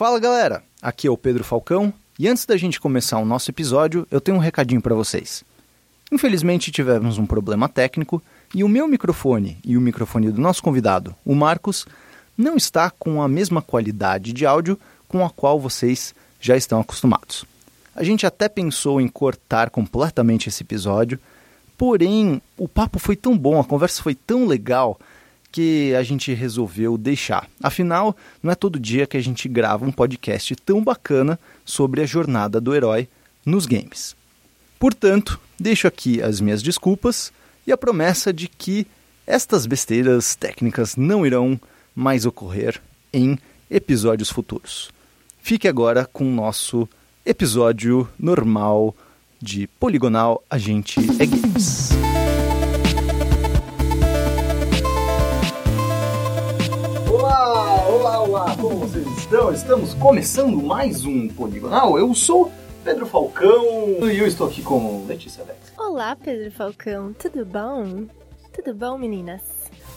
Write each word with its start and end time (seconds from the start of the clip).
Fala 0.00 0.18
galera, 0.18 0.62
aqui 0.80 1.06
é 1.06 1.10
o 1.10 1.16
Pedro 1.18 1.44
Falcão 1.44 1.92
e 2.18 2.26
antes 2.26 2.46
da 2.46 2.56
gente 2.56 2.80
começar 2.80 3.18
o 3.18 3.24
nosso 3.26 3.50
episódio, 3.50 4.06
eu 4.10 4.18
tenho 4.18 4.38
um 4.38 4.40
recadinho 4.40 4.80
para 4.80 4.94
vocês. 4.94 5.44
Infelizmente 6.10 6.72
tivemos 6.72 7.18
um 7.18 7.26
problema 7.26 7.68
técnico 7.68 8.22
e 8.54 8.64
o 8.64 8.68
meu 8.68 8.88
microfone 8.88 9.58
e 9.62 9.76
o 9.76 9.80
microfone 9.80 10.30
do 10.30 10.40
nosso 10.40 10.62
convidado, 10.62 11.14
o 11.22 11.34
Marcos, 11.34 11.84
não 12.34 12.56
está 12.56 12.90
com 12.90 13.20
a 13.20 13.28
mesma 13.28 13.60
qualidade 13.60 14.32
de 14.32 14.46
áudio 14.46 14.80
com 15.06 15.22
a 15.22 15.28
qual 15.28 15.60
vocês 15.60 16.14
já 16.40 16.56
estão 16.56 16.80
acostumados. 16.80 17.44
A 17.94 18.02
gente 18.02 18.24
até 18.24 18.48
pensou 18.48 19.02
em 19.02 19.06
cortar 19.06 19.68
completamente 19.68 20.48
esse 20.48 20.62
episódio, 20.62 21.20
porém 21.76 22.40
o 22.56 22.66
papo 22.66 22.98
foi 22.98 23.16
tão 23.16 23.36
bom, 23.36 23.60
a 23.60 23.64
conversa 23.64 24.02
foi 24.02 24.14
tão 24.14 24.46
legal 24.46 24.98
que 25.52 25.94
a 25.94 26.02
gente 26.02 26.32
resolveu 26.32 26.96
deixar. 26.96 27.48
Afinal, 27.62 28.16
não 28.42 28.52
é 28.52 28.54
todo 28.54 28.78
dia 28.78 29.06
que 29.06 29.16
a 29.16 29.22
gente 29.22 29.48
grava 29.48 29.84
um 29.84 29.92
podcast 29.92 30.54
tão 30.56 30.82
bacana 30.82 31.38
sobre 31.64 32.00
a 32.00 32.06
jornada 32.06 32.60
do 32.60 32.74
herói 32.74 33.08
nos 33.44 33.66
games. 33.66 34.14
Portanto, 34.78 35.40
deixo 35.58 35.86
aqui 35.86 36.22
as 36.22 36.40
minhas 36.40 36.62
desculpas 36.62 37.32
e 37.66 37.72
a 37.72 37.76
promessa 37.76 38.32
de 38.32 38.48
que 38.48 38.86
estas 39.26 39.66
besteiras 39.66 40.34
técnicas 40.34 40.96
não 40.96 41.26
irão 41.26 41.60
mais 41.94 42.24
ocorrer 42.24 42.80
em 43.12 43.38
episódios 43.70 44.30
futuros. 44.30 44.90
Fique 45.42 45.68
agora 45.68 46.08
com 46.10 46.24
o 46.24 46.34
nosso 46.34 46.88
episódio 47.24 48.08
normal 48.18 48.94
de 49.40 49.66
Poligonal 49.78 50.42
A 50.50 50.58
Gente 50.58 51.00
é 51.20 51.26
Games. 51.26 51.99
Olá, 58.40 58.56
como 58.56 58.76
vocês 58.76 59.06
estão? 59.18 59.52
Estamos 59.52 59.92
começando 59.92 60.62
mais 60.62 61.04
um 61.04 61.28
Poligonal. 61.28 61.98
Eu 61.98 62.14
sou 62.14 62.50
Pedro 62.82 63.04
Falcão 63.04 63.62
e 64.10 64.18
eu 64.18 64.26
estou 64.26 64.46
aqui 64.46 64.62
com 64.62 65.04
Letícia 65.06 65.44
Vex. 65.44 65.58
Olá, 65.76 66.16
Pedro 66.16 66.50
Falcão, 66.50 67.12
tudo 67.12 67.44
bom? 67.44 68.06
Tudo 68.50 68.74
bom, 68.74 68.96
meninas? 68.96 69.42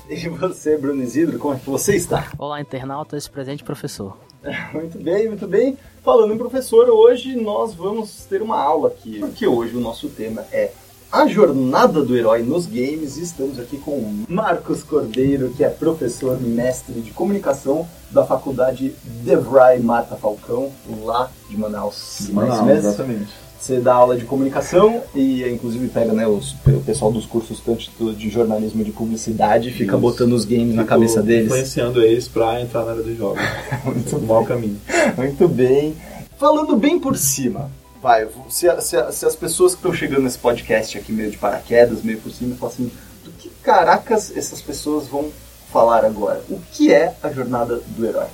E 0.10 0.28
você, 0.28 0.78
Bruno 0.78 1.02
Isidro, 1.02 1.40
como 1.40 1.54
é 1.54 1.58
que 1.58 1.70
você 1.70 1.96
está? 1.96 2.34
Olá, 2.38 2.60
internautas, 2.60 3.30
presente 3.30 3.64
professor. 3.64 4.18
Muito 4.74 5.00
bem, 5.00 5.30
muito 5.30 5.48
bem. 5.48 5.78
Falando 6.04 6.34
em 6.34 6.38
professor, 6.38 6.90
hoje 6.90 7.38
nós 7.38 7.74
vamos 7.74 8.26
ter 8.26 8.42
uma 8.42 8.62
aula 8.62 8.90
aqui, 8.90 9.20
porque 9.20 9.48
hoje 9.48 9.74
o 9.74 9.80
nosso 9.80 10.10
tema 10.10 10.46
é 10.52 10.74
a 11.14 11.28
jornada 11.28 12.02
do 12.02 12.18
herói 12.18 12.42
nos 12.42 12.66
games. 12.66 13.18
Estamos 13.18 13.60
aqui 13.60 13.78
com 13.78 13.92
o 13.92 14.26
Marcos 14.28 14.82
Cordeiro, 14.82 15.52
que 15.56 15.64
é 15.64 15.70
professor 15.70 16.42
mestre 16.42 17.02
de 17.02 17.12
comunicação 17.12 17.88
da 18.10 18.26
faculdade 18.26 18.96
Devray 19.24 19.80
Mata 19.80 20.16
Falcão, 20.16 20.72
lá 21.04 21.30
de 21.48 21.56
Manaus. 21.56 22.18
De 22.22 22.34
Manaus, 22.34 22.60
é 22.62 22.64
mesmo? 22.64 22.90
exatamente. 22.90 23.28
Você 23.60 23.80
dá 23.80 23.94
aula 23.94 24.18
de 24.18 24.26
comunicação 24.26 25.04
e 25.14 25.48
inclusive 25.48 25.88
pega 25.88 26.14
né, 26.14 26.28
os, 26.28 26.56
o 26.66 26.82
pessoal 26.84 27.12
dos 27.12 27.28
cursos 27.28 27.62
tanto 27.62 28.14
de 28.14 28.30
jornalismo 28.30 28.82
e 28.82 28.86
de 28.86 28.92
publicidade 28.92 29.70
e 29.70 29.72
fica 29.72 29.94
Isso. 29.94 30.02
botando 30.02 30.34
os 30.34 30.46
games 30.46 30.74
na 30.74 30.82
Fico 30.82 30.96
cabeça 30.96 31.22
deles. 31.22 31.46
Influenciando 31.46 32.02
eles 32.02 32.28
pra 32.28 32.60
entrar 32.60 32.84
na 32.86 32.92
área 32.92 33.04
dos 33.04 33.16
jogos. 33.16 33.40
Muito 33.86 34.18
um 34.18 34.22
mau 34.22 34.44
caminho. 34.44 34.82
Muito 35.16 35.48
bem. 35.48 35.96
Falando 36.40 36.76
bem 36.76 37.00
por 37.00 37.16
cima, 37.16 37.70
vai, 38.04 38.28
se, 38.50 38.68
se- 38.82 39.12
se 39.14 39.26
as 39.26 39.36
pessoas 39.36 39.72
que 39.72 39.78
estão 39.80 39.94
chegando 39.94 40.24
nesse 40.24 40.38
podcast 40.38 40.98
aqui 40.98 41.14
meio 41.14 41.32
de 41.32 41.38
paraquedas, 41.38 42.04
meio 42.04 42.20
por 42.20 42.32
cima, 42.32 42.54
falam 42.56 42.74
assim, 42.76 42.92
do 43.24 43.32
que 43.32 43.50
caracas 43.64 44.32
essas 44.36 44.62
pessoas 44.62 45.08
vão 45.08 45.32
falar 45.72 46.04
agora? 46.04 46.44
O 46.50 46.60
que 46.74 46.94
é 46.94 47.16
a 47.24 47.32
jornada 47.32 47.82
do 47.88 48.06
herói? 48.06 48.28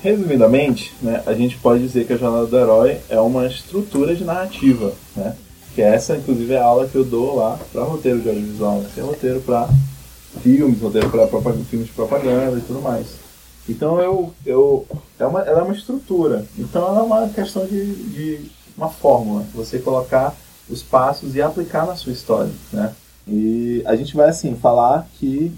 Resumidamente, 0.00 0.94
né, 1.02 1.22
a 1.26 1.32
gente 1.34 1.56
pode 1.56 1.82
dizer 1.82 2.06
que 2.06 2.12
a 2.12 2.16
jornada 2.16 2.46
do 2.46 2.56
herói 2.56 3.00
é 3.08 3.18
uma 3.18 3.46
estrutura 3.46 4.14
de 4.14 4.22
narrativa, 4.24 4.92
né? 5.16 5.34
Que 5.74 5.82
essa, 5.82 6.16
inclusive, 6.16 6.54
é 6.54 6.58
a 6.58 6.64
aula 6.64 6.86
que 6.88 6.94
eu 6.94 7.04
dou 7.04 7.36
lá 7.36 7.58
para 7.72 7.82
roteiro 7.82 8.20
de 8.20 8.28
audiovisual. 8.28 8.78
Né? 8.78 8.88
Tem 8.94 9.04
roteiro 9.04 9.40
para 9.40 9.68
filmes, 10.42 10.80
roteiro 10.80 11.10
para 11.10 11.26
filmes 11.68 11.88
de 11.88 11.92
propaganda 11.92 12.56
e 12.56 12.62
tudo 12.62 12.80
mais. 12.80 13.06
Então, 13.68 14.00
eu, 14.00 14.32
eu, 14.44 14.86
é 15.18 15.26
uma, 15.26 15.40
ela 15.42 15.60
é 15.60 15.62
uma 15.62 15.74
estrutura. 15.74 16.46
Então, 16.58 16.86
ela 16.86 17.00
é 17.00 17.02
uma 17.02 17.28
questão 17.28 17.66
de, 17.66 17.94
de 18.12 18.50
uma 18.76 18.88
fórmula. 18.88 19.44
Você 19.54 19.78
colocar 19.78 20.34
os 20.68 20.82
passos 20.82 21.34
e 21.34 21.42
aplicar 21.42 21.86
na 21.86 21.96
sua 21.96 22.12
história, 22.12 22.52
né? 22.72 22.94
E 23.26 23.82
a 23.86 23.96
gente 23.96 24.14
vai, 24.14 24.28
assim, 24.28 24.54
falar 24.56 25.08
que... 25.18 25.52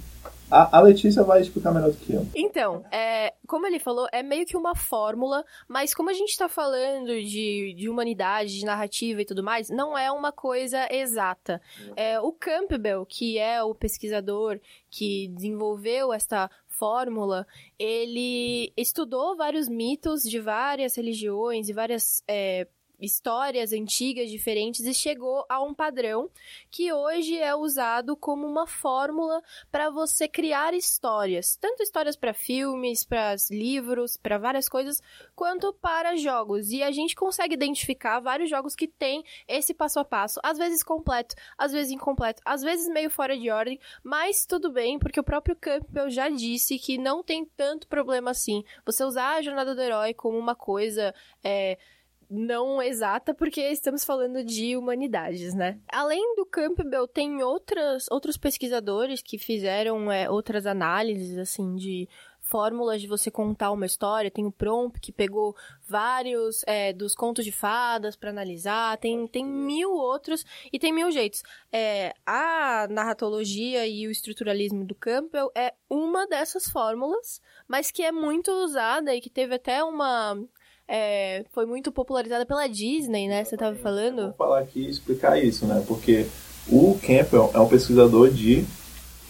A, 0.50 0.80
Letícia 0.80 1.22
vai 1.22 1.42
explicar 1.42 1.74
melhor 1.74 1.90
do 1.90 1.96
que 1.98 2.14
eu. 2.14 2.26
Então, 2.34 2.82
é, 2.90 3.34
como 3.46 3.66
ele 3.66 3.78
falou, 3.78 4.08
é 4.10 4.22
meio 4.22 4.46
que 4.46 4.56
uma 4.56 4.74
fórmula, 4.74 5.44
mas 5.68 5.92
como 5.92 6.08
a 6.08 6.14
gente 6.14 6.34
tá 6.38 6.48
falando 6.48 7.08
de, 7.20 7.74
de 7.76 7.86
humanidade, 7.86 8.58
de 8.58 8.64
narrativa 8.64 9.20
e 9.20 9.26
tudo 9.26 9.42
mais, 9.42 9.68
não 9.68 9.96
é 9.96 10.10
uma 10.10 10.32
coisa 10.32 10.88
exata. 10.90 11.60
É, 11.94 12.18
o 12.18 12.32
Campbell, 12.32 13.04
que 13.04 13.36
é 13.36 13.62
o 13.62 13.74
pesquisador 13.74 14.58
que 14.90 15.28
desenvolveu 15.34 16.14
esta 16.14 16.50
fórmula, 16.78 17.46
ele 17.78 18.72
estudou 18.76 19.36
vários 19.36 19.68
mitos 19.68 20.22
de 20.22 20.38
várias 20.40 20.96
religiões 20.96 21.68
e 21.68 21.72
várias 21.72 22.22
é, 22.28 22.68
histórias 22.98 23.72
antigas 23.72 24.30
diferentes 24.30 24.84
e 24.84 24.92
chegou 24.92 25.44
a 25.48 25.62
um 25.62 25.72
padrão 25.72 26.30
que 26.70 26.92
hoje 26.92 27.38
é 27.38 27.54
usado 27.54 28.16
como 28.16 28.46
uma 28.46 28.66
fórmula 28.66 29.42
para 29.70 29.90
você 29.90 30.26
criar 30.26 30.74
histórias, 30.74 31.56
tanto 31.56 31.82
histórias 31.82 32.16
para 32.16 32.34
filmes, 32.34 33.04
para 33.04 33.36
livros, 33.50 34.16
para 34.16 34.38
várias 34.38 34.68
coisas, 34.68 35.00
quanto 35.34 35.72
para 35.74 36.16
jogos. 36.16 36.70
E 36.70 36.82
a 36.82 36.90
gente 36.90 37.14
consegue 37.14 37.54
identificar 37.54 38.20
vários 38.20 38.50
jogos 38.50 38.74
que 38.74 38.88
têm 38.88 39.24
esse 39.46 39.72
passo 39.72 40.00
a 40.00 40.04
passo, 40.04 40.40
às 40.42 40.58
vezes 40.58 40.82
completo, 40.82 41.34
às 41.56 41.72
vezes 41.72 41.92
incompleto, 41.92 42.42
às 42.44 42.62
vezes 42.62 42.88
meio 42.88 43.10
fora 43.10 43.38
de 43.38 43.50
ordem, 43.50 43.78
mas 44.02 44.44
tudo 44.44 44.70
bem, 44.70 44.98
porque 44.98 45.20
o 45.20 45.24
próprio 45.24 45.56
Campbell 45.56 46.10
já 46.10 46.28
disse 46.28 46.78
que 46.78 46.98
não 46.98 47.22
tem 47.22 47.44
tanto 47.44 47.86
problema 47.86 48.30
assim. 48.30 48.64
Você 48.84 49.04
usar 49.04 49.36
a 49.36 49.42
jornada 49.42 49.74
do 49.74 49.80
herói 49.80 50.14
como 50.14 50.38
uma 50.38 50.54
coisa 50.54 51.14
é, 51.44 51.78
não 52.30 52.82
exata, 52.82 53.32
porque 53.32 53.60
estamos 53.60 54.04
falando 54.04 54.44
de 54.44 54.76
humanidades, 54.76 55.54
né? 55.54 55.78
Além 55.90 56.34
do 56.36 56.44
Campbell, 56.44 57.08
tem 57.08 57.42
outras, 57.42 58.06
outros 58.10 58.36
pesquisadores 58.36 59.22
que 59.22 59.38
fizeram 59.38 60.12
é, 60.12 60.28
outras 60.30 60.66
análises, 60.66 61.38
assim, 61.38 61.74
de 61.74 62.08
fórmulas 62.48 63.00
de 63.02 63.06
você 63.06 63.30
contar 63.30 63.70
uma 63.70 63.86
história. 63.86 64.30
Tem 64.30 64.46
o 64.46 64.52
Prompt, 64.52 65.00
que 65.00 65.12
pegou 65.12 65.54
vários 65.86 66.64
é, 66.66 66.92
dos 66.92 67.14
contos 67.14 67.44
de 67.44 67.52
fadas 67.52 68.16
para 68.16 68.30
analisar. 68.30 68.96
Tem, 68.98 69.26
tem 69.26 69.44
mil 69.44 69.92
outros 69.92 70.44
e 70.72 70.78
tem 70.78 70.92
mil 70.92 71.10
jeitos. 71.10 71.42
É, 71.70 72.14
a 72.26 72.86
narratologia 72.90 73.86
e 73.86 74.06
o 74.06 74.10
estruturalismo 74.10 74.84
do 74.84 74.94
Campbell 74.94 75.50
é 75.54 75.74
uma 75.88 76.26
dessas 76.26 76.68
fórmulas, 76.68 77.40
mas 77.66 77.90
que 77.90 78.02
é 78.02 78.10
muito 78.10 78.50
usada 78.50 79.14
e 79.14 79.20
que 79.20 79.30
teve 79.30 79.54
até 79.54 79.84
uma 79.84 80.42
é, 80.88 81.44
foi 81.52 81.66
muito 81.66 81.92
popularizada 81.92 82.46
pela 82.46 82.66
Disney, 82.66 83.28
né? 83.28 83.44
Você 83.44 83.54
estava 83.54 83.76
falando? 83.76 84.22
Vou 84.22 84.32
falar 84.32 84.60
aqui 84.60 84.80
e 84.80 84.88
explicar 84.88 85.42
isso, 85.42 85.66
né? 85.66 85.84
Porque 85.86 86.26
o 86.66 86.98
Campbell 87.02 87.50
é 87.52 87.58
um 87.60 87.68
pesquisador 87.68 88.30
de 88.30 88.64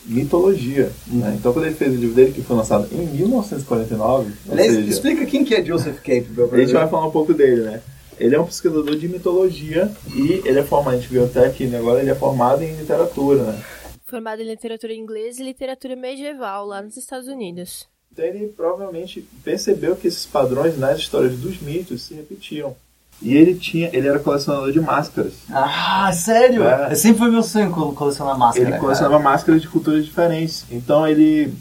mitologia, 0.06 0.92
né? 1.08 1.34
Então 1.36 1.52
quando 1.52 1.66
ele 1.66 1.74
fez 1.74 1.92
o 1.92 1.96
livro 1.96 2.14
dele, 2.14 2.32
que 2.32 2.42
foi 2.42 2.56
lançado 2.56 2.88
em 2.92 3.06
1949, 3.06 4.32
ou 4.46 4.52
Aliás, 4.52 4.72
seja, 4.72 4.88
explica 4.88 5.26
quem 5.26 5.44
que 5.44 5.54
é 5.54 5.64
Joseph 5.64 6.00
Campbell. 6.00 6.48
a 6.52 6.58
gente 6.58 6.72
vai 6.72 6.88
falar 6.88 7.06
um 7.06 7.10
pouco 7.10 7.34
dele, 7.34 7.62
né? 7.62 7.82
Ele 8.18 8.34
é 8.34 8.40
um 8.40 8.44
pesquisador 8.44 8.96
de 8.96 9.08
mitologia 9.08 9.92
e 10.14 10.42
ele 10.44 10.58
é 10.58 10.64
formado, 10.64 10.94
a 10.94 11.00
gente 11.00 11.08
viu 11.08 11.24
até 11.24 11.46
aqui, 11.46 11.66
né? 11.66 11.78
agora 11.78 12.00
ele 12.00 12.10
é 12.10 12.14
formado 12.14 12.62
em 12.62 12.74
literatura, 12.74 13.42
né? 13.44 13.64
Formado 14.04 14.40
em 14.42 14.46
literatura 14.46 14.92
inglesa 14.92 15.42
e 15.42 15.44
literatura 15.44 15.94
medieval 15.94 16.66
lá 16.66 16.82
nos 16.82 16.96
Estados 16.96 17.28
Unidos. 17.28 17.88
Então 18.18 18.24
ele 18.26 18.48
provavelmente 18.48 19.20
percebeu 19.44 19.94
que 19.94 20.08
esses 20.08 20.26
padrões 20.26 20.76
nas 20.76 20.98
histórias 20.98 21.36
dos 21.38 21.60
mitos 21.60 22.02
se 22.02 22.14
repetiam. 22.14 22.74
E 23.22 23.32
ele 23.32 23.54
tinha, 23.54 23.88
ele 23.92 24.08
era 24.08 24.18
colecionador 24.18 24.72
de 24.72 24.80
máscaras. 24.80 25.34
Ah, 25.48 26.10
sério? 26.12 26.64
É. 26.64 26.94
Sempre 26.96 27.18
foi 27.18 27.30
meu 27.30 27.42
sonho 27.44 27.70
col- 27.70 27.92
colecionar 27.92 28.36
máscara. 28.36 28.64
ele 28.64 28.70
cara. 28.72 28.82
colecionava 28.82 29.18
máscaras 29.22 29.62
de 29.62 29.68
culturas 29.68 30.04
diferentes. 30.04 30.64
Então 30.68 31.06
ele 31.06 31.54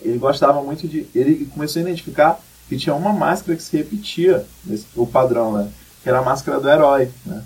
ele 0.00 0.16
gostava 0.18 0.62
muito 0.62 0.86
de 0.86 1.04
ele 1.12 1.46
começou 1.46 1.80
a 1.80 1.82
identificar 1.82 2.38
que 2.68 2.76
tinha 2.76 2.94
uma 2.94 3.12
máscara 3.12 3.56
que 3.56 3.62
se 3.62 3.76
repetia 3.76 4.44
nesse, 4.64 4.86
o 4.94 5.04
padrão, 5.06 5.52
né? 5.52 5.68
Que 6.04 6.08
era 6.08 6.18
a 6.20 6.22
máscara 6.22 6.60
do 6.60 6.68
herói, 6.68 7.10
né? 7.26 7.42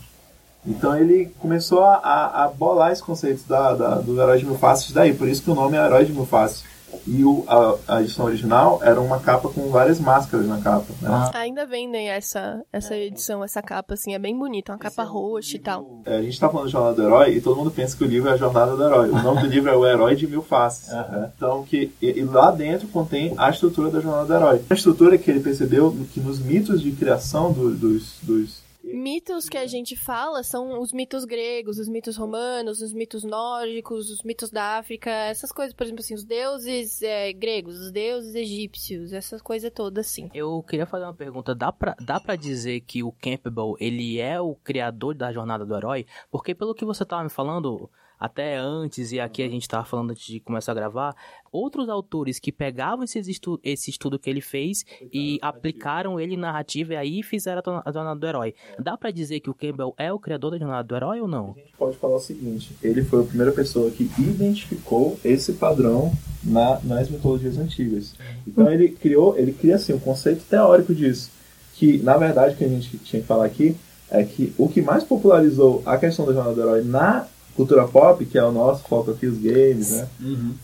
Então 0.66 0.94
ele 0.96 1.32
começou 1.38 1.84
a, 1.84 1.94
a, 1.96 2.44
a 2.44 2.48
bolar 2.48 2.92
esses 2.92 3.02
conceitos 3.02 3.44
da, 3.44 3.74
da, 3.74 3.94
do 3.96 4.20
herói 4.20 4.38
de 4.38 4.44
mil 4.44 4.58
faces 4.58 4.92
daí, 4.92 5.14
por 5.14 5.26
isso 5.26 5.42
que 5.42 5.50
o 5.50 5.54
nome 5.54 5.76
é 5.76 5.84
herói 5.84 6.04
de 6.04 6.12
mil 6.12 6.26
faces. 6.26 6.64
E 7.06 7.24
o, 7.24 7.44
a, 7.48 7.96
a 7.96 8.02
edição 8.02 8.26
original 8.26 8.80
era 8.82 9.00
uma 9.00 9.18
capa 9.18 9.48
com 9.48 9.68
várias 9.70 9.98
máscaras 9.98 10.46
na 10.46 10.58
capa. 10.60 10.86
Né? 11.00 11.08
Ah. 11.10 11.30
Ainda 11.34 11.66
vendem 11.66 12.08
essa, 12.10 12.62
essa 12.72 12.96
edição, 12.96 13.42
essa 13.42 13.60
capa, 13.62 13.94
assim, 13.94 14.14
é 14.14 14.18
bem 14.18 14.38
bonita, 14.38 14.72
uma 14.72 14.78
capa 14.78 15.02
roxa 15.02 15.56
e 15.56 15.60
tal. 15.60 16.00
É, 16.04 16.16
a 16.18 16.22
gente 16.22 16.38
tá 16.38 16.48
falando 16.48 16.66
de 16.66 16.72
Jornada 16.72 16.94
do 16.94 17.02
Herói 17.02 17.34
e 17.36 17.40
todo 17.40 17.56
mundo 17.56 17.70
pensa 17.70 17.96
que 17.96 18.04
o 18.04 18.06
livro 18.06 18.28
é 18.28 18.32
a 18.32 18.36
Jornada 18.36 18.76
do 18.76 18.82
Herói. 18.84 19.10
O 19.10 19.22
nome 19.22 19.42
do 19.42 19.46
livro 19.48 19.70
é 19.70 19.76
O 19.76 19.86
Herói 19.86 20.14
de 20.16 20.26
Mil 20.26 20.42
Faces. 20.42 20.88
né? 20.92 21.30
Então, 21.36 21.64
que, 21.64 21.92
e, 22.00 22.18
e 22.20 22.22
lá 22.24 22.50
dentro 22.50 22.86
contém 22.88 23.34
a 23.36 23.50
estrutura 23.50 23.90
da 23.90 24.00
Jornada 24.00 24.26
do 24.26 24.34
Herói. 24.34 24.62
A 24.70 24.74
estrutura 24.74 25.18
que 25.18 25.30
ele 25.30 25.40
percebeu 25.40 25.96
que 26.12 26.20
nos 26.20 26.38
mitos 26.38 26.80
de 26.80 26.92
criação 26.92 27.52
do- 27.52 27.74
dos, 27.74 28.16
dos 28.22 28.61
Mitos 28.92 29.48
que 29.48 29.56
a 29.56 29.66
gente 29.66 29.96
fala 29.96 30.42
são 30.42 30.80
os 30.80 30.92
mitos 30.92 31.24
gregos, 31.24 31.78
os 31.78 31.88
mitos 31.88 32.16
romanos, 32.16 32.80
os 32.80 32.92
mitos 32.92 33.24
nórdicos, 33.24 34.10
os 34.10 34.22
mitos 34.22 34.50
da 34.50 34.78
África, 34.78 35.10
essas 35.10 35.50
coisas, 35.50 35.74
por 35.74 35.84
exemplo, 35.84 36.00
assim, 36.00 36.14
os 36.14 36.24
deuses 36.24 37.02
é, 37.02 37.32
gregos, 37.32 37.80
os 37.80 37.90
deuses 37.90 38.34
egípcios, 38.34 39.12
essas 39.12 39.40
coisas 39.40 39.70
todas 39.72 40.06
assim. 40.06 40.30
Eu 40.34 40.62
queria 40.62 40.86
fazer 40.86 41.04
uma 41.04 41.14
pergunta. 41.14 41.54
Dá 41.54 41.72
pra, 41.72 41.96
dá 42.00 42.20
pra 42.20 42.36
dizer 42.36 42.80
que 42.80 43.02
o 43.02 43.12
Campbell, 43.12 43.76
ele 43.80 44.20
é 44.20 44.40
o 44.40 44.54
criador 44.54 45.14
da 45.14 45.32
jornada 45.32 45.64
do 45.64 45.76
herói? 45.76 46.06
Porque 46.30 46.54
pelo 46.54 46.74
que 46.74 46.84
você 46.84 47.04
tava 47.04 47.24
me 47.24 47.30
falando, 47.30 47.90
até 48.24 48.56
antes, 48.56 49.10
e 49.10 49.18
aqui 49.18 49.42
a 49.42 49.48
gente 49.48 49.66
tava 49.66 49.84
falando 49.84 50.12
antes 50.12 50.24
de 50.26 50.38
começar 50.38 50.70
a 50.72 50.74
gravar, 50.76 51.12
outros 51.50 51.88
autores 51.88 52.38
que 52.38 52.52
pegavam 52.52 53.02
esse, 53.04 53.18
estu 53.18 53.58
esse 53.64 53.90
estudo 53.90 54.16
que 54.18 54.30
ele 54.30 54.40
fez 54.40 54.84
e 55.12 55.38
aplicaram 55.42 56.20
ele 56.20 56.34
em 56.34 56.38
narrativa 56.38 56.92
e 56.94 56.96
aí 56.96 57.22
fizeram 57.22 57.58
a 57.60 57.62
jorna- 57.64 57.82
a 57.84 57.90
jornada 57.92 58.20
do 58.20 58.26
herói. 58.26 58.54
Dá 58.78 58.96
pra 58.96 59.10
dizer 59.10 59.40
que 59.40 59.50
o 59.50 59.54
Campbell 59.54 59.92
é 59.98 60.12
o 60.12 60.18
criador 60.20 60.52
da 60.52 60.58
jornada 60.58 60.84
do 60.86 60.94
herói 60.94 61.20
ou 61.20 61.26
não? 61.26 61.50
A 61.56 61.60
gente 61.60 61.72
pode 61.76 61.96
falar 61.96 62.16
o 62.16 62.20
seguinte: 62.20 62.76
ele 62.82 63.02
foi 63.02 63.22
a 63.22 63.26
primeira 63.26 63.50
pessoa 63.52 63.90
que 63.90 64.04
identificou 64.52 65.18
esse 65.24 65.54
padrão 65.54 66.12
na- 66.44 66.80
nas 66.84 67.08
mitologias 67.10 67.58
antigas. 67.58 68.14
Então 68.46 68.70
ele 68.70 68.88
criou, 68.90 69.36
ele 69.36 69.52
cria 69.52 69.76
assim 69.76 69.92
um 69.94 69.98
conceito 69.98 70.44
teórico 70.48 70.94
disso, 70.94 71.30
que 71.74 71.98
na 71.98 72.16
verdade 72.16 72.54
o 72.54 72.58
que 72.58 72.64
a 72.64 72.68
gente 72.68 72.98
tinha 72.98 73.20
que 73.20 73.26
falar 73.26 73.46
aqui 73.46 73.74
é 74.10 74.22
que 74.24 74.52
o 74.58 74.68
que 74.68 74.80
mais 74.82 75.02
popularizou 75.02 75.82
a 75.86 75.96
questão 75.96 76.24
da 76.26 76.32
jornada 76.32 76.54
do 76.54 76.60
herói 76.60 76.82
na 76.84 77.26
cultura 77.56 77.86
pop, 77.86 78.24
que 78.24 78.38
é 78.38 78.44
o 78.44 78.52
nosso 78.52 78.84
foco 78.84 79.10
aqui 79.10 79.26
os 79.26 79.38
games, 79.38 79.90
né, 79.90 80.08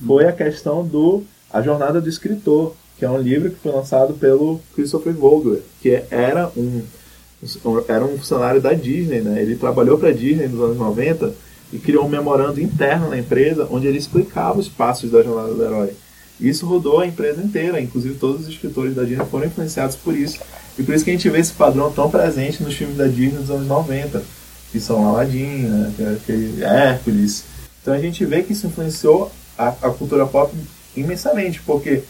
foi 0.07 0.27
a 0.27 0.33
questão 0.33 0.85
do 0.85 1.23
a 1.51 1.63
jornada 1.63 2.01
do 2.01 2.09
escritor, 2.09 2.75
que 2.99 3.05
é 3.05 3.11
um 3.11 3.19
livro 3.19 3.51
que 3.51 3.57
foi 3.57 3.73
lançado 3.73 4.15
pelo 4.15 4.61
Christopher 4.75 5.15
Vogler, 5.15 5.63
que 5.81 6.03
era 6.11 6.51
um 6.57 6.83
era 7.87 8.05
um 8.05 8.19
funcionário 8.19 8.61
da 8.61 8.73
Disney, 8.73 9.21
né? 9.21 9.41
Ele 9.41 9.55
trabalhou 9.55 9.97
para 9.97 10.09
a 10.09 10.13
Disney 10.13 10.49
nos 10.49 10.61
anos 10.61 10.77
90 10.77 11.33
e 11.73 11.79
criou 11.79 12.05
um 12.05 12.09
memorando 12.09 12.61
interno 12.61 13.09
na 13.09 13.19
empresa 13.19 13.69
onde 13.71 13.87
ele 13.87 13.99
explicava 13.99 14.59
os 14.59 14.69
passos 14.69 15.11
da 15.11 15.23
jornada 15.23 15.55
do 15.55 15.65
herói. 15.65 15.93
Isso 16.41 16.67
rodou 16.67 17.01
a 17.01 17.07
empresa 17.07 17.43
inteira, 17.43 17.81
inclusive 17.81 18.15
todos 18.17 18.43
os 18.43 18.49
escritores 18.49 18.95
da 18.95 19.05
Disney 19.05 19.25
foram 19.27 19.47
influenciados 19.47 19.97
por 19.97 20.17
isso. 20.17 20.39
E 20.79 20.83
por 20.83 20.95
isso 20.95 21.05
que 21.05 21.11
a 21.11 21.13
gente 21.13 21.29
vê 21.29 21.39
esse 21.39 21.53
padrão 21.53 21.93
tão 21.93 22.11
presente 22.11 22.63
nos 22.63 22.75
filmes 22.75 22.97
da 22.97 23.07
Disney 23.07 23.39
dos 23.39 23.51
anos 23.51 23.67
90, 23.67 24.23
que 24.71 24.81
são 24.81 25.07
Aladdin, 25.07 25.63
né? 25.63 26.19
que 26.25 26.63
é 26.63 26.65
Hércules. 26.65 27.45
Então 27.81 27.95
a 27.95 27.99
gente 27.99 28.25
vê 28.25 28.43
que 28.43 28.53
isso 28.53 28.67
influenciou 28.67 29.31
a, 29.57 29.69
a 29.69 29.91
cultura 29.91 30.27
pop 30.27 30.55
imensamente, 30.97 31.61
porque 31.63 32.03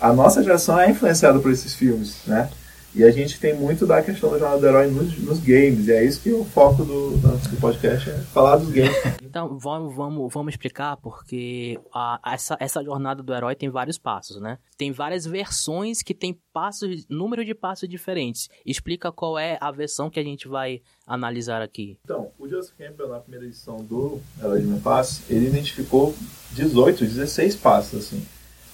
a 0.00 0.12
nossa 0.12 0.42
geração 0.42 0.78
é 0.78 0.90
influenciada 0.90 1.38
por 1.38 1.50
esses 1.50 1.74
filmes, 1.74 2.16
né? 2.26 2.48
E 2.94 3.02
a 3.02 3.10
gente 3.10 3.40
tem 3.40 3.54
muito 3.54 3.86
da 3.86 4.00
questão 4.02 4.30
da 4.30 4.38
jornada 4.38 4.60
do 4.60 4.66
herói 4.68 4.86
nos, 4.88 5.18
nos 5.18 5.38
games, 5.40 5.88
e 5.88 5.92
é 5.92 6.04
isso 6.04 6.20
que 6.20 6.30
o 6.32 6.44
foco 6.44 6.84
do, 6.84 7.16
do 7.16 7.60
podcast 7.60 8.08
é 8.10 8.18
falar 8.32 8.56
dos 8.56 8.70
games. 8.70 8.94
Então, 9.34 9.58
vamos, 9.58 9.92
vamos, 9.96 10.32
vamos 10.32 10.52
explicar, 10.54 10.96
porque 10.98 11.76
a- 11.92 12.20
essa, 12.24 12.56
essa 12.60 12.84
jornada 12.84 13.20
do 13.20 13.34
herói 13.34 13.56
tem 13.56 13.68
vários 13.68 13.98
passos, 13.98 14.40
né? 14.40 14.58
Tem 14.78 14.92
várias 14.92 15.26
versões 15.26 16.02
que 16.02 16.14
tem 16.14 16.38
passos, 16.52 17.04
número 17.08 17.44
de 17.44 17.52
passos 17.52 17.88
diferentes. 17.88 18.48
Explica 18.64 19.10
qual 19.10 19.36
é 19.36 19.58
a 19.60 19.72
versão 19.72 20.08
que 20.08 20.20
a 20.20 20.22
gente 20.22 20.46
vai 20.46 20.82
analisar 21.04 21.62
aqui. 21.62 21.98
Então, 22.04 22.30
o 22.38 22.48
Joseph 22.48 22.74
Campbell, 22.78 23.08
na 23.08 23.18
primeira 23.18 23.44
edição 23.46 23.78
do 23.78 24.20
Herói 24.40 24.60
de 24.60 24.66
Mil 24.68 24.78
Passos, 24.78 25.28
ele 25.28 25.48
identificou 25.48 26.14
18, 26.52 27.04
16 27.04 27.56
passos, 27.56 28.06
assim. 28.06 28.24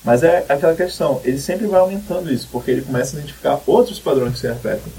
Mas 0.04 0.22
é 0.22 0.44
aquela 0.48 0.74
questão, 0.74 1.20
ele 1.24 1.38
sempre 1.38 1.66
vai 1.66 1.80
aumentando 1.80 2.32
isso, 2.32 2.48
porque 2.50 2.70
ele 2.70 2.82
começa 2.82 3.16
a 3.16 3.20
identificar 3.20 3.60
outros 3.66 3.98
padrões 3.98 4.34
que 4.34 4.40
se 4.40 4.48
repetem. 4.48 4.92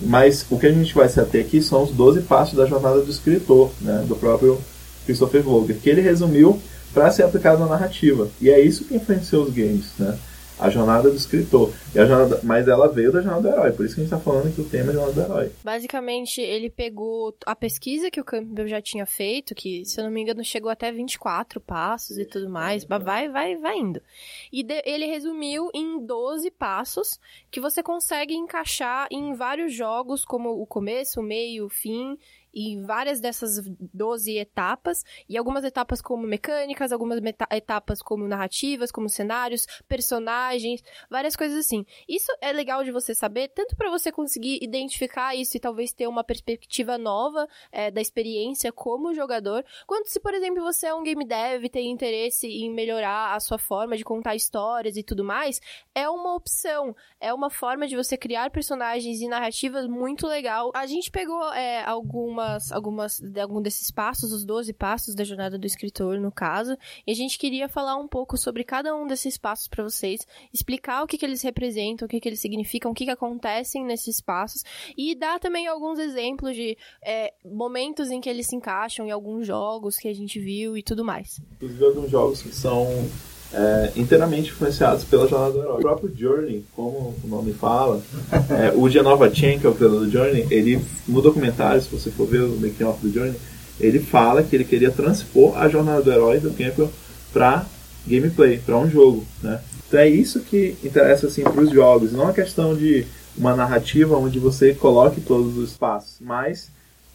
Mas 0.00 0.44
o 0.50 0.58
que 0.58 0.66
a 0.66 0.72
gente 0.72 0.94
vai 0.94 1.08
se 1.08 1.20
ater 1.20 1.44
aqui 1.44 1.62
são 1.62 1.84
os 1.84 1.90
12 1.90 2.22
passos 2.22 2.56
da 2.56 2.66
jornada 2.66 3.00
do 3.00 3.10
escritor, 3.10 3.70
né, 3.80 4.04
do 4.06 4.16
próprio 4.16 4.60
Christopher 5.06 5.42
Vogler, 5.42 5.78
que 5.78 5.88
ele 5.88 6.00
resumiu 6.00 6.60
para 6.92 7.10
ser 7.10 7.22
aplicado 7.22 7.60
na 7.60 7.66
narrativa. 7.66 8.28
E 8.40 8.50
é 8.50 8.60
isso 8.60 8.84
que 8.84 8.94
influenciou 8.94 9.44
os 9.44 9.54
games, 9.54 9.86
né? 9.98 10.18
A 10.62 10.70
jornada 10.70 11.10
do 11.10 11.16
escritor. 11.16 11.72
E 11.94 11.98
a 11.98 12.06
jornada, 12.06 12.40
mas 12.42 12.68
ela 12.68 12.88
veio 12.88 13.12
da 13.12 13.20
jornada 13.20 13.42
do 13.42 13.48
herói, 13.54 13.72
por 13.72 13.84
isso 13.84 13.94
que 13.94 14.00
a 14.00 14.04
gente 14.04 14.12
está 14.14 14.18
falando 14.24 14.54
que 14.54 14.60
o 14.60 14.64
tema 14.68 14.86
é 14.86 14.90
a 14.90 14.92
jornada 14.94 15.12
do 15.12 15.20
herói. 15.32 15.52
Basicamente, 15.64 16.40
ele 16.40 16.70
pegou 16.70 17.34
a 17.46 17.54
pesquisa 17.56 18.10
que 18.10 18.20
o 18.20 18.24
Campbell 18.24 18.68
já 18.68 18.80
tinha 18.80 19.04
feito, 19.06 19.54
que, 19.54 19.84
se 19.84 19.98
eu 20.00 20.04
não 20.04 20.10
me 20.10 20.20
engano, 20.22 20.44
chegou 20.44 20.70
até 20.70 20.90
24 20.92 21.60
passos 21.60 22.18
e 22.18 22.24
tudo 22.24 22.48
mais. 22.48 22.84
Vai, 22.84 23.28
vai, 23.28 23.56
vai 23.56 23.78
indo. 23.78 24.00
E 24.52 24.62
de- 24.62 24.82
ele 24.84 25.06
resumiu 25.06 25.70
em 25.74 26.04
12 26.04 26.50
passos 26.50 27.18
que 27.50 27.60
você 27.60 27.82
consegue 27.82 28.34
encaixar 28.34 29.06
em 29.10 29.34
vários 29.34 29.72
jogos, 29.74 30.24
como 30.24 30.50
o 30.60 30.66
começo, 30.66 31.20
o 31.20 31.22
meio, 31.22 31.66
o 31.66 31.68
fim. 31.68 32.16
E 32.52 32.80
várias 32.82 33.20
dessas 33.20 33.60
12 33.92 34.36
etapas, 34.36 35.04
e 35.28 35.36
algumas 35.36 35.64
etapas 35.64 36.02
como 36.02 36.26
mecânicas, 36.26 36.92
algumas 36.92 37.20
etapas 37.50 38.02
como 38.02 38.26
narrativas, 38.28 38.92
como 38.92 39.08
cenários, 39.08 39.66
personagens, 39.88 40.82
várias 41.10 41.36
coisas 41.36 41.58
assim. 41.58 41.84
Isso 42.08 42.30
é 42.40 42.52
legal 42.52 42.84
de 42.84 42.90
você 42.90 43.14
saber, 43.14 43.48
tanto 43.48 43.76
para 43.76 43.90
você 43.90 44.12
conseguir 44.12 44.58
identificar 44.62 45.34
isso 45.34 45.56
e 45.56 45.60
talvez 45.60 45.92
ter 45.92 46.06
uma 46.06 46.24
perspectiva 46.24 46.98
nova 46.98 47.48
é, 47.70 47.90
da 47.90 48.00
experiência 48.00 48.72
como 48.72 49.14
jogador, 49.14 49.64
quanto 49.86 50.08
se, 50.08 50.20
por 50.20 50.34
exemplo, 50.34 50.62
você 50.62 50.86
é 50.88 50.94
um 50.94 51.02
game 51.02 51.24
dev 51.24 51.64
e 51.64 51.70
tem 51.70 51.90
interesse 51.90 52.46
em 52.46 52.72
melhorar 52.72 53.34
a 53.34 53.40
sua 53.40 53.58
forma 53.58 53.96
de 53.96 54.04
contar 54.04 54.34
histórias 54.34 54.96
e 54.96 55.02
tudo 55.02 55.24
mais, 55.24 55.60
é 55.94 56.08
uma 56.08 56.34
opção, 56.34 56.94
é 57.20 57.32
uma 57.32 57.50
forma 57.50 57.86
de 57.86 57.96
você 57.96 58.16
criar 58.16 58.50
personagens 58.50 59.20
e 59.20 59.28
narrativas 59.28 59.86
muito 59.86 60.26
legal. 60.26 60.70
A 60.74 60.86
gente 60.86 61.10
pegou 61.10 61.52
é, 61.52 61.84
algumas, 62.42 62.72
algumas, 62.72 63.20
de 63.20 63.40
algum 63.40 63.62
desses 63.62 63.90
passos, 63.90 64.32
os 64.32 64.44
12 64.44 64.72
passos 64.72 65.14
da 65.14 65.24
jornada 65.24 65.58
do 65.58 65.66
escritor, 65.66 66.18
no 66.18 66.30
caso, 66.30 66.76
e 67.06 67.12
a 67.12 67.14
gente 67.14 67.38
queria 67.38 67.68
falar 67.68 67.96
um 67.96 68.08
pouco 68.08 68.36
sobre 68.36 68.64
cada 68.64 68.94
um 68.94 69.06
desses 69.06 69.38
passos 69.38 69.68
para 69.68 69.82
vocês, 69.82 70.26
explicar 70.52 71.02
o 71.02 71.06
que, 71.06 71.16
que 71.16 71.24
eles 71.24 71.42
representam, 71.42 72.06
o 72.06 72.08
que, 72.08 72.20
que 72.20 72.28
eles 72.28 72.40
significam, 72.40 72.90
o 72.90 72.94
que, 72.94 73.04
que 73.04 73.10
acontecem 73.10 73.84
nesses 73.84 74.20
passos, 74.20 74.62
e 74.96 75.14
dar 75.14 75.38
também 75.38 75.66
alguns 75.66 75.98
exemplos 75.98 76.54
de 76.54 76.76
é, 77.04 77.32
momentos 77.44 78.10
em 78.10 78.20
que 78.20 78.28
eles 78.28 78.46
se 78.46 78.56
encaixam 78.56 79.06
em 79.06 79.10
alguns 79.10 79.46
jogos 79.46 79.96
que 79.96 80.08
a 80.08 80.14
gente 80.14 80.38
viu 80.38 80.76
e 80.76 80.82
tudo 80.82 81.04
mais. 81.04 81.40
inclusive 81.54 81.84
alguns 81.84 82.10
jogos 82.10 82.42
que 82.42 82.54
são 82.54 82.86
é, 83.54 83.92
inteiramente 83.96 84.50
influenciados 84.50 85.04
pela 85.04 85.28
jornada 85.28 85.52
do 85.52 85.60
herói. 85.60 85.78
O 85.78 85.80
próprio 85.80 86.12
Journey, 86.16 86.64
como 86.74 87.14
o 87.22 87.28
nome 87.28 87.52
fala, 87.52 88.00
é, 88.50 88.72
o 88.74 88.88
Genova 88.88 89.32
Chen, 89.32 89.58
que 89.58 89.66
é 89.66 89.70
o 89.70 89.74
criador 89.74 90.00
do 90.00 90.10
Journey, 90.10 90.46
ele, 90.50 90.80
no 91.06 91.20
documentário, 91.20 91.80
se 91.80 91.88
você 91.88 92.10
for 92.10 92.26
ver 92.26 92.42
o 92.42 92.56
making 92.56 92.84
of 92.84 93.06
do 93.06 93.12
Journey, 93.12 93.36
ele 93.78 93.98
fala 93.98 94.42
que 94.42 94.54
ele 94.56 94.64
queria 94.64 94.90
transpor 94.90 95.56
a 95.58 95.68
jornada 95.68 96.02
do 96.02 96.12
herói 96.12 96.38
do 96.40 96.50
Campbell 96.50 96.90
para 97.32 97.66
gameplay, 98.06 98.58
para 98.58 98.76
um 98.76 98.90
jogo, 98.90 99.24
né? 99.42 99.60
Então 99.86 100.00
é 100.00 100.08
isso 100.08 100.40
que 100.40 100.76
interessa 100.82 101.26
assim 101.26 101.42
para 101.42 101.60
os 101.60 101.70
jogos, 101.70 102.12
não 102.12 102.28
a 102.28 102.32
questão 102.32 102.74
de 102.74 103.06
uma 103.36 103.54
narrativa 103.54 104.16
onde 104.16 104.38
você 104.38 104.74
coloque 104.74 105.20
todos 105.20 105.56
os 105.56 105.74
passos, 105.74 106.16
mas 106.20 106.70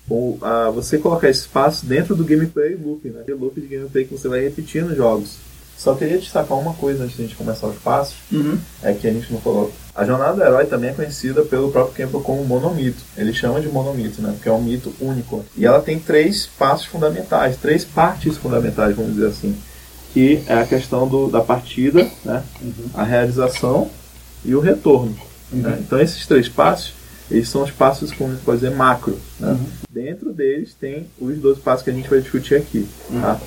ou, 0.09 0.37
ah, 0.41 0.69
você 0.69 0.97
colocar 0.97 1.29
espaço 1.29 1.85
dentro 1.85 2.15
do 2.15 2.23
gameplay 2.23 2.75
loop, 2.75 3.09
né? 3.09 3.21
Aquele 3.21 3.37
loop 3.37 3.59
de 3.59 3.67
gameplay 3.67 4.05
que 4.05 4.13
você 4.13 4.27
vai 4.27 4.41
repetir 4.41 4.83
nos 4.83 4.95
jogos. 4.95 5.37
Só 5.77 5.93
queria 5.93 6.17
destacar 6.17 6.57
uma 6.57 6.73
coisa 6.73 7.03
antes 7.03 7.15
de 7.15 7.23
a 7.23 7.25
gente 7.27 7.37
começar 7.37 7.67
os 7.67 7.77
passos, 7.77 8.15
é 8.81 8.93
que 8.93 9.07
a 9.07 9.13
gente 9.13 9.31
não 9.31 9.39
falou. 9.39 9.71
A 9.95 10.03
jornada 10.05 10.33
do 10.33 10.43
herói 10.43 10.65
também 10.65 10.89
é 10.89 10.93
conhecida 10.93 11.43
pelo 11.43 11.71
próprio 11.71 11.93
Campbell 11.95 12.21
como 12.21 12.43
monomito. 12.43 13.01
Ele 13.15 13.31
chama 13.33 13.61
de 13.61 13.67
monomito, 13.67 14.21
né? 14.21 14.31
Porque 14.33 14.49
é 14.49 14.51
um 14.51 14.61
mito 14.61 14.93
único. 14.99 15.43
E 15.55 15.65
ela 15.65 15.79
tem 15.79 15.99
três 15.99 16.47
passos 16.57 16.85
fundamentais, 16.87 17.57
três 17.57 17.83
partes 17.85 18.37
fundamentais, 18.37 18.95
vamos 18.95 19.13
dizer 19.13 19.27
assim. 19.27 19.55
Que 20.13 20.43
é 20.47 20.55
a 20.55 20.65
questão 20.65 21.07
do, 21.07 21.27
da 21.29 21.41
partida, 21.41 22.09
né? 22.25 22.43
a 22.93 23.03
realização 23.03 23.89
e 24.43 24.55
o 24.55 24.59
retorno. 24.59 25.15
né? 25.51 25.77
Então 25.79 25.99
esses 25.99 26.25
três 26.25 26.49
passos, 26.49 26.93
eles 27.29 27.49
são 27.49 27.63
os 27.63 27.71
passos, 27.71 28.11
como 28.11 28.31
a 28.31 28.33
gente 28.33 28.43
pode 28.43 28.59
dizer, 28.61 28.75
macro. 28.75 29.19
Né? 29.39 29.57
Dentro 29.91 30.33
deles 30.33 30.75
tem 30.79 31.07
os 31.19 31.37
12 31.37 31.59
passos 31.61 31.83
que 31.83 31.89
a 31.89 31.93
gente 31.93 32.09
vai 32.09 32.19
discutir 32.19 32.55
aqui. 32.55 32.87
Tá? 33.21 33.39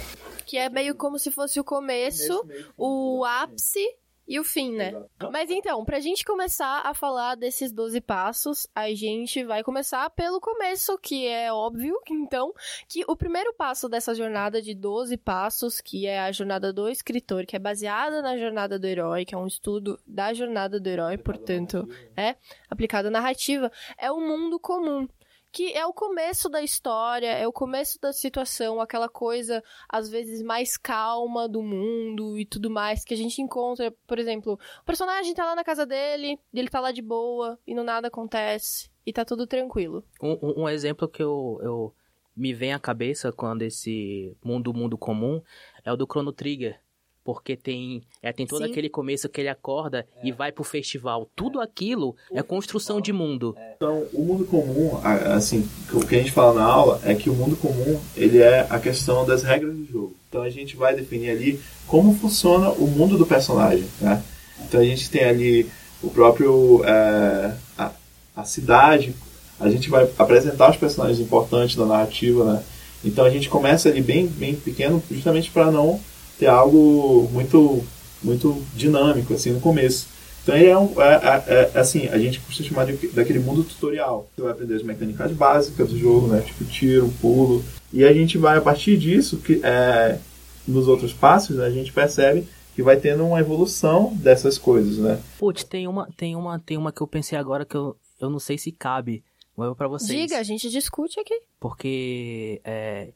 Que 0.50 0.58
é 0.58 0.68
meio 0.68 0.96
como 0.96 1.16
se 1.16 1.30
fosse 1.30 1.60
o 1.60 1.64
começo, 1.64 2.44
o 2.76 3.24
ápice 3.24 3.86
e 4.26 4.40
o 4.40 4.42
fim, 4.42 4.72
né? 4.72 4.92
Mas 5.30 5.48
então, 5.48 5.84
pra 5.84 6.00
gente 6.00 6.24
começar 6.24 6.82
a 6.84 6.92
falar 6.92 7.36
desses 7.36 7.70
12 7.70 8.00
passos, 8.00 8.66
a 8.74 8.92
gente 8.92 9.44
vai 9.44 9.62
começar 9.62 10.10
pelo 10.10 10.40
começo, 10.40 10.98
que 10.98 11.24
é 11.28 11.52
óbvio, 11.52 11.96
então, 12.10 12.52
que 12.88 13.04
o 13.06 13.14
primeiro 13.14 13.54
passo 13.54 13.88
dessa 13.88 14.12
jornada 14.12 14.60
de 14.60 14.74
12 14.74 15.16
passos, 15.18 15.80
que 15.80 16.04
é 16.08 16.18
a 16.18 16.32
jornada 16.32 16.72
do 16.72 16.88
escritor, 16.88 17.46
que 17.46 17.54
é 17.54 17.60
baseada 17.60 18.20
na 18.20 18.36
jornada 18.36 18.76
do 18.76 18.88
herói, 18.88 19.24
que 19.24 19.36
é 19.36 19.38
um 19.38 19.46
estudo 19.46 20.00
da 20.04 20.34
jornada 20.34 20.80
do 20.80 20.88
herói, 20.88 21.16
portanto, 21.16 21.88
é 22.16 22.34
aplicada 22.68 23.06
à 23.06 23.10
narrativa, 23.12 23.70
é 23.96 24.10
o 24.10 24.20
mundo 24.20 24.58
comum 24.58 25.08
que 25.52 25.72
é 25.72 25.84
o 25.84 25.92
começo 25.92 26.48
da 26.48 26.62
história, 26.62 27.26
é 27.32 27.46
o 27.46 27.52
começo 27.52 28.00
da 28.00 28.12
situação, 28.12 28.80
aquela 28.80 29.08
coisa 29.08 29.62
às 29.88 30.08
vezes 30.08 30.42
mais 30.42 30.76
calma 30.76 31.48
do 31.48 31.62
mundo 31.62 32.38
e 32.38 32.44
tudo 32.46 32.70
mais 32.70 33.04
que 33.04 33.14
a 33.14 33.16
gente 33.16 33.42
encontra, 33.42 33.90
por 34.06 34.18
exemplo, 34.18 34.58
o 34.80 34.84
personagem 34.84 35.34
tá 35.34 35.44
lá 35.44 35.54
na 35.54 35.64
casa 35.64 35.84
dele, 35.84 36.38
ele 36.54 36.68
tá 36.68 36.80
lá 36.80 36.92
de 36.92 37.02
boa 37.02 37.58
e 37.66 37.74
no 37.74 37.82
nada 37.82 38.08
acontece 38.08 38.90
e 39.04 39.12
tá 39.12 39.24
tudo 39.24 39.46
tranquilo. 39.46 40.04
Um, 40.22 40.32
um- 40.42 40.62
um 40.62 40.68
exemplo 40.68 41.08
que 41.08 41.22
eu, 41.22 41.58
eu 41.62 41.94
me 42.36 42.54
vem 42.54 42.72
à 42.72 42.78
cabeça 42.78 43.32
quando 43.32 43.62
esse 43.62 44.36
mundo 44.44 44.72
mundo 44.72 44.96
comum 44.96 45.42
é 45.84 45.92
o 45.92 45.96
do 45.96 46.06
Chrono 46.06 46.32
Trigger. 46.32 46.80
Porque 47.22 47.54
tem, 47.56 48.02
é, 48.22 48.32
tem 48.32 48.46
todo 48.46 48.64
Sim. 48.64 48.70
aquele 48.70 48.88
começo 48.88 49.28
que 49.28 49.40
ele 49.40 49.48
acorda 49.48 50.06
e 50.24 50.32
vai 50.32 50.50
pro 50.50 50.64
festival. 50.64 51.28
Tudo 51.36 51.60
aquilo 51.60 52.16
é 52.32 52.42
construção 52.42 53.00
de 53.00 53.12
mundo. 53.12 53.54
Então, 53.76 54.06
o 54.12 54.22
mundo 54.22 54.44
comum, 54.46 54.98
a- 55.04 55.34
assim, 55.34 55.68
o 55.92 56.00
que 56.06 56.14
a 56.14 56.18
gente 56.18 56.32
fala 56.32 56.54
na 56.54 56.64
aula 56.64 57.00
é 57.04 57.14
que 57.14 57.28
o 57.28 57.34
mundo 57.34 57.56
comum, 57.56 58.00
ele 58.16 58.38
é 58.38 58.66
a 58.70 58.78
questão 58.78 59.26
das 59.26 59.42
regras 59.42 59.74
do 59.76 59.84
jogo. 59.86 60.14
Então, 60.28 60.42
a 60.42 60.48
gente 60.50 60.76
vai 60.76 60.94
definir 60.94 61.30
ali 61.30 61.60
como 61.86 62.14
funciona 62.14 62.70
o 62.70 62.86
mundo 62.86 63.18
do 63.18 63.26
personagem, 63.26 63.84
né? 64.00 64.22
Então, 64.66 64.80
a 64.80 64.84
gente 64.84 65.10
tem 65.10 65.24
ali 65.24 65.70
o 66.02 66.08
próprio, 66.08 66.82
é, 66.84 67.54
a, 67.76 67.90
a 68.34 68.44
cidade, 68.44 69.14
a 69.58 69.68
gente 69.68 69.90
vai 69.90 70.08
apresentar 70.18 70.70
os 70.70 70.76
personagens 70.78 71.20
importantes 71.20 71.76
da 71.76 71.84
narrativa, 71.84 72.44
né? 72.54 72.62
Então, 73.04 73.24
a 73.26 73.30
gente 73.30 73.48
começa 73.50 73.88
ali 73.90 74.00
bem, 74.00 74.26
bem 74.26 74.54
pequeno, 74.54 75.02
justamente 75.10 75.50
para 75.50 75.70
não 75.70 76.00
ter 76.40 76.46
algo 76.46 77.28
muito, 77.32 77.84
muito 78.22 78.60
dinâmico, 78.74 79.34
assim, 79.34 79.50
no 79.52 79.60
começo. 79.60 80.08
Então 80.42 80.56
ele 80.56 80.68
é, 80.68 80.78
um, 80.78 81.00
é, 81.00 81.14
é- 81.14 81.70
é, 81.74 81.78
assim, 81.78 82.08
a 82.08 82.18
gente 82.18 82.40
costuma 82.40 82.66
chamar 82.68 82.86
de, 82.86 83.08
daquele 83.08 83.38
mundo 83.38 83.62
tutorial. 83.62 84.28
Você 84.34 84.40
vai 84.42 84.52
aprender 84.52 84.74
as 84.74 84.82
mecânicas 84.82 85.30
básicas 85.32 85.90
do 85.90 85.98
jogo, 85.98 86.28
né? 86.28 86.40
Tipo 86.40 86.64
tiro, 86.64 87.12
pulo. 87.20 87.62
E 87.92 88.02
a 88.04 88.12
gente 88.14 88.38
vai, 88.38 88.56
a 88.56 88.60
partir 88.62 88.96
disso, 88.96 89.36
que 89.36 89.60
é, 89.62 90.18
nos 90.66 90.88
outros 90.88 91.12
passos, 91.12 91.56
né, 91.56 91.66
a 91.66 91.70
gente 91.70 91.92
percebe 91.92 92.48
que 92.74 92.82
vai 92.82 92.96
tendo 92.96 93.26
uma 93.26 93.38
evolução 93.38 94.14
dessas 94.16 94.56
coisas, 94.56 94.96
né? 94.96 95.20
Putz, 95.38 95.62
tem 95.62 95.86
uma, 95.86 96.08
tem 96.16 96.34
uma, 96.34 96.58
tem 96.58 96.78
uma 96.78 96.90
que 96.90 97.02
eu 97.02 97.06
pensei 97.06 97.36
agora 97.36 97.66
que 97.66 97.76
eu, 97.76 97.94
eu 98.18 98.30
não 98.30 98.38
sei 98.38 98.56
se 98.56 98.72
cabe. 98.72 99.22
Vou 99.54 99.74
pra 99.76 99.88
vocês. 99.88 100.18
Diga, 100.18 100.38
a 100.38 100.42
gente 100.42 100.70
discute 100.70 101.20
aqui. 101.20 101.38
Porque 101.58 102.62
é, 102.64 103.08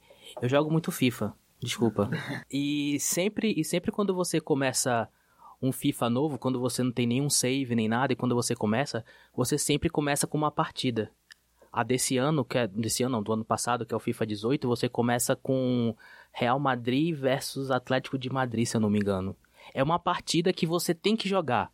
eu 0.43 0.49
jogo 0.49 0.71
muito 0.71 0.93
FIFA, 0.93 1.33
desculpa. 1.65 2.09
E 2.51 2.99
sempre, 3.01 3.53
e 3.57 3.65
sempre 3.65 3.91
quando 3.91 4.15
você 4.15 4.41
começa 4.41 5.09
um 5.61 5.73
FIFA 5.73 6.11
novo, 6.11 6.39
quando 6.39 6.61
você 6.61 6.83
não 6.83 6.93
tem 6.93 7.07
nenhum 7.07 7.31
save 7.31 7.75
nem 7.75 7.89
nada, 7.89 8.13
e 8.13 8.17
quando 8.17 8.35
você 8.35 8.55
começa, 8.55 9.05
você 9.35 9.59
sempre 9.59 9.89
começa 9.89 10.27
com 10.27 10.39
uma 10.39 10.51
partida. 10.51 11.11
A 11.73 11.83
desse 11.83 12.17
ano, 12.17 12.45
que 12.45 12.57
é 12.57 12.69
desse 12.69 13.03
ano, 13.03 13.17
não, 13.17 13.23
do 13.23 13.33
ano 13.33 13.45
passado, 13.45 13.85
que 13.85 13.93
é 13.93 13.97
o 13.97 14.01
FIFA 14.01 14.27
18, 14.27 14.69
você 14.69 14.89
começa 14.89 15.35
com 15.35 15.97
Real 16.33 16.61
Madrid 16.61 17.17
versus 17.17 17.71
Atlético 17.71 18.17
de 18.17 18.31
Madrid, 18.31 18.67
se 18.67 18.77
eu 18.77 18.81
não 18.81 18.91
me 18.91 18.99
engano. 18.99 19.35
É 19.73 19.83
uma 19.83 19.99
partida 19.99 20.53
que 20.53 20.67
você 20.67 20.93
tem 20.95 21.17
que 21.17 21.29
jogar. 21.29 21.73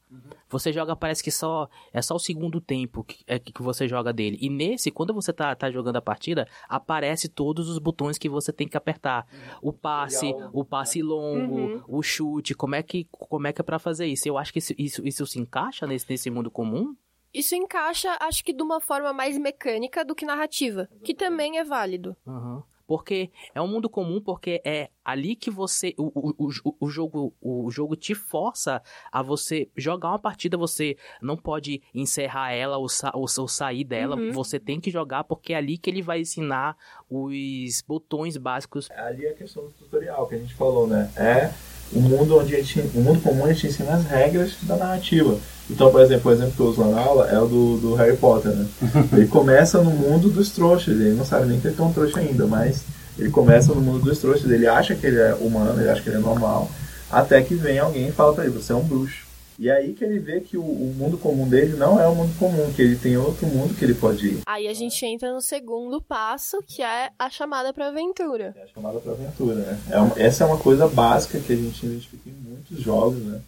Você 0.49 0.73
joga, 0.73 0.97
parece 0.97 1.23
que 1.23 1.30
só 1.30 1.68
é 1.92 2.02
só 2.02 2.16
o 2.16 2.18
segundo 2.18 2.61
tempo 2.61 3.04
que, 3.04 3.23
é, 3.26 3.38
que 3.38 3.62
você 3.62 3.87
joga 3.87 4.12
dele. 4.12 4.37
E 4.40 4.50
nesse, 4.50 4.90
quando 4.90 5.14
você 5.14 5.32
tá, 5.32 5.54
tá 5.54 5.70
jogando 5.70 5.97
a 5.97 6.02
partida, 6.02 6.47
aparece 6.68 7.28
todos 7.28 7.68
os 7.68 7.78
botões 7.78 8.18
que 8.18 8.28
você 8.28 8.52
tem 8.52 8.66
que 8.66 8.76
apertar. 8.76 9.26
O 9.62 9.73
passe, 9.73 10.35
o 10.52 10.64
passe 10.64 11.02
longo, 11.02 11.54
Uhum. 11.61 11.82
o 11.87 12.02
chute, 12.02 12.54
como 12.54 12.75
é 12.75 12.82
que 12.82 13.06
como 13.11 13.47
é 13.47 13.52
que 13.52 13.61
é 13.61 13.64
para 13.64 13.78
fazer 13.78 14.06
isso? 14.06 14.28
Eu 14.28 14.37
acho 14.37 14.52
que 14.52 14.59
isso, 14.59 14.75
isso, 14.76 15.06
isso 15.06 15.26
se 15.26 15.38
encaixa 15.38 15.87
nesse, 15.87 16.06
nesse 16.11 16.30
mundo 16.30 16.50
comum. 16.50 16.94
Isso 17.32 17.54
encaixa, 17.54 18.16
acho 18.20 18.42
que 18.44 18.52
de 18.52 18.62
uma 18.62 18.80
forma 18.80 19.12
mais 19.12 19.38
mecânica 19.38 20.04
do 20.04 20.16
que 20.16 20.26
narrativa, 20.26 20.88
que 21.04 21.14
também 21.14 21.59
é 21.59 21.64
válido. 21.64 22.16
Aham. 22.26 22.62
Porque 22.90 23.30
é 23.54 23.62
um 23.62 23.68
mundo 23.68 23.88
comum, 23.88 24.20
porque 24.20 24.61
é 24.64 24.90
ali 25.04 25.37
que 25.37 25.49
você. 25.49 25.94
O, 25.97 26.11
o, 26.12 26.49
o, 26.49 26.76
o 26.80 26.88
jogo, 26.90 27.32
o 27.40 27.70
jogo 27.70 27.94
te 27.94 28.16
força 28.16 28.82
a 29.12 29.23
você 29.23 29.70
jogar 29.76 30.09
uma 30.09 30.18
partida, 30.18 30.56
você 30.56 30.97
não 31.23 31.37
pode 31.37 31.80
encerrar 31.94 32.50
ela 32.50 32.78
ou, 32.78 32.88
sa, 32.88 33.12
ou, 33.14 33.26
ou 33.38 33.47
sair 33.47 33.85
dela. 33.85 34.16
Uhum. 34.16 34.32
Você 34.32 34.59
tem 34.59 34.80
que 34.80 34.90
jogar, 34.90 35.23
porque 35.23 35.52
é 35.52 35.56
ali 35.59 35.78
que 35.78 35.88
ele 35.88 36.02
vai 36.02 36.18
ensinar 36.23 36.76
os 37.09 37.80
botões 37.87 38.37
básicos. 38.37 38.90
Ali 38.90 39.25
é 39.25 39.30
a 39.30 39.35
questão 39.35 39.66
do 39.66 39.70
tutorial 39.70 40.26
que 40.26 40.35
a 40.35 40.38
gente 40.38 40.54
falou, 40.54 40.88
né? 40.88 41.12
É 41.16 41.69
o 41.92 42.00
mundo 42.00 42.38
onde 42.38 42.54
a 42.54 42.59
gente, 42.59 42.80
o 42.94 43.00
mundo 43.00 43.20
comum 43.20 43.44
a 43.44 43.52
gente 43.52 43.66
ensina 43.66 43.94
as 43.94 44.04
regras 44.04 44.52
da 44.62 44.76
narrativa. 44.76 45.37
Então, 45.68 45.90
por 45.90 46.00
exemplo, 46.00 46.30
o 46.30 46.35
exemplo 46.35 46.52
que 46.52 46.61
eu 46.61 46.66
uso 46.66 46.80
lá 46.80 46.88
na 46.88 47.00
aula 47.00 47.28
é 47.28 47.38
o 47.38 47.47
do, 47.47 47.76
do 47.78 47.94
Harry 47.94 48.16
Potter, 48.16 48.52
né? 48.52 48.66
Ele 49.12 49.26
começa 49.26 49.80
no 49.80 49.90
mundo 49.90 50.28
dos 50.28 50.50
trouxas, 50.50 51.00
ele 51.00 51.14
não 51.14 51.25
sabe 51.25 51.47
nem 51.47 51.61
que 51.61 51.68
ele 51.68 51.76
é 51.78 51.82
um 51.82 51.92
trouxa 51.92 52.18
ainda, 52.18 52.47
mas 52.47 52.82
ele 53.18 53.30
começa 53.30 53.73
no 53.73 53.80
mundo 53.80 54.00
dos 54.00 54.18
trouxas, 54.18 54.50
ele 54.50 54.66
acha 54.66 54.94
que 54.94 55.06
ele 55.06 55.18
é 55.18 55.35
humano, 55.35 55.80
ele 55.80 55.88
acha 55.88 56.02
que 56.02 56.09
ele 56.09 56.16
é 56.16 56.20
normal, 56.20 56.68
até 57.11 57.40
que 57.42 57.54
vem 57.54 57.78
alguém 57.78 58.09
e 58.09 58.12
fala 58.12 58.32
pra 58.32 58.44
ele, 58.44 58.54
você 58.54 58.73
é 58.73 58.76
um 58.76 58.82
bruxo. 58.82 59.29
E 59.60 59.68
é 59.68 59.72
aí 59.72 59.92
que 59.92 60.02
ele 60.02 60.18
vê 60.18 60.40
que 60.40 60.56
o, 60.56 60.62
o 60.62 60.94
mundo 60.96 61.18
comum 61.18 61.46
dele 61.46 61.76
não 61.76 62.00
é 62.00 62.06
o 62.08 62.14
mundo 62.14 62.32
comum, 62.38 62.72
que 62.72 62.80
ele 62.80 62.96
tem 62.96 63.18
outro 63.18 63.46
mundo 63.46 63.74
que 63.74 63.84
ele 63.84 63.92
pode 63.92 64.26
ir. 64.26 64.38
Aí 64.46 64.66
a 64.66 64.72
gente 64.72 65.04
entra 65.04 65.30
no 65.34 65.42
segundo 65.42 66.00
passo, 66.00 66.62
que 66.66 66.80
é 66.82 67.10
a 67.18 67.28
chamada 67.28 67.70
pra 67.70 67.88
aventura. 67.88 68.54
É 68.58 68.62
a 68.62 68.66
chamada 68.74 68.98
para 69.00 69.12
aventura, 69.12 69.56
né? 69.56 69.78
É 69.90 69.98
uma- 69.98 70.14
essa 70.18 70.44
é 70.44 70.46
uma 70.46 70.56
coisa 70.56 70.88
básica 70.88 71.38
que 71.38 71.52
a 71.52 71.56
gente 71.56 71.84
identifica 71.84 72.30
em 72.30 72.32
muitos 72.50 72.80
jogos, 72.82 73.18
né? 73.22 73.38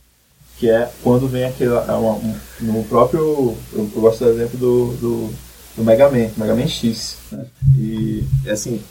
Que 0.59 0.69
é 0.69 0.90
quando 1.02 1.26
vem 1.26 1.45
aquele. 1.45 1.71
é 1.73 1.92
uma- 1.92 2.12
um- 2.16 2.37
no 2.61 2.85
próprio. 2.85 3.21
Eu, 3.21 3.57
eu 3.73 4.00
gosto 4.00 4.23
do 4.23 4.31
exemplo 4.31 4.59
do, 4.59 4.87
do, 4.99 5.35
do 5.78 5.83
Mega 5.83 6.11
Man, 6.11 6.28
Mega 6.37 6.54
Man 6.54 6.69
X. 6.69 7.16
Né? 7.33 7.47
E, 7.78 8.23
assim, 8.50 8.83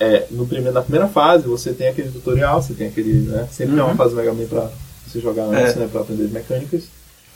é, 0.00 0.26
no 0.28 0.44
primeiro, 0.44 0.72
na 0.74 0.82
primeira 0.82 1.06
fase 1.06 1.46
você 1.46 1.72
tem 1.72 1.86
aquele 1.86 2.10
tutorial, 2.10 2.60
você 2.60 2.74
tem 2.74 2.88
aquele. 2.88 3.12
Né? 3.28 3.46
Sempre 3.52 3.76
tem 3.76 3.84
uma 3.84 3.94
fase 3.94 4.10
do 4.10 4.16
Mega 4.16 4.34
Man 4.34 4.46
pra 4.46 4.68
você 5.14 5.20
jogar 5.20 5.44
antes, 5.44 5.76
né? 5.76 5.88
Pra 5.90 6.00
aprender 6.00 6.24
as 6.24 6.30
mecânicas. 6.30 6.84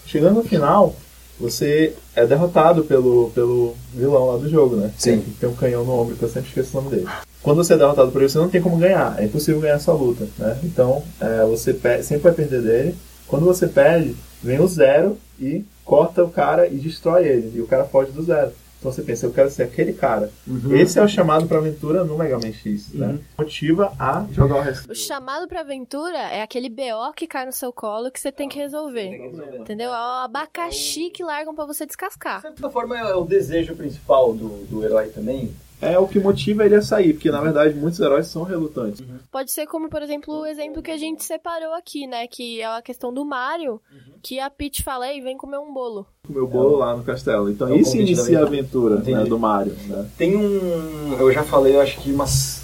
Chegando 0.06 0.36
no 0.36 0.44
final, 0.44 0.94
você 1.38 1.94
é 2.16 2.26
derrotado 2.26 2.84
pelo, 2.84 3.30
pelo 3.34 3.74
vilão 3.94 4.26
lá 4.26 4.38
do 4.38 4.48
jogo, 4.48 4.76
né? 4.76 4.92
Sim. 4.98 5.20
Tem, 5.20 5.34
tem 5.40 5.48
um 5.48 5.54
canhão 5.54 5.84
no 5.84 5.92
ombro, 5.92 6.16
que 6.16 6.22
eu 6.22 6.28
sempre 6.28 6.48
esqueço 6.48 6.76
o 6.76 6.82
nome 6.82 6.96
dele. 6.96 7.08
Quando 7.42 7.58
você 7.58 7.74
é 7.74 7.76
derrotado 7.76 8.10
por 8.10 8.20
ele, 8.20 8.30
você 8.30 8.38
não 8.38 8.48
tem 8.48 8.60
como 8.60 8.76
ganhar. 8.76 9.16
É 9.18 9.24
impossível 9.24 9.60
ganhar 9.60 9.74
essa 9.74 9.92
luta, 9.92 10.26
né? 10.38 10.58
Então, 10.64 11.02
é, 11.20 11.44
você 11.44 11.72
sempre 12.02 12.24
vai 12.24 12.32
perder 12.32 12.62
dele. 12.62 12.94
Quando 13.26 13.44
você 13.44 13.68
perde, 13.68 14.16
vem 14.42 14.58
o 14.60 14.66
zero 14.66 15.16
e 15.38 15.64
corta 15.84 16.24
o 16.24 16.30
cara 16.30 16.66
e 16.66 16.76
destrói 16.76 17.26
ele. 17.26 17.52
E 17.54 17.60
o 17.60 17.66
cara 17.66 17.84
foge 17.84 18.10
do 18.10 18.22
zero. 18.22 18.50
Então 18.78 18.92
você 18.92 19.02
pensa, 19.02 19.26
eu 19.26 19.32
quero 19.32 19.50
ser 19.50 19.64
aquele 19.64 19.92
cara. 19.92 20.30
Esse 20.70 20.98
é 20.98 21.02
o 21.02 21.08
chamado 21.08 21.46
pra 21.48 21.58
aventura 21.58 22.04
no 22.04 22.16
Mega 22.16 22.38
Man 22.38 22.52
X, 22.52 22.92
né? 22.92 23.18
Motiva 23.36 23.92
a 23.98 24.24
jogar 24.30 24.56
o 24.56 24.60
resto. 24.60 24.90
O 24.90 24.94
chamado 24.94 25.48
pra 25.48 25.60
aventura 25.60 26.16
é 26.16 26.42
aquele 26.42 26.68
BO 26.68 27.12
que 27.16 27.26
cai 27.26 27.44
no 27.44 27.52
seu 27.52 27.72
colo 27.72 28.10
que 28.10 28.20
você 28.20 28.30
tem 28.30 28.48
que 28.48 28.58
resolver. 28.58 29.32
Entendeu? 29.58 29.90
É 29.90 29.98
o 29.98 30.24
abacaxi 30.24 31.10
que 31.10 31.24
largam 31.24 31.54
pra 31.54 31.64
você 31.64 31.84
descascar. 31.84 32.36
De 32.36 32.42
certa 32.42 32.70
forma, 32.70 32.96
é 32.96 33.14
o 33.14 33.24
desejo 33.24 33.74
principal 33.74 34.32
do, 34.32 34.64
do 34.66 34.84
herói 34.84 35.08
também. 35.08 35.52
É 35.80 35.98
o 35.98 36.08
que 36.08 36.18
motiva 36.18 36.64
ele 36.64 36.74
a 36.74 36.82
sair, 36.82 37.12
porque 37.12 37.30
na 37.30 37.40
verdade 37.40 37.74
muitos 37.74 38.00
heróis 38.00 38.26
são 38.26 38.42
relutantes. 38.42 39.02
Pode 39.30 39.52
ser 39.52 39.66
como, 39.66 39.88
por 39.88 40.02
exemplo, 40.02 40.40
o 40.40 40.46
exemplo 40.46 40.82
que 40.82 40.90
a 40.90 40.96
gente 40.96 41.24
separou 41.24 41.72
aqui, 41.74 42.06
né? 42.06 42.26
Que 42.26 42.60
é 42.60 42.66
a 42.66 42.82
questão 42.82 43.12
do 43.12 43.24
Mario, 43.24 43.80
que 44.22 44.40
a 44.40 44.50
Peach 44.50 44.82
fala, 44.82 45.08
ei, 45.08 45.20
vem 45.20 45.36
comer 45.36 45.58
um 45.58 45.72
bolo. 45.72 46.06
Comer 46.26 46.40
o 46.40 46.46
bolo 46.46 46.76
lá 46.76 46.96
no 46.96 47.04
castelo. 47.04 47.48
Então 47.50 47.68
É 47.68 47.76
isso 47.76 47.96
inicia 47.96 48.40
a 48.40 48.42
aventura. 48.42 48.96
né, 48.96 49.24
do 49.24 49.38
Mario, 49.38 49.76
né? 49.86 50.08
Tem 50.16 50.36
um. 50.36 51.16
Eu 51.18 51.32
já 51.32 51.44
falei, 51.44 51.76
eu 51.76 51.80
acho 51.80 52.00
que 52.00 52.10
umas 52.10 52.62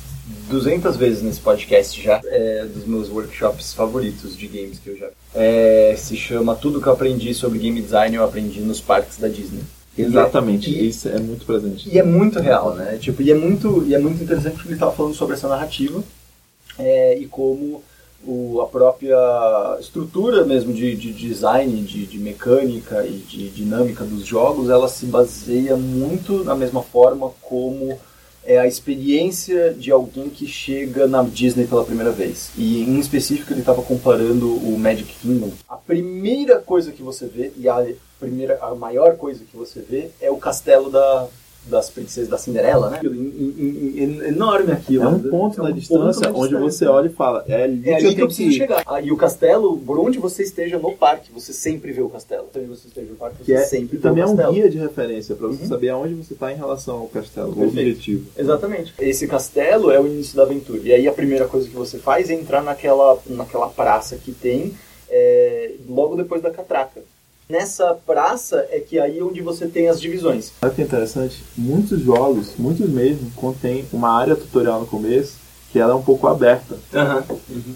200 0.49 0.97
vezes 0.97 1.23
nesse 1.23 1.41
podcast 1.41 2.03
já. 2.03 2.21
É 2.25 2.65
dos 2.65 2.85
meus 2.87 3.09
workshops 3.11 3.73
favoritos 3.75 4.37
de 4.37 4.47
games 4.49 4.79
que 4.79 4.91
eu 4.91 4.97
já. 4.97 5.09
É, 5.35 5.95
se 5.97 6.17
chama 6.17 6.55
Tudo 6.57 6.81
que 6.81 6.87
eu 6.87 6.93
aprendi 6.93 7.33
sobre 7.35 7.59
game 7.59 7.81
design, 7.81 8.17
eu 8.17 8.25
aprendi 8.25 8.61
nos 8.61 8.81
parques 8.81 9.19
da 9.19 9.29
Disney. 9.29 9.63
É- 9.97 10.03
Exatamente, 10.03 10.71
e- 10.71 10.89
isso 10.89 11.09
é 11.09 11.19
muito 11.19 11.45
presente. 11.47 11.89
E 11.89 11.99
é 11.99 12.03
muito 12.03 12.39
real, 12.41 12.75
né? 12.75 12.97
Tipo, 13.01 13.23
e 13.23 13.31
é 13.31 13.35
muito, 13.35 13.85
e 13.87 13.95
é 13.95 13.99
muito 13.99 14.23
interessante 14.23 14.55
porque 14.55 14.69
ele 14.69 14.75
estava 14.75 14.93
falando 14.93 15.15
sobre 15.15 15.35
essa 15.35 15.49
narrativa 15.49 16.03
é, 16.79 17.17
e 17.19 17.27
como 17.27 17.83
o, 18.27 18.61
a 18.63 18.67
própria 18.67 19.17
estrutura 19.81 20.45
mesmo 20.45 20.73
de, 20.73 20.97
de 20.97 21.13
design, 21.13 21.83
de, 21.83 22.07
de 22.07 22.19
mecânica 22.19 23.05
e 23.07 23.19
de 23.29 23.49
dinâmica 23.51 24.03
dos 24.05 24.25
jogos, 24.25 24.71
ela 24.71 24.89
se 24.89 25.07
baseia 25.07 25.77
muito 25.77 26.43
na 26.43 26.55
mesma 26.55 26.83
forma 26.83 27.31
como 27.43 27.99
é 28.47 28.59
a 28.59 28.67
experiência 28.67 29.73
de 29.73 29.91
alguém 29.91 30.29
que 30.29 30.47
chega 30.47 31.07
na 31.07 31.23
Disney 31.23 31.67
pela 31.67 31.85
primeira 31.85 32.11
vez. 32.13 32.51
E 32.59 32.83
em 32.83 32.99
específico 32.99 33.53
ele 33.53 33.61
estava 33.61 33.83
comparando 33.83 34.53
o 34.53 34.79
Magic 34.79 35.15
Kingdom. 35.23 35.51
A 35.69 35.77
primeira 35.77 36.59
coisa 36.59 36.93
que 36.93 37.03
você 37.03 37.27
vê 37.27 37.53
e 37.59 37.69
a 37.69 37.87
primeira, 38.25 38.59
a 38.61 38.75
maior 38.75 39.17
coisa 39.17 39.41
que 39.51 39.57
você 39.57 39.81
vê 39.81 40.09
é 40.21 40.31
o 40.31 40.37
castelo 40.37 40.91
da 40.91 41.27
das 41.67 41.89
princesas 41.89 42.29
da 42.29 42.37
Cinderela, 42.37 42.91
né? 42.91 43.01
Enorme 44.29 44.73
aquilo. 44.73 45.05
É 45.05 45.09
um 45.09 45.19
ponto, 45.19 45.61
é 45.61 45.65
na, 45.65 45.71
um 45.71 45.73
distância 45.73 46.29
ponto 46.29 46.33
na 46.35 46.39
onde 46.39 46.49
distância. 46.51 46.71
você 46.71 46.87
olha 46.87 47.07
e 47.07 47.11
fala, 47.13 47.43
é 47.49 47.63
ali, 47.65 47.89
É 47.89 47.95
ali 47.95 48.03
que 48.03 48.07
eu 48.11 48.15
tenho 48.17 48.27
preciso 48.27 48.51
ir. 48.51 48.53
chegar. 48.53 48.83
Ah, 48.87 49.01
e 49.01 49.11
o 49.11 49.17
castelo, 49.17 49.79
por 49.79 49.99
onde 49.99 50.19
você 50.19 50.43
esteja 50.43 50.79
no 50.79 50.93
parque, 50.93 51.33
você 51.33 51.55
sempre 51.55 51.91
vê 51.93 52.03
o 52.03 52.09
castelo. 52.11 52.49
Onde 52.55 52.67
você 52.67 52.87
esteja 52.89 53.11
no 53.11 53.17
parque, 53.17 53.39
você 53.39 53.45
Que 53.45 53.53
é, 53.55 53.65
sempre 53.65 53.97
e 53.97 53.99
vê 53.99 54.03
também 54.03 54.23
o 54.23 54.27
é 54.27 54.31
um 54.31 54.37
castelo. 54.37 54.53
guia 54.55 54.71
de 54.71 54.77
referência 54.79 55.35
para 55.35 55.47
você 55.49 55.63
Uhum. 55.63 55.69
saber 55.69 55.89
aonde 55.89 56.15
você 56.15 56.35
está 56.35 56.53
em 56.53 56.57
relação 56.57 56.99
ao 56.99 57.09
castelo, 57.09 57.53
o 57.53 57.55
Perfeito. 57.55 57.79
objetivo. 57.79 58.27
Exatamente. 58.37 58.95
Esse 58.99 59.27
castelo 59.27 59.91
é 59.91 59.99
o 59.99 60.07
início 60.07 60.37
da 60.37 60.43
aventura. 60.43 60.81
E 60.85 60.93
aí 60.93 61.09
a 61.09 61.13
primeira 61.13 61.47
coisa 61.49 61.67
que 61.67 61.75
você 61.75 61.99
faz 61.99 62.29
é 62.29 62.35
entrar 62.35 62.63
naquela, 62.63 63.19
naquela 63.27 63.69
praça 63.69 64.17
que 64.17 64.33
tem 64.33 64.75
é, 65.09 65.73
logo 65.89 66.15
depois 66.17 66.43
da 66.43 66.51
catraca. 66.51 67.01
Nessa 67.49 67.95
praça 68.07 68.67
é 68.71 68.81
que 68.81 68.99
aí 68.99 69.19
é 69.19 69.23
onde 69.23 69.43
você 69.43 69.67
tem 69.67 69.89
as 69.89 70.01
divisões. 70.01 70.53
Sabe 70.61 70.73
o 70.73 70.77
que 70.77 70.83
é 70.83 70.85
interessante? 70.85 71.45
Muitos 71.57 72.01
jogos, 72.01 72.53
muitos 72.59 72.89
mesmo, 72.89 73.31
contém 73.33 73.85
uma 73.93 74.11
área 74.11 74.35
tutorial 74.35 74.81
no 74.81 74.87
começo 74.87 75.45
que 75.71 75.79
ela 75.81 75.93
é 75.93 75.97
um 75.97 76.03
pouco 76.03 76.29
aberta, 76.29 76.77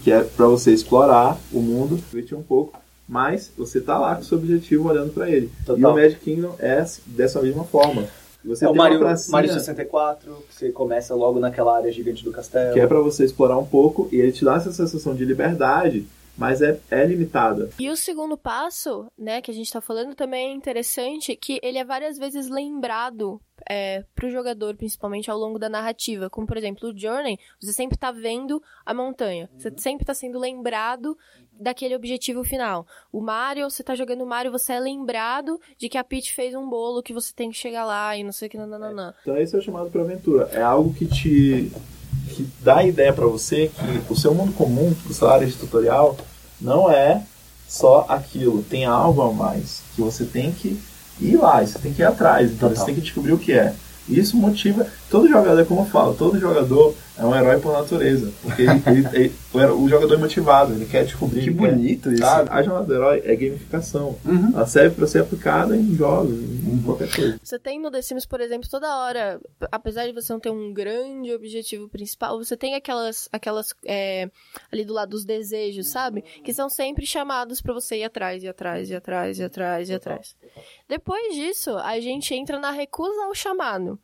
que 0.04 0.12
é 0.12 0.22
para 0.22 0.46
você 0.46 0.72
explorar 0.72 1.36
o 1.52 1.60
mundo, 1.60 1.96
divertir 1.96 2.38
um 2.38 2.42
pouco, 2.44 2.80
mas 3.08 3.50
você 3.58 3.80
tá 3.80 3.98
lá 3.98 4.14
com 4.14 4.20
o 4.20 4.24
seu 4.24 4.38
objetivo 4.38 4.88
olhando 4.88 5.12
para 5.12 5.28
ele. 5.28 5.50
E 5.62 5.64
Total. 5.64 5.90
o 5.90 5.94
Magic 5.96 6.20
Kingdom 6.20 6.54
é 6.60 6.86
dessa 7.06 7.42
mesma 7.42 7.64
forma. 7.64 8.06
Você 8.44 8.64
é 8.64 8.68
o 8.68 8.74
Mario, 8.74 9.00
Mario 9.30 9.52
64, 9.52 10.44
que 10.48 10.54
você 10.54 10.70
começa 10.70 11.12
logo 11.12 11.40
naquela 11.40 11.76
área 11.76 11.90
gigante 11.90 12.22
do 12.22 12.30
castelo. 12.30 12.72
que 12.72 12.78
é 12.78 12.86
para 12.86 13.00
você 13.00 13.24
explorar 13.24 13.58
um 13.58 13.66
pouco 13.66 14.08
e 14.12 14.20
ele 14.20 14.30
te 14.30 14.44
dá 14.44 14.54
essa 14.54 14.72
sensação 14.72 15.12
de 15.12 15.24
liberdade, 15.24 16.06
mas 16.38 16.62
é, 16.62 16.80
é 16.88 17.04
limitada. 17.04 17.68
E 17.78 17.90
o 17.90 17.96
segundo 17.96 18.38
passo, 18.38 19.10
né, 19.18 19.42
que 19.42 19.50
a 19.50 19.54
gente 19.54 19.72
tá 19.72 19.80
falando 19.80 20.14
também 20.14 20.50
é 20.50 20.54
interessante, 20.54 21.34
que 21.34 21.58
ele 21.62 21.78
é 21.78 21.84
várias 21.84 22.16
vezes 22.16 22.48
lembrado 22.48 23.40
é, 23.68 24.04
pro 24.14 24.30
jogador, 24.30 24.76
principalmente 24.76 25.28
ao 25.28 25.36
longo 25.36 25.58
da 25.58 25.68
narrativa. 25.68 26.30
Como, 26.30 26.46
por 26.46 26.56
exemplo, 26.56 26.88
o 26.88 26.96
Journey, 26.96 27.38
você 27.60 27.72
sempre 27.72 27.98
tá 27.98 28.12
vendo 28.12 28.62
a 28.86 28.94
montanha. 28.94 29.50
Você 29.58 29.72
sempre 29.76 30.06
tá 30.06 30.14
sendo 30.14 30.38
lembrado 30.38 31.18
daquele 31.52 31.96
objetivo 31.96 32.44
final. 32.44 32.86
O 33.12 33.20
Mario, 33.20 33.68
você 33.68 33.82
tá 33.82 33.96
jogando 33.96 34.22
o 34.22 34.26
Mario, 34.26 34.52
você 34.52 34.74
é 34.74 34.80
lembrado 34.80 35.60
de 35.76 35.88
que 35.88 35.98
a 35.98 36.04
Peach 36.04 36.32
fez 36.32 36.54
um 36.54 36.68
bolo 36.68 37.02
que 37.02 37.12
você 37.12 37.34
tem 37.34 37.50
que 37.50 37.56
chegar 37.56 37.84
lá 37.84 38.16
e 38.16 38.22
não 38.22 38.30
sei 38.30 38.46
o 38.46 38.50
que, 38.50 38.56
nananã. 38.56 39.12
Então 39.22 39.36
esse 39.36 39.56
é 39.56 39.58
o 39.58 39.62
chamado 39.62 39.90
para 39.90 40.02
aventura. 40.02 40.48
É 40.52 40.62
algo 40.62 40.94
que 40.94 41.06
te 41.06 41.72
que 42.28 42.48
dá 42.60 42.78
a 42.78 42.86
ideia 42.86 43.12
para 43.12 43.26
você 43.26 43.70
que 43.74 44.12
o 44.12 44.16
seu 44.16 44.34
mundo 44.34 44.52
comum, 44.52 44.94
a 45.08 45.12
sua 45.12 45.32
área 45.32 45.46
de 45.46 45.54
tutorial, 45.54 46.16
não 46.60 46.90
é 46.90 47.22
só 47.66 48.06
aquilo. 48.08 48.62
Tem 48.62 48.84
algo 48.84 49.22
a 49.22 49.32
mais 49.32 49.82
que 49.94 50.00
você 50.00 50.24
tem 50.24 50.52
que 50.52 50.80
ir 51.20 51.36
lá, 51.36 51.64
você 51.64 51.78
tem 51.78 51.92
que 51.92 52.02
ir 52.02 52.04
atrás. 52.04 52.50
Então 52.50 52.68
Total. 52.68 52.76
você 52.76 52.86
tem 52.86 52.94
que 52.94 53.00
descobrir 53.00 53.32
o 53.32 53.38
que 53.38 53.52
é. 53.52 53.74
E 54.08 54.18
isso 54.18 54.36
motiva 54.36 54.86
todo 55.10 55.28
jogador, 55.28 55.64
como 55.66 55.82
eu 55.82 55.86
falo, 55.86 56.14
todo 56.14 56.40
jogador 56.40 56.94
é 57.18 57.24
um 57.24 57.34
herói 57.34 57.60
por 57.60 57.72
natureza. 57.72 58.32
Porque 58.42 58.62
ele- 58.62 58.82
ele- 58.86 59.08
ele- 59.14 59.34
o 59.72 59.88
jogador 59.88 60.14
é 60.14 60.18
motivado, 60.18 60.72
ele 60.72 60.86
quer 60.86 61.04
descobrir. 61.04 61.42
Que 61.42 61.48
ele 61.50 61.58
quer- 61.58 61.70
bonito 61.72 62.12
isso. 62.12 62.22
Sabe? 62.22 62.48
A 62.52 62.62
jornada 62.62 62.86
do 62.86 62.94
herói 62.94 63.22
é 63.24 63.34
gamificação. 63.36 64.18
Uhum. 64.24 64.52
Ela 64.54 64.66
serve 64.66 64.94
para 64.96 65.06
ser 65.06 65.20
aplicada 65.20 65.76
em 65.76 65.94
jogos, 65.94 66.32
em 66.32 66.82
qualquer 66.84 67.10
coisa. 67.14 67.40
Você 67.42 67.58
tem 67.58 67.80
no 67.80 67.90
The 67.90 68.02
Sims, 68.02 68.24
por 68.26 68.40
exemplo, 68.40 68.68
toda 68.70 68.98
hora, 68.98 69.40
apesar 69.72 70.06
de 70.06 70.12
você 70.12 70.32
não 70.32 70.40
ter 70.40 70.50
um 70.50 70.72
grande 70.72 71.32
objetivo 71.32 71.88
principal, 71.88 72.38
você 72.38 72.56
tem 72.56 72.74
aquelas, 72.74 73.28
aquelas 73.32 73.74
é, 73.84 74.30
ali 74.72 74.84
do 74.84 74.92
lado 74.92 75.10
dos 75.10 75.24
desejos, 75.24 75.88
sabe? 75.88 76.22
Que 76.44 76.52
são 76.54 76.68
sempre 76.68 77.04
chamados 77.06 77.60
pra 77.60 77.72
você 77.74 77.96
ir 77.98 78.04
atrás, 78.04 78.42
ir 78.42 78.48
atrás, 78.48 78.90
ir 78.90 78.94
atrás, 78.96 79.38
ir 79.38 79.44
atrás, 79.44 79.88
ir 79.90 79.94
atrás. 79.94 80.36
Depois 80.88 81.34
disso, 81.34 81.76
a 81.76 81.98
gente 82.00 82.34
entra 82.34 82.58
na 82.58 82.70
recusa 82.70 83.24
ao 83.24 83.34
chamado, 83.34 83.98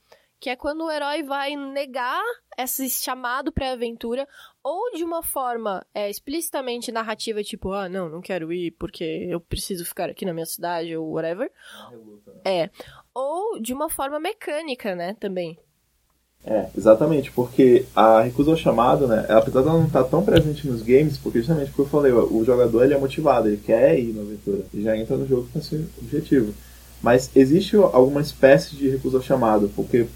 que 0.44 0.50
é 0.50 0.56
quando 0.56 0.84
o 0.84 0.90
herói 0.90 1.22
vai 1.22 1.56
negar 1.56 2.22
esse 2.58 2.90
chamado 2.90 3.50
pra 3.50 3.72
aventura 3.72 4.28
ou 4.62 4.92
de 4.92 5.02
uma 5.02 5.22
forma 5.22 5.82
é, 5.94 6.10
explicitamente 6.10 6.92
narrativa, 6.92 7.42
tipo, 7.42 7.72
ah, 7.72 7.88
não, 7.88 8.10
não 8.10 8.20
quero 8.20 8.52
ir 8.52 8.72
porque 8.72 9.26
eu 9.26 9.40
preciso 9.40 9.86
ficar 9.86 10.10
aqui 10.10 10.26
na 10.26 10.34
minha 10.34 10.44
cidade 10.44 10.94
ou 10.94 11.12
whatever. 11.12 11.50
É. 12.44 12.68
Ou 13.14 13.58
de 13.58 13.72
uma 13.72 13.88
forma 13.88 14.20
mecânica, 14.20 14.94
né, 14.94 15.16
também. 15.18 15.58
É, 16.44 16.68
exatamente, 16.76 17.32
porque 17.32 17.86
a 17.96 18.20
recusa 18.20 18.50
ao 18.50 18.56
chamado, 18.58 19.06
né, 19.06 19.24
apesar 19.30 19.62
de 19.62 19.68
ela 19.68 19.78
não 19.78 19.86
estar 19.86 20.04
tão 20.04 20.22
presente 20.22 20.68
nos 20.68 20.82
games, 20.82 21.16
porque 21.16 21.38
justamente 21.38 21.68
porque 21.68 21.80
eu 21.80 21.86
falei, 21.88 22.12
o 22.12 22.44
jogador 22.44 22.84
ele 22.84 22.92
é 22.92 22.98
motivado, 22.98 23.48
ele 23.48 23.62
quer 23.64 23.98
ir 23.98 24.12
na 24.12 24.20
aventura, 24.20 24.62
ele 24.74 24.82
já 24.82 24.94
entra 24.94 25.16
no 25.16 25.26
jogo 25.26 25.48
com 25.50 25.58
esse 25.58 25.88
objetivo. 25.96 26.52
Mas 27.02 27.30
existe 27.34 27.76
alguma 27.76 28.20
espécie 28.20 28.76
de 28.76 28.90
recusa 28.90 29.16
ao 29.16 29.22
chamado, 29.22 29.70
porque 29.74 30.06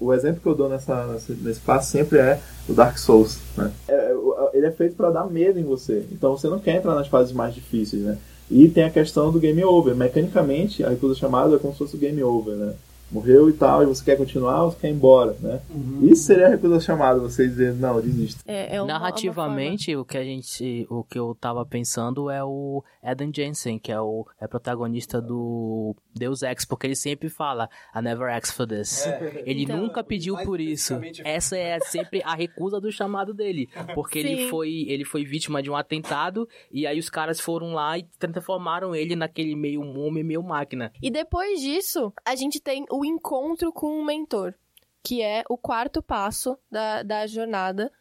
o 0.00 0.12
exemplo 0.14 0.40
que 0.40 0.46
eu 0.48 0.54
dou 0.54 0.68
nessa, 0.68 1.18
nesse 1.42 1.60
passo 1.60 1.90
sempre 1.90 2.18
é 2.18 2.40
o 2.68 2.72
Dark 2.72 2.96
Souls, 2.98 3.38
né? 3.56 3.70
É, 3.88 4.12
o- 4.14 4.50
ele 4.54 4.66
é 4.66 4.70
feito 4.70 4.94
para 4.96 5.10
dar 5.10 5.26
medo 5.28 5.58
em 5.58 5.64
você, 5.64 6.04
então 6.12 6.36
você 6.36 6.48
não 6.48 6.58
quer 6.58 6.76
entrar 6.76 6.94
nas 6.94 7.08
fases 7.08 7.32
mais 7.32 7.54
difíceis, 7.54 8.02
né? 8.02 8.16
E 8.50 8.68
tem 8.68 8.84
a 8.84 8.90
questão 8.90 9.30
do 9.30 9.38
game 9.38 9.62
over. 9.64 9.94
Mecanicamente, 9.94 10.82
a 10.82 10.88
recusa 10.88 11.12
ao 11.12 11.18
chamado 11.18 11.54
é 11.54 11.58
como 11.58 11.72
se 11.74 11.78
fosse 11.80 11.96
o 11.96 11.98
game 11.98 12.22
over, 12.22 12.54
né? 12.54 12.72
Morreu 13.10 13.48
e 13.48 13.52
tal, 13.52 13.82
e 13.82 13.86
você 13.86 14.04
quer 14.04 14.16
continuar 14.16 14.64
ou 14.64 14.70
você 14.70 14.80
quer 14.80 14.88
ir 14.88 14.92
embora, 14.92 15.36
né? 15.40 15.60
Isso 16.02 16.24
seria 16.24 16.46
a 16.46 16.50
recusa 16.50 16.74
ao 16.74 16.80
chamado, 16.80 17.20
você 17.20 17.46
dizer, 17.46 17.74
não, 17.74 18.00
desista. 18.00 18.42
É, 18.46 18.76
é 18.76 18.82
uma, 18.82 18.88
Narrativamente, 18.88 19.94
o 19.96 20.04
que 20.04 20.18
a 20.18 20.24
gente, 20.24 20.86
o 20.90 21.02
que 21.02 21.18
eu 21.18 21.34
tava 21.34 21.64
pensando 21.64 22.30
é 22.30 22.44
o 22.44 22.82
Eden 23.02 23.32
Jensen, 23.34 23.78
que 23.78 23.90
é 23.90 24.00
o 24.00 24.26
é 24.40 24.46
protagonista 24.46 25.20
do 25.20 25.94
Deus 26.14 26.42
Ex, 26.42 26.64
porque 26.64 26.86
ele 26.86 26.96
sempre 26.96 27.28
fala 27.28 27.68
I 27.94 28.02
never 28.02 28.28
asked 28.28 28.54
for 28.54 28.66
this. 28.66 29.06
Ele 29.44 29.62
Então, 29.62 29.78
nunca 29.78 30.02
pediu 30.04 30.36
por 30.38 30.60
isso. 30.60 30.98
Essa 31.24 31.56
é 31.56 31.78
sempre 31.80 32.22
a 32.24 32.34
recusa 32.34 32.80
do 32.80 32.90
chamado 32.90 33.32
dele, 33.32 33.68
porque 33.94 34.18
ele 34.18 34.48
foi 34.48 34.86
ele 34.88 35.04
foi 35.04 35.24
vítima 35.24 35.62
de 35.62 35.70
um 35.70 35.76
atentado 35.76 36.48
e 36.70 36.86
aí 36.86 36.98
os 36.98 37.08
caras 37.08 37.40
foram 37.40 37.72
lá 37.72 37.98
e 37.98 38.04
transformaram 38.18 38.94
ele 38.94 39.16
naquele 39.16 39.54
meio 39.54 39.80
homem, 39.80 40.24
meio 40.24 40.42
máquina. 40.42 40.92
E 41.02 41.10
depois 41.10 41.60
disso, 41.60 42.12
a 42.24 42.34
gente 42.34 42.60
tem 42.60 42.84
o 42.90 42.97
encontro 43.04 43.72
com 43.72 44.00
um 44.00 44.04
mentor, 44.04 44.54
que 45.02 45.22
é 45.22 45.44
o 45.48 45.56
quarto 45.56 46.02
passo 46.02 46.58
da, 46.70 47.02
da 47.02 47.26
jornada, 47.26 47.92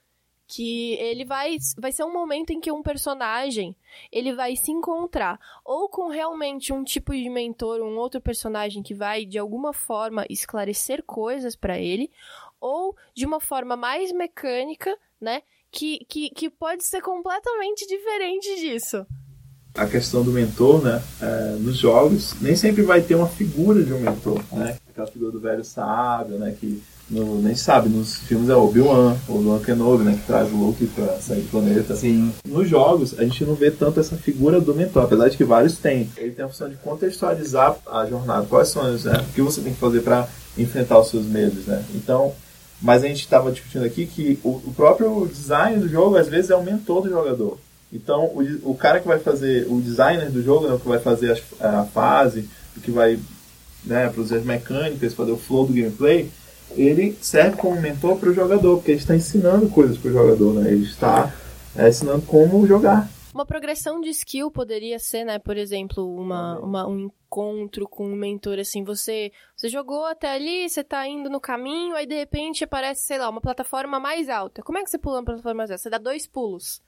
que 0.48 0.94
ele 0.94 1.26
vai, 1.26 1.58
vai 1.78 1.92
ser 1.92 2.06
um 2.06 2.14
momento 2.14 2.52
em 2.52 2.62
que 2.62 2.72
um 2.72 2.82
personagem 2.82 3.76
ele 4.10 4.34
vai 4.34 4.56
se 4.56 4.72
encontrar 4.72 5.38
ou 5.64 5.90
com 5.90 6.08
realmente 6.08 6.72
um 6.72 6.86
tipo 6.86 7.14
de 7.14 7.30
mentor, 7.30 7.82
um 7.82 7.98
outro 7.98 8.22
personagem 8.22 8.82
que 8.82 8.94
vai 8.94 9.26
de 9.26 9.38
alguma 9.38 9.74
forma 9.74 10.26
esclarecer 10.30 11.04
coisas 11.04 11.56
pra 11.56 11.78
ele, 11.78 12.10
ou 12.62 12.96
de 13.14 13.26
uma 13.26 13.42
forma 13.42 13.76
mais 13.76 14.12
mecânica, 14.14 14.98
né? 15.20 15.44
Que, 15.70 16.06
que, 16.06 16.30
que 16.30 16.50
pode 16.50 16.86
ser 16.86 17.02
completamente 17.02 17.86
diferente 17.86 18.56
disso. 18.56 19.06
a 19.76 19.86
questão 19.86 20.24
do 20.24 20.32
mentor, 20.32 20.82
né? 20.82 21.04
é, 21.22 21.58
nos 21.60 21.76
jogos, 21.78 22.40
nem 22.40 22.56
sempre 22.56 22.84
vai 22.84 23.02
ter 23.02 23.16
uma 23.16 23.28
figura 23.28 23.84
de 23.84 23.94
um 23.94 24.00
mentor, 24.00 24.42
né? 24.54 24.78
Aquela 24.98 25.12
figura 25.12 25.32
do 25.32 25.40
velho 25.40 25.64
sábio, 25.64 26.40
né? 26.40 26.56
Que 26.60 26.82
no, 27.08 27.40
nem 27.40 27.56
sabe, 27.56 27.88
nos 27.88 28.16
filmes 28.16 28.50
é 28.50 28.56
Obi-Wan, 28.56 29.16
Obi-Wan 29.30 29.60
Kenobi, 29.60 30.04
né? 30.04 30.14
Que 30.20 30.26
traz 30.26 30.52
o 30.52 30.56
Luke 30.56 30.88
pra 30.88 31.20
sair 31.22 31.42
do 31.42 31.52
planeta. 31.52 31.96
Sim. 31.96 32.34
Nos 32.44 32.68
jogos, 32.68 33.14
a 33.20 33.24
gente 33.24 33.46
não 33.46 33.54
vê 33.54 33.70
tanto 33.70 34.00
essa 34.00 34.16
figura 34.16 34.60
do 34.60 34.74
mentor, 34.74 35.04
apesar 35.04 35.30
de 35.30 35.38
que 35.38 35.44
vários 35.44 35.78
têm. 35.78 36.10
Ele 36.18 36.32
tem 36.32 36.44
a 36.44 36.48
função 36.48 36.68
de 36.68 36.78
contextualizar 36.78 37.78
a 37.86 38.08
jornada, 38.08 38.48
quais 38.48 38.70
são 38.70 38.92
os, 38.92 39.04
né? 39.04 39.24
O 39.30 39.34
que 39.34 39.42
você 39.44 39.62
tem 39.62 39.72
que 39.72 39.80
fazer 39.80 40.02
para 40.02 40.28
enfrentar 40.58 40.98
os 40.98 41.10
seus 41.12 41.28
medos, 41.28 41.68
né? 41.68 41.86
Então, 41.94 42.34
mas 42.82 43.04
a 43.04 43.08
gente 43.08 43.20
estava 43.22 43.52
discutindo 43.52 43.86
aqui 43.86 44.08
que 44.08 44.40
o, 44.44 44.50
o 44.66 44.74
próprio 44.76 45.28
design 45.32 45.80
do 45.80 45.88
jogo, 45.88 46.18
às 46.18 46.28
vezes, 46.28 46.50
é 46.50 46.56
o 46.56 46.64
mentor 46.64 47.04
do 47.04 47.10
jogador. 47.10 47.60
Então, 47.94 48.26
o, 48.26 48.72
o 48.72 48.76
cara 48.76 49.00
que 49.00 49.08
vai 49.08 49.20
fazer, 49.20 49.68
o 49.70 49.80
designer 49.80 50.32
do 50.32 50.42
jogo, 50.42 50.68
né, 50.68 50.76
que 50.82 50.88
vai 50.88 50.98
fazer 51.00 51.34
as- 51.34 51.44
a 51.62 51.84
fase, 51.86 52.50
que 52.84 52.90
vai 52.92 53.20
né, 53.88 54.10
produzir 54.10 54.36
as 54.36 54.46
mecânicas, 54.46 55.14
fazer 55.14 55.32
o 55.32 55.38
flow 55.38 55.66
do 55.68 55.74
gameplay, 55.74 56.30
ele 56.72 57.18
serve 57.22 57.58
como 57.58 57.80
mentor 57.82 58.18
para 58.18 58.30
o 58.30 58.34
jogador, 58.34 58.78
porque 58.78 58.92
ele 58.92 59.00
está 59.00 59.16
ensinando 59.16 59.70
coisas 59.70 59.98
para 59.98 60.10
o 60.10 60.14
jogador, 60.14 60.54
né? 60.54 60.72
Ele 60.72 60.84
está 60.84 61.34
é, 61.76 61.88
ensinando 61.90 62.22
como 62.24 62.68
jogar. 62.68 63.10
Uma 63.34 63.46
progressão 63.46 64.02
de 64.02 64.10
skill 64.10 64.50
poderia 64.50 64.98
ser, 64.98 65.24
né, 65.24 65.38
por 65.38 65.58
exemplo, 65.58 66.04
uma, 66.16 66.60
uma- 66.60 66.88
um 66.88 67.00
encontro 67.28 67.88
com 67.88 68.06
um 68.08 68.16
mentor, 68.16 68.58
assim, 68.58 68.84
você, 68.84 69.32
você 69.56 69.70
jogou 69.70 70.06
até 70.06 70.34
ali, 70.34 70.68
você 70.68 70.84
tá 70.84 71.08
indo 71.08 71.30
no 71.30 71.40
caminho, 71.40 71.96
aí 71.96 72.08
de 72.08 72.16
repente 72.16 72.64
aparece, 72.64 73.06
sei 73.06 73.20
lá, 73.20 73.30
uma 73.30 73.42
plataforma 73.42 74.00
mais 74.00 74.28
alta. 74.28 74.64
Como 74.64 74.78
é 74.80 74.84
que 74.84 74.90
você 74.90 74.98
pula 74.98 75.18
uma 75.20 75.26
plataforma 75.26 75.58
mais 75.58 75.70
alta? 75.70 75.84
Você 75.84 75.90
dá 75.90 75.98
dois 76.00 76.26
pulos. 76.26 76.82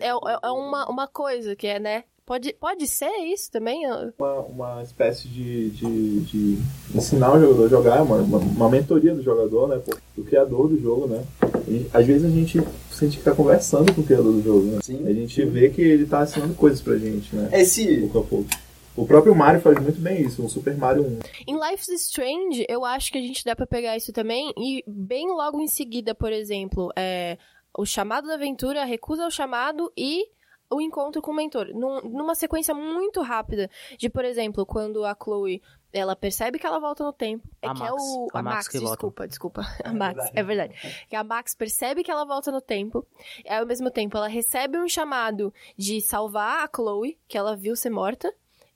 É, 0.00 0.08
é, 0.08 0.38
é 0.44 0.50
uma, 0.50 0.88
uma 0.88 1.08
coisa 1.08 1.56
que 1.56 1.66
é, 1.66 1.80
né, 1.80 2.04
Pode, 2.30 2.52
pode 2.60 2.86
ser 2.86 3.10
isso 3.24 3.50
também? 3.50 3.82
Uma, 4.16 4.40
uma 4.42 4.82
espécie 4.84 5.26
de, 5.26 5.70
de, 5.70 6.20
de 6.20 6.58
ensinar 6.94 7.32
o 7.32 7.40
jogador 7.40 7.64
a 7.64 7.68
jogar, 7.68 8.02
uma, 8.04 8.18
uma, 8.18 8.38
uma 8.38 8.70
mentoria 8.70 9.12
do 9.12 9.20
jogador, 9.20 9.66
né? 9.66 9.82
Do 10.16 10.22
criador 10.22 10.68
do 10.68 10.80
jogo, 10.80 11.08
né? 11.08 11.24
E, 11.66 11.90
às 11.92 12.06
vezes 12.06 12.24
a 12.24 12.32
gente 12.32 12.62
sente 12.88 13.18
que 13.18 13.24
tá 13.24 13.34
conversando 13.34 13.92
com 13.92 14.00
o 14.02 14.04
criador 14.04 14.32
do 14.32 14.44
jogo, 14.44 14.64
né? 14.64 14.78
Sim. 14.80 15.08
A 15.08 15.12
gente 15.12 15.44
vê 15.44 15.70
que 15.70 15.82
ele 15.82 16.06
tá 16.06 16.22
ensinando 16.22 16.54
coisas 16.54 16.80
pra 16.80 16.96
gente, 16.96 17.34
né? 17.34 17.50
Esse. 17.52 17.96
Pouco 18.02 18.18
a 18.20 18.22
pouco. 18.22 18.50
O 18.94 19.04
próprio 19.04 19.34
Mario 19.34 19.60
faz 19.60 19.82
muito 19.82 20.00
bem 20.00 20.22
isso, 20.22 20.46
o 20.46 20.48
Super 20.48 20.76
Mario 20.76 21.02
1. 21.02 21.18
Em 21.48 21.58
Life's 21.58 21.88
Strange, 21.88 22.64
eu 22.68 22.84
acho 22.84 23.10
que 23.10 23.18
a 23.18 23.22
gente 23.22 23.44
dá 23.44 23.56
pra 23.56 23.66
pegar 23.66 23.96
isso 23.96 24.12
também, 24.12 24.52
e 24.56 24.84
bem 24.86 25.26
logo 25.32 25.60
em 25.60 25.66
seguida, 25.66 26.14
por 26.14 26.32
exemplo, 26.32 26.92
é, 26.96 27.36
o 27.76 27.84
chamado 27.84 28.28
da 28.28 28.34
aventura, 28.34 28.82
a 28.82 28.84
recusa 28.84 29.24
ao 29.24 29.32
chamado 29.32 29.92
e 29.98 30.26
o 30.70 30.80
encontro 30.80 31.20
com 31.20 31.32
o 31.32 31.34
mentor. 31.34 31.68
Num, 31.74 32.00
numa 32.02 32.34
sequência 32.34 32.74
muito 32.74 33.20
rápida, 33.20 33.68
de, 33.98 34.08
por 34.08 34.24
exemplo, 34.24 34.64
quando 34.64 35.04
a 35.04 35.16
Chloe 35.20 35.60
ela 35.92 36.14
percebe 36.14 36.58
que 36.58 36.66
ela 36.66 36.78
volta 36.78 37.04
no 37.04 37.12
tempo. 37.12 37.48
É 37.60 37.68
A 37.68 37.74
que 37.74 37.82
é 37.82 37.90
Max. 37.90 38.02
o. 38.02 38.28
A 38.32 38.38
A, 38.38 38.42
Max 38.42 38.56
Max, 38.66 38.80
desculpa, 38.80 39.26
desculpa. 39.26 39.62
A 39.84 39.92
Max, 39.92 40.30
é 40.34 40.42
verdade. 40.42 40.74
Que 41.08 41.16
a 41.16 41.24
Max 41.24 41.54
percebe 41.54 42.04
que 42.04 42.10
ela 42.10 42.24
volta 42.24 42.52
no 42.52 42.60
tempo. 42.60 43.04
E 43.44 43.52
ao 43.52 43.66
mesmo 43.66 43.90
tempo, 43.90 44.16
ela 44.16 44.28
recebe 44.28 44.78
um 44.78 44.88
chamado 44.88 45.52
de 45.76 46.00
salvar 46.00 46.64
a 46.64 46.70
Chloe, 46.72 47.18
que 47.26 47.36
ela 47.36 47.56
viu 47.56 47.74
ser 47.74 47.90
morta. 47.90 48.32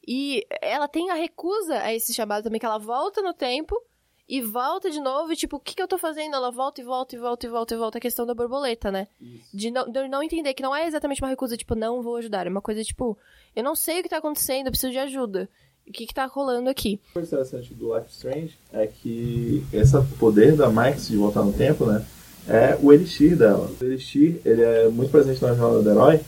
E 0.07 0.46
ela 0.61 0.88
tem 0.88 1.11
a 1.11 1.14
recusa 1.14 1.78
a 1.78 1.94
esse 1.94 2.12
chamado 2.12 2.44
também, 2.44 2.61
que 2.61 2.66
ela 2.66 2.78
volta 2.78 3.22
no 3.22 3.33
tempo 3.33 3.80
e 4.28 4.40
volta 4.40 4.90
de 4.90 5.00
novo, 5.00 5.32
e 5.32 5.37
tipo, 5.37 5.56
o 5.56 5.60
que, 5.60 5.74
que 5.74 5.82
eu 5.82 5.88
tô 5.88 5.98
fazendo? 5.98 6.34
Ela 6.34 6.50
volta 6.50 6.80
e 6.80 6.84
volta 6.84 7.14
e 7.14 7.18
volta 7.18 7.46
e 7.46 7.48
volta 7.50 7.74
e 7.74 7.78
volta. 7.78 7.98
A 7.98 8.00
questão 8.00 8.24
da 8.24 8.34
borboleta, 8.34 8.90
né? 8.90 9.06
De 9.52 9.70
não, 9.70 9.90
de 9.90 10.08
não 10.08 10.22
entender 10.22 10.54
que 10.54 10.62
não 10.62 10.74
é 10.74 10.87
exatamente 10.87 11.22
uma 11.22 11.28
recusa, 11.28 11.56
tipo, 11.56 11.74
não 11.74 12.02
vou 12.02 12.16
ajudar. 12.16 12.46
É 12.46 12.50
uma 12.50 12.62
coisa 12.62 12.82
tipo, 12.82 13.18
eu 13.54 13.62
não 13.62 13.74
sei 13.74 14.00
o 14.00 14.02
que 14.02 14.08
tá 14.08 14.16
acontecendo, 14.16 14.66
eu 14.66 14.70
preciso 14.70 14.92
de 14.92 14.98
ajuda. 14.98 15.48
O 15.87 15.92
que 15.92 16.06
que 16.06 16.14
tá 16.14 16.24
rolando 16.24 16.70
aqui? 16.70 16.98
O 17.14 17.20
interessante 17.20 17.74
do 17.74 17.94
Life 17.94 18.10
Strange 18.10 18.58
é 18.72 18.87
que 18.87 19.62
esse 19.70 20.00
poder 20.18 20.56
da 20.56 20.70
Max 20.70 21.08
de 21.08 21.16
voltar 21.16 21.42
no 21.42 21.52
tempo, 21.52 21.84
né? 21.84 22.04
É 22.48 22.78
o 22.82 22.90
Elixir 22.92 23.37
dela. 23.37 23.70
O 23.78 23.84
Elixir, 23.84 24.40
ele 24.44 24.62
é 24.62 24.88
muito 24.88 25.10
presente 25.10 25.42
na 25.42 25.54
jornada 25.54 25.82
do 25.82 25.90
herói, 25.90 26.20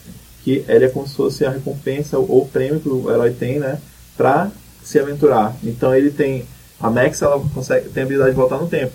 que 0.44 0.62
ele 0.68 0.84
é 0.84 0.88
como 0.90 1.08
se 1.08 1.14
fosse 1.14 1.46
a 1.46 1.50
recompensa 1.50 2.18
ou 2.18 2.42
o 2.42 2.48
prêmio 2.48 2.80
que 2.80 2.88
o 2.88 3.10
herói 3.10 3.32
tem, 3.32 3.58
né? 3.58 3.80
Pra 4.14 4.50
se 4.82 4.98
aventurar. 4.98 5.56
Então 5.64 5.94
ele 5.94 6.10
tem... 6.10 6.46
A 6.80 6.90
Max, 6.90 7.22
ela 7.22 7.42
consegue, 7.54 7.88
tem 7.88 8.02
a 8.02 8.06
habilidade 8.06 8.30
de 8.32 8.36
voltar 8.36 8.58
no 8.58 8.68
tempo. 8.68 8.92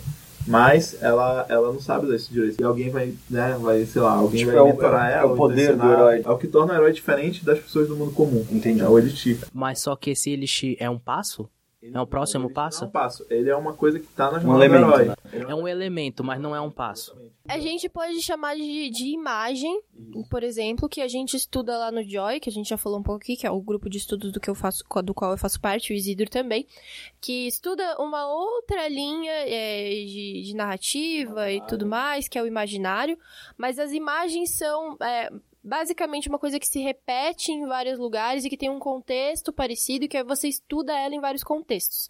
Mas 0.47 0.97
ela, 1.01 1.45
ela 1.49 1.71
não 1.71 1.79
sabe 1.79 2.07
usar 2.07 2.15
isso 2.15 2.33
direito. 2.33 2.59
E 2.59 2.63
alguém 2.63 2.89
vai, 2.89 3.13
né, 3.29 3.57
vai, 3.61 3.85
sei 3.85 4.01
lá, 4.01 4.13
alguém 4.13 4.39
Tipo, 4.39 4.51
vai 4.51 4.59
é 4.59 4.61
o- 4.61 4.65
mentorar 4.65 5.11
é 5.11 5.15
o 5.15 5.19
ela. 5.19 5.29
ou 5.31 5.35
poder 5.37 5.75
do 5.75 5.91
herói. 5.91 6.21
É 6.25 6.29
o 6.29 6.37
que 6.37 6.47
torna 6.47 6.73
o 6.73 6.75
herói 6.75 6.91
diferente 6.93 7.45
das 7.45 7.59
pessoas 7.59 7.87
do 7.87 7.95
mundo 7.95 8.11
comum. 8.11 8.43
Entendi. 8.51 8.81
É 8.81 8.89
o 8.89 8.97
Elixir. 8.97 9.37
Mas 9.53 9.79
só 9.81 9.95
que 9.95 10.09
esse 10.11 10.31
Elixir 10.31 10.75
é 10.79 10.89
um 10.89 10.97
passo? 10.97 11.47
É 11.83 11.99
o 11.99 12.05
próximo 12.05 12.45
Ele 12.45 12.53
passo? 12.53 12.81
Não 12.81 12.85
é 12.85 12.89
um 12.89 12.91
passo. 12.91 13.25
Ele 13.29 13.49
é 13.49 13.55
uma 13.55 13.73
coisa 13.73 13.99
que 13.99 14.05
tá 14.07 14.31
na 14.31 14.37
Um 14.37 14.41
jornada 14.41 14.69
do 14.69 14.75
elemento, 14.75 14.87
herói. 14.91 15.05
né? 15.05 15.15
Ele 15.33 15.51
É 15.51 15.55
um 15.55 15.67
elemento, 15.67 16.23
mas 16.23 16.39
não 16.39 16.55
é 16.55 16.61
um 16.61 16.69
passo. 16.69 17.17
A 17.47 17.57
gente 17.59 17.89
pode 17.89 18.21
chamar 18.21 18.55
de, 18.55 18.89
de 18.91 19.07
imagem, 19.07 19.81
por 20.29 20.43
exemplo, 20.43 20.87
que 20.87 21.01
a 21.01 21.07
gente 21.07 21.35
estuda 21.35 21.75
lá 21.77 21.91
no 21.91 22.03
Joy, 22.07 22.39
que 22.39 22.49
a 22.49 22.51
gente 22.51 22.69
já 22.69 22.77
falou 22.77 22.99
um 22.99 23.03
pouco 23.03 23.21
aqui, 23.21 23.35
que 23.35 23.47
é 23.47 23.51
o 23.51 23.59
grupo 23.59 23.89
de 23.89 23.97
estudos 23.97 24.31
do 24.31 24.39
que 24.39 24.49
eu 24.49 24.53
faço, 24.55 24.83
do 25.03 25.13
qual 25.13 25.31
eu 25.31 25.37
faço 25.37 25.59
parte, 25.59 25.91
o 25.91 25.95
Isidro 25.95 26.29
também, 26.29 26.67
que 27.19 27.47
estuda 27.47 27.97
uma 27.99 28.27
outra 28.27 28.87
linha 28.87 29.31
é, 29.31 29.89
de, 29.89 30.43
de 30.43 30.55
narrativa 30.55 31.51
e 31.51 31.61
tudo 31.65 31.85
mais, 31.85 32.27
que 32.27 32.37
é 32.37 32.43
o 32.43 32.47
imaginário, 32.47 33.17
mas 33.57 33.79
as 33.79 33.91
imagens 33.91 34.51
são 34.51 34.97
é, 35.01 35.31
basicamente 35.63 36.27
uma 36.27 36.39
coisa 36.39 36.59
que 36.59 36.67
se 36.67 36.79
repete 36.79 37.51
em 37.51 37.65
vários 37.65 37.99
lugares 37.99 38.43
e 38.43 38.49
que 38.49 38.57
tem 38.57 38.69
um 38.69 38.79
contexto 38.79 39.53
parecido, 39.53 40.07
que 40.07 40.17
aí 40.17 40.23
você 40.23 40.47
estuda 40.47 40.97
ela 40.97 41.15
em 41.15 41.21
vários 41.21 41.43
contextos. 41.43 42.09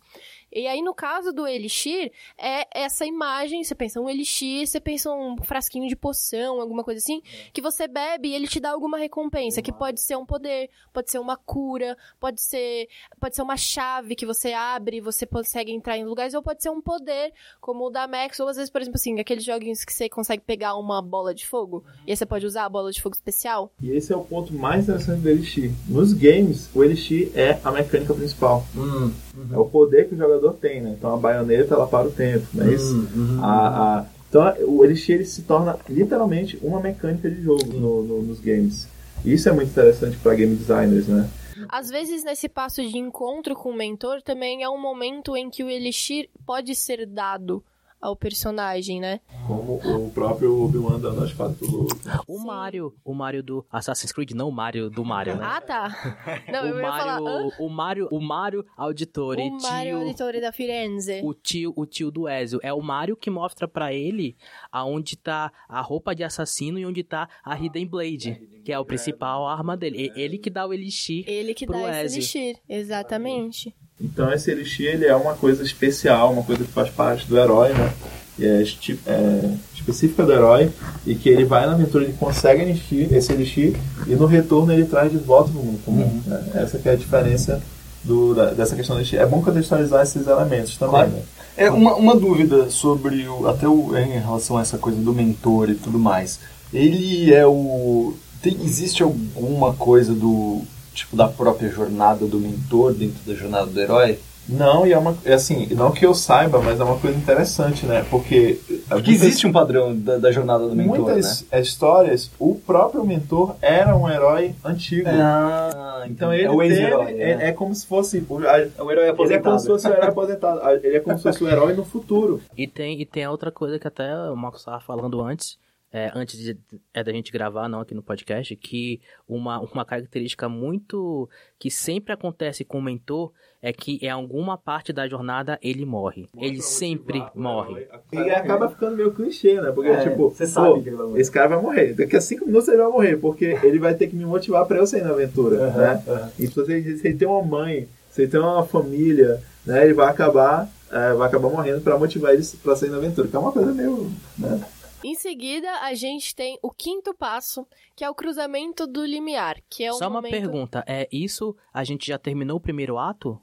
E 0.52 0.68
aí, 0.68 0.82
no 0.82 0.94
caso 0.94 1.32
do 1.32 1.48
Elixir, 1.48 2.12
é 2.38 2.68
essa 2.74 3.06
imagem, 3.06 3.64
você 3.64 3.74
pensa 3.74 4.02
um 4.02 4.10
Elixir, 4.10 4.68
você 4.68 4.80
pensa 4.80 5.12
um 5.12 5.38
frasquinho 5.44 5.88
de 5.88 5.96
poção, 5.96 6.60
alguma 6.60 6.84
coisa 6.84 6.98
assim, 7.00 7.22
que 7.54 7.62
você 7.62 7.88
bebe 7.88 8.30
e 8.30 8.36
ele 8.36 8.48
te 8.48 8.60
dá 8.60 8.72
alguma 8.72 8.98
recompensa, 8.98 9.62
que 9.62 9.72
pode 9.72 10.02
ser 10.02 10.18
um 10.18 10.26
poder, 10.26 10.70
pode 10.92 11.10
ser 11.10 11.20
uma 11.20 11.38
cura, 11.38 11.98
pode 12.20 12.42
ser, 12.42 12.88
pode 13.20 13.36
ser 13.36 13.42
uma 13.42 13.56
chave 13.58 14.16
que 14.16 14.26
você 14.26 14.54
abre 14.54 14.98
e 14.98 15.02
você 15.02 15.26
consegue 15.26 15.72
entrar 15.72 15.98
em 15.98 16.04
lugares, 16.06 16.34
ou 16.34 16.42
pode 16.42 16.62
ser 16.62 16.70
um 16.70 16.82
poder, 16.82 17.32
como 17.60 17.86
o 17.88 17.90
da 17.90 18.08
Max, 18.08 18.40
ou 18.40 18.48
às 18.48 18.58
vezes, 18.58 18.70
por 18.70 18.82
exemplo, 18.82 18.98
assim, 18.98 19.20
aqueles 19.20 19.44
joguinhos 19.44 19.86
que 19.86 19.94
você 19.94 20.10
consegue 20.10 20.44
pegar 20.44 20.76
uma 20.76 21.02
bola 21.02 21.34
de 21.34 21.46
fogo, 21.48 21.84
e 22.06 22.12
aí 22.12 22.18
você 22.18 22.26
pode 22.26 22.46
usar 22.46 22.66
a 22.66 22.70
bola 22.70 22.92
de 22.92 23.02
fogo 23.02 23.16
especial. 23.16 23.72
E 23.82 23.92
esse 23.92 24.12
é 24.12 24.18
o 24.18 24.24
ponto 24.24 24.54
mais 24.54 24.84
interessante 24.84 25.22
do 25.22 25.30
Elixir. 25.30 25.72
Nos 25.88 26.14
games, 26.14 26.70
o 26.76 26.84
Elixir 26.84 27.32
é 27.36 27.60
a 27.64 27.72
mecânica 27.72 28.14
principal. 28.14 28.66
Hum, 28.76 29.14
É 29.54 29.58
o 29.58 29.66
poder 29.66 30.08
que 30.08 30.16
o 30.16 30.18
jogador 30.18 30.41
tem, 30.54 30.82
né? 30.82 30.96
Então 30.98 31.14
a 31.14 31.18
baioneta, 31.18 31.74
ela 31.76 31.88
para 31.88 32.08
o 32.08 32.12
tempo, 32.12 32.46
não 32.54 32.66
é 32.66 32.74
isso? 32.74 32.96
hum, 33.16 33.40
A, 33.42 34.00
a- 34.00 34.06
Então 34.30 34.54
o 34.68 34.84
Elixir 34.84 35.16
ele 35.16 35.26
se 35.26 35.42
torna 35.44 35.78
literalmente 35.90 36.58
uma 36.62 36.80
mecânica 36.80 37.30
de 37.30 37.42
jogo 37.42 37.66
no- 37.74 38.02
no- 38.04 38.22
nos 38.24 38.40
games. 38.40 38.88
E 39.24 39.34
Isso 39.34 39.48
é 39.48 39.52
muito 39.52 39.70
interessante 39.70 40.18
para 40.18 40.34
game 40.34 40.56
designers, 40.56 41.08
né? 41.08 41.30
Às 41.70 41.90
vezes, 41.90 42.24
nesse 42.24 42.48
passo 42.50 42.82
de 42.82 42.98
encontro 42.98 43.54
com 43.56 43.70
o 43.70 43.76
mentor, 43.76 44.22
também 44.22 44.64
é 44.64 44.70
um 44.70 44.82
momento 44.82 45.36
em 45.38 45.50
que 45.50 45.64
o 45.64 45.70
Elixir 45.70 46.28
pode 46.46 46.74
ser 46.76 47.06
dado 47.06 47.64
ao 48.02 48.16
personagem, 48.16 49.00
né? 49.00 49.20
Como 49.48 49.76
o 49.76 50.12
próprio 50.12 50.64
Obi-Wan 50.64 51.00
dando 51.00 51.24
as 51.24 51.32
fadas 51.32 51.58
pro 51.58 51.68
Luke. 51.70 51.96
O 52.28 52.40
Sim. 52.40 52.46
Mario, 52.48 52.96
o 53.06 53.14
Mario 53.14 53.44
do 53.44 53.66
Assassin's 53.72 54.12
Creed, 54.12 54.32
não 54.32 54.50
o 54.50 54.52
Mario 54.52 54.90
do 54.90 55.06
Mario, 55.06 55.36
né? 55.36 55.46
Ah, 55.46 55.62
tá. 55.62 56.16
Não, 56.52 56.66
eu 56.66 56.76
o 56.76 56.80
ia 56.80 56.88
falar... 56.92 57.22
Mario, 57.22 57.28
hã? 57.28 57.52
o 57.60 57.70
Mario, 57.70 58.08
o 58.12 58.20
Mario 58.20 58.66
Auditore, 58.76 59.42
O 59.44 59.62
Mario 59.62 59.98
tio, 59.98 60.00
Auditore 60.00 60.42
da 60.42 60.52
Firenze. 60.52 61.22
o 61.24 61.34
tio, 61.34 61.74
o 61.76 61.86
tio 61.86 62.10
do 62.12 62.28
Ezio. 62.28 62.60
É 62.64 62.74
o 62.74 62.82
Mario 62.82 63.16
que 63.16 63.30
mostra 63.30 63.68
pra 63.68 63.94
ele 63.94 64.36
aonde 64.72 65.16
tá 65.18 65.52
a 65.70 65.82
roupa 65.82 66.16
de 66.16 66.24
assassino 66.24 66.80
e 66.80 66.86
onde 66.86 67.04
tá 67.04 67.30
a 67.44 67.58
Hidden 67.58 67.86
Blade, 67.88 68.62
que 68.66 68.72
é 68.72 68.80
o 68.80 68.86
principal 68.86 69.48
arma 69.48 69.78
dele. 69.78 70.12
E- 70.16 70.20
Ele 70.22 70.38
que 70.38 70.50
dá 70.50 70.66
o 70.66 70.74
elixir. 70.74 71.24
Ele 71.28 71.54
que 71.54 71.66
pro 71.66 71.76
dá 71.82 72.04
esse 72.04 72.18
Ezio. 72.18 72.42
Elixir. 72.42 72.62
Exatamente. 72.68 73.76
Então 74.04 74.32
esse 74.34 74.50
Elixir 74.52 74.88
ele 74.94 75.06
é 75.06 75.16
uma 75.16 75.34
coisa 75.34 75.64
especial, 75.64 76.34
uma 76.34 76.44
coisa 76.44 76.64
que 76.64 76.72
faz 76.72 76.90
parte 76.90 77.28
do 77.28 77.38
herói, 77.38 77.70
né? 77.74 77.92
E 78.40 78.46
é, 78.46 78.64
é 79.08 79.50
específica 79.76 80.24
do 80.24 80.32
herói 80.32 80.70
e 81.06 81.14
que 81.16 81.30
ele 81.30 81.46
vai 81.46 81.66
na 81.66 81.74
aventura, 81.74 82.04
ele 82.06 82.14
consegue 82.14 82.62
elixir, 82.62 83.14
esse 83.14 83.32
Elixir 83.34 83.76
e 84.08 84.12
no 84.16 84.26
retorno 84.26 84.72
ele 84.74 84.86
traz 84.86 85.12
de 85.12 85.18
volta 85.18 85.52
pro 85.52 85.62
mundo 85.62 85.80
comum. 85.86 86.22
né? 86.26 86.44
Essa 86.56 86.80
que 86.80 86.88
é 86.90 86.94
a 86.94 86.96
diferença 86.96 87.62
do, 88.04 88.34
da- 88.34 88.52
dessa 88.52 88.76
questão 88.76 88.96
do 88.96 89.00
Elixir. 89.02 89.20
É 89.20 89.26
bom 89.26 89.42
contextualizar 89.42 90.02
esses 90.02 90.26
elementos 90.26 90.78
também, 90.78 90.92
Claro. 90.96 91.12
né? 91.12 91.22
É 91.58 91.70
uma, 91.70 91.94
uma 91.96 92.16
dúvida 92.16 92.70
sobre 92.70 93.28
o, 93.28 93.48
até 93.48 93.68
o, 93.68 93.96
em 93.98 94.18
relação 94.20 94.58
a 94.58 94.62
essa 94.62 94.78
coisa 94.78 94.98
do 95.00 95.14
mentor 95.14 95.70
e 95.70 95.76
tudo 95.76 96.00
mais. 96.00 96.40
Ele 96.74 97.32
é 97.34 97.46
o 97.46 98.14
tem, 98.42 98.58
existe 98.64 99.04
alguma 99.04 99.74
coisa 99.74 100.14
do 100.14 100.62
tipo 100.94 101.16
da 101.16 101.28
própria 101.28 101.70
jornada 101.70 102.26
do 102.26 102.40
mentor 102.40 102.94
dentro 102.94 103.20
da 103.26 103.34
jornada 103.34 103.66
do 103.68 103.80
herói? 103.80 104.20
Não, 104.50 104.86
e 104.88 104.92
é 104.92 104.98
uma 104.98 105.16
é 105.24 105.34
assim, 105.34 105.68
não 105.68 105.92
que 105.92 106.04
eu 106.06 106.16
saiba, 106.16 106.60
mas 106.62 106.80
é 106.80 106.84
uma 106.84 106.98
coisa 106.98 107.16
interessante, 107.16 107.86
né? 107.86 108.04
Porque, 108.10 108.60
Porque 108.90 109.12
existe 109.12 109.46
um 109.46 109.52
padrão 109.52 109.96
da, 109.96 110.18
da 110.18 110.32
jornada 110.32 110.68
do 110.68 110.76
mentor, 110.76 111.00
muitas 111.12 111.46
né? 111.50 111.62
histórias, 111.62 112.30
o 112.40 112.56
próprio 112.56 113.06
mentor 113.06 113.56
era 113.62 113.96
um 113.96 114.10
herói 114.10 114.56
antigo. 114.66 115.08
Ah, 115.08 116.04
Então 116.08 116.34
ele 116.34 116.46
é 116.46 116.52
o 116.52 116.62
ex-herói. 116.62 117.12
é, 117.22 117.36
né? 117.38 117.50
é 117.50 117.52
como 117.54 117.74
se 117.74 117.86
fosse 117.86 118.26
o- 118.28 118.38
a- 118.40 118.58
É 118.60 118.68
o 118.80 118.92
herói 118.92 119.04
ele 119.04 119.10
é 119.10 119.10
aposentado. 119.12 119.44
como 119.44 119.60
se 119.60 119.68
fosse 119.68 119.88
o 119.88 119.92
herói 119.94 120.08
aposentado. 120.10 120.60
Ele 120.84 120.98
é 120.98 121.00
como 121.00 121.18
se 121.18 121.24
fosse 121.24 121.44
o 121.44 121.48
herói 121.48 121.74
no 121.74 121.86
futuro. 121.86 122.42
E 122.58 122.68
tem, 122.68 123.00
e 123.00 123.06
tem 123.06 123.24
a 123.24 123.32
outra 123.32 123.52
coisa 123.52 123.78
que 123.78 123.88
até 123.88 124.14
o 124.30 124.36
Marcos 124.36 124.62
estava 124.62 124.80
falando 124.82 125.22
antes, 125.22 125.56
é, 125.94 126.12
antes 126.16 126.40
de, 126.40 126.58
é 126.94 127.04
da 127.04 127.12
gente 127.12 127.32
gravar, 127.32 127.68
não 127.68 127.82
aqui 127.82 127.94
no 127.94 128.02
podcast, 128.02 128.56
que 128.56 129.02
uma, 129.28 129.60
uma 129.60 129.84
característica 129.84 130.48
muito 130.48 131.30
que 131.60 131.70
sempre 131.70 132.14
acontece 132.14 132.64
com 132.64 132.80
o 132.80 132.82
mentor 132.82 133.32
é 133.62 133.72
que 133.72 134.00
em 134.02 134.10
alguma 134.10 134.58
parte 134.58 134.92
da 134.94 135.08
jornada 135.08 135.60
ele 135.62 135.86
morre. 135.86 136.28
Ele 136.38 136.62
sempre 136.62 137.24
morre. 137.36 137.88
E 138.12 138.18
acaba 138.32 138.70
ficando 138.70 138.96
meio 138.96 139.12
clichê, 139.12 139.62
né? 139.62 139.72
Porque, 139.72 139.90
É, 139.90 140.02
tipo, 140.10 140.30
você 140.30 140.48
sabe 140.48 140.70
pô, 140.70 140.82
que 140.82 140.90
ele 140.90 140.96
vai 140.96 141.06
morrer. 141.08 141.22
esse 141.22 141.32
cara 141.32 141.48
vai 141.50 141.62
morrer. 141.62 141.94
Daqui 141.94 142.16
a 142.16 142.22
cinco 142.22 142.46
minutos 142.46 142.68
ele 142.70 142.78
vai 142.78 142.88
morrer, 142.92 143.18
porque 143.18 143.46
ele 143.62 143.78
vai 143.78 143.94
ter 143.94 144.08
que 144.08 144.16
me 144.16 144.26
motivar 144.26 144.66
pra 144.66 144.78
eu 144.78 144.88
sair 144.88 145.04
na 145.04 145.12
aventura, 145.12 145.70
né? 145.72 146.04
Então, 146.40 146.66
se 146.66 146.72
ele, 146.74 146.98
se 146.98 147.08
ele 147.08 147.18
tem 147.18 147.28
uma 147.28 147.44
mãe, 147.44 147.88
se 148.10 148.24
ele 148.24 148.32
tem 148.32 148.40
uma 148.40 148.66
família, 148.66 149.42
né? 149.66 149.84
Ele 149.84 149.94
vai 149.94 150.08
acabar, 150.10 150.68
é, 150.92 151.14
vai 151.14 151.28
acabar 151.28 151.50
morrendo 151.50 151.82
pra 151.82 152.00
motivar 152.00 152.34
ele 152.34 152.44
pra 152.64 152.76
sair 152.76 152.90
na 152.90 152.98
aventura. 152.98 153.28
Que 153.28 153.36
é 153.36 153.40
uma 153.40 153.52
coisa 153.52 153.72
meio, 153.74 154.10
né? 154.40 154.60
Em 155.04 155.16
seguida, 155.16 155.68
a 155.82 155.94
gente 155.96 156.36
tem 156.36 156.60
o 156.62 156.70
quinto 156.70 157.14
passo, 157.14 157.66
que 157.96 158.04
é 158.04 158.10
o 158.10 158.14
cruzamento 158.14 158.86
do 158.86 159.04
limiar, 159.04 159.58
que 159.68 159.84
é 159.84 159.92
o 159.92 159.96
Só 159.96 160.06
uma 160.06 160.22
momento... 160.22 160.32
pergunta, 160.32 160.84
é 160.88 161.08
isso? 161.12 161.56
A 161.74 161.84
gente 161.84 162.08
já 162.08 162.20
terminou 162.20 162.58
o 162.58 162.62
primeiro 162.62 163.00
ato? 163.00 163.40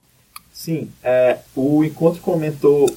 Sim, 0.52 0.88
é, 1.02 1.38
o 1.56 1.82
encontro 1.84 2.20
com 2.22 2.32
o 2.32 2.38
mentor, 2.38 2.90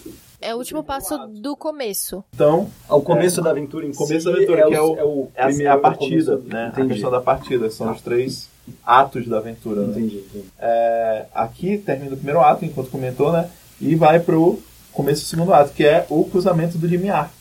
É 0.43 0.53
o 0.55 0.57
último 0.57 0.83
passo 0.83 1.15
do 1.27 1.55
começo. 1.55 2.23
então, 2.33 2.69
Ao 2.87 2.99
começo 3.01 3.41
da 3.43 3.51
aventura 3.51 3.85
em 3.85 3.93
começo 3.93 4.25
da 4.29 4.35
aventura, 4.37 4.67
que 4.67 4.73
é 4.73 4.81
o- 4.81 4.95
é 4.97 5.03
o 5.03 5.27
é 5.35 5.43
a, 5.43 5.49
é 5.51 5.67
a 5.67 5.77
partida, 5.77 6.37
começo. 6.37 6.53
né? 6.53 6.65
A 6.65 6.69
Entendi. 6.69 6.93
questão 6.93 7.11
da 7.11 7.21
partida, 7.21 7.69
são 7.69 7.91
os 7.91 8.01
três 8.01 8.49
atos 8.83 9.27
da 9.27 9.37
aventura. 9.37 9.81
Né? 9.81 9.91
Entendi, 9.99 10.17
entendi. 10.17 10.45
É, 10.59 11.25
aqui 11.33 11.77
termina 11.79 12.13
o 12.13 12.17
primeiro 12.17 12.41
ato, 12.41 12.65
enquanto 12.65 12.89
comentou, 12.89 13.31
né? 13.31 13.49
E 13.79 13.93
vai 13.95 14.19
pro 14.19 14.59
começo 14.91 15.21
do 15.23 15.27
segundo 15.27 15.53
ato, 15.53 15.73
que 15.73 15.83
é 15.85 16.05
o 16.09 16.23
cruzamento 16.25 16.77
do 16.77 16.87
limiar. 16.87 17.31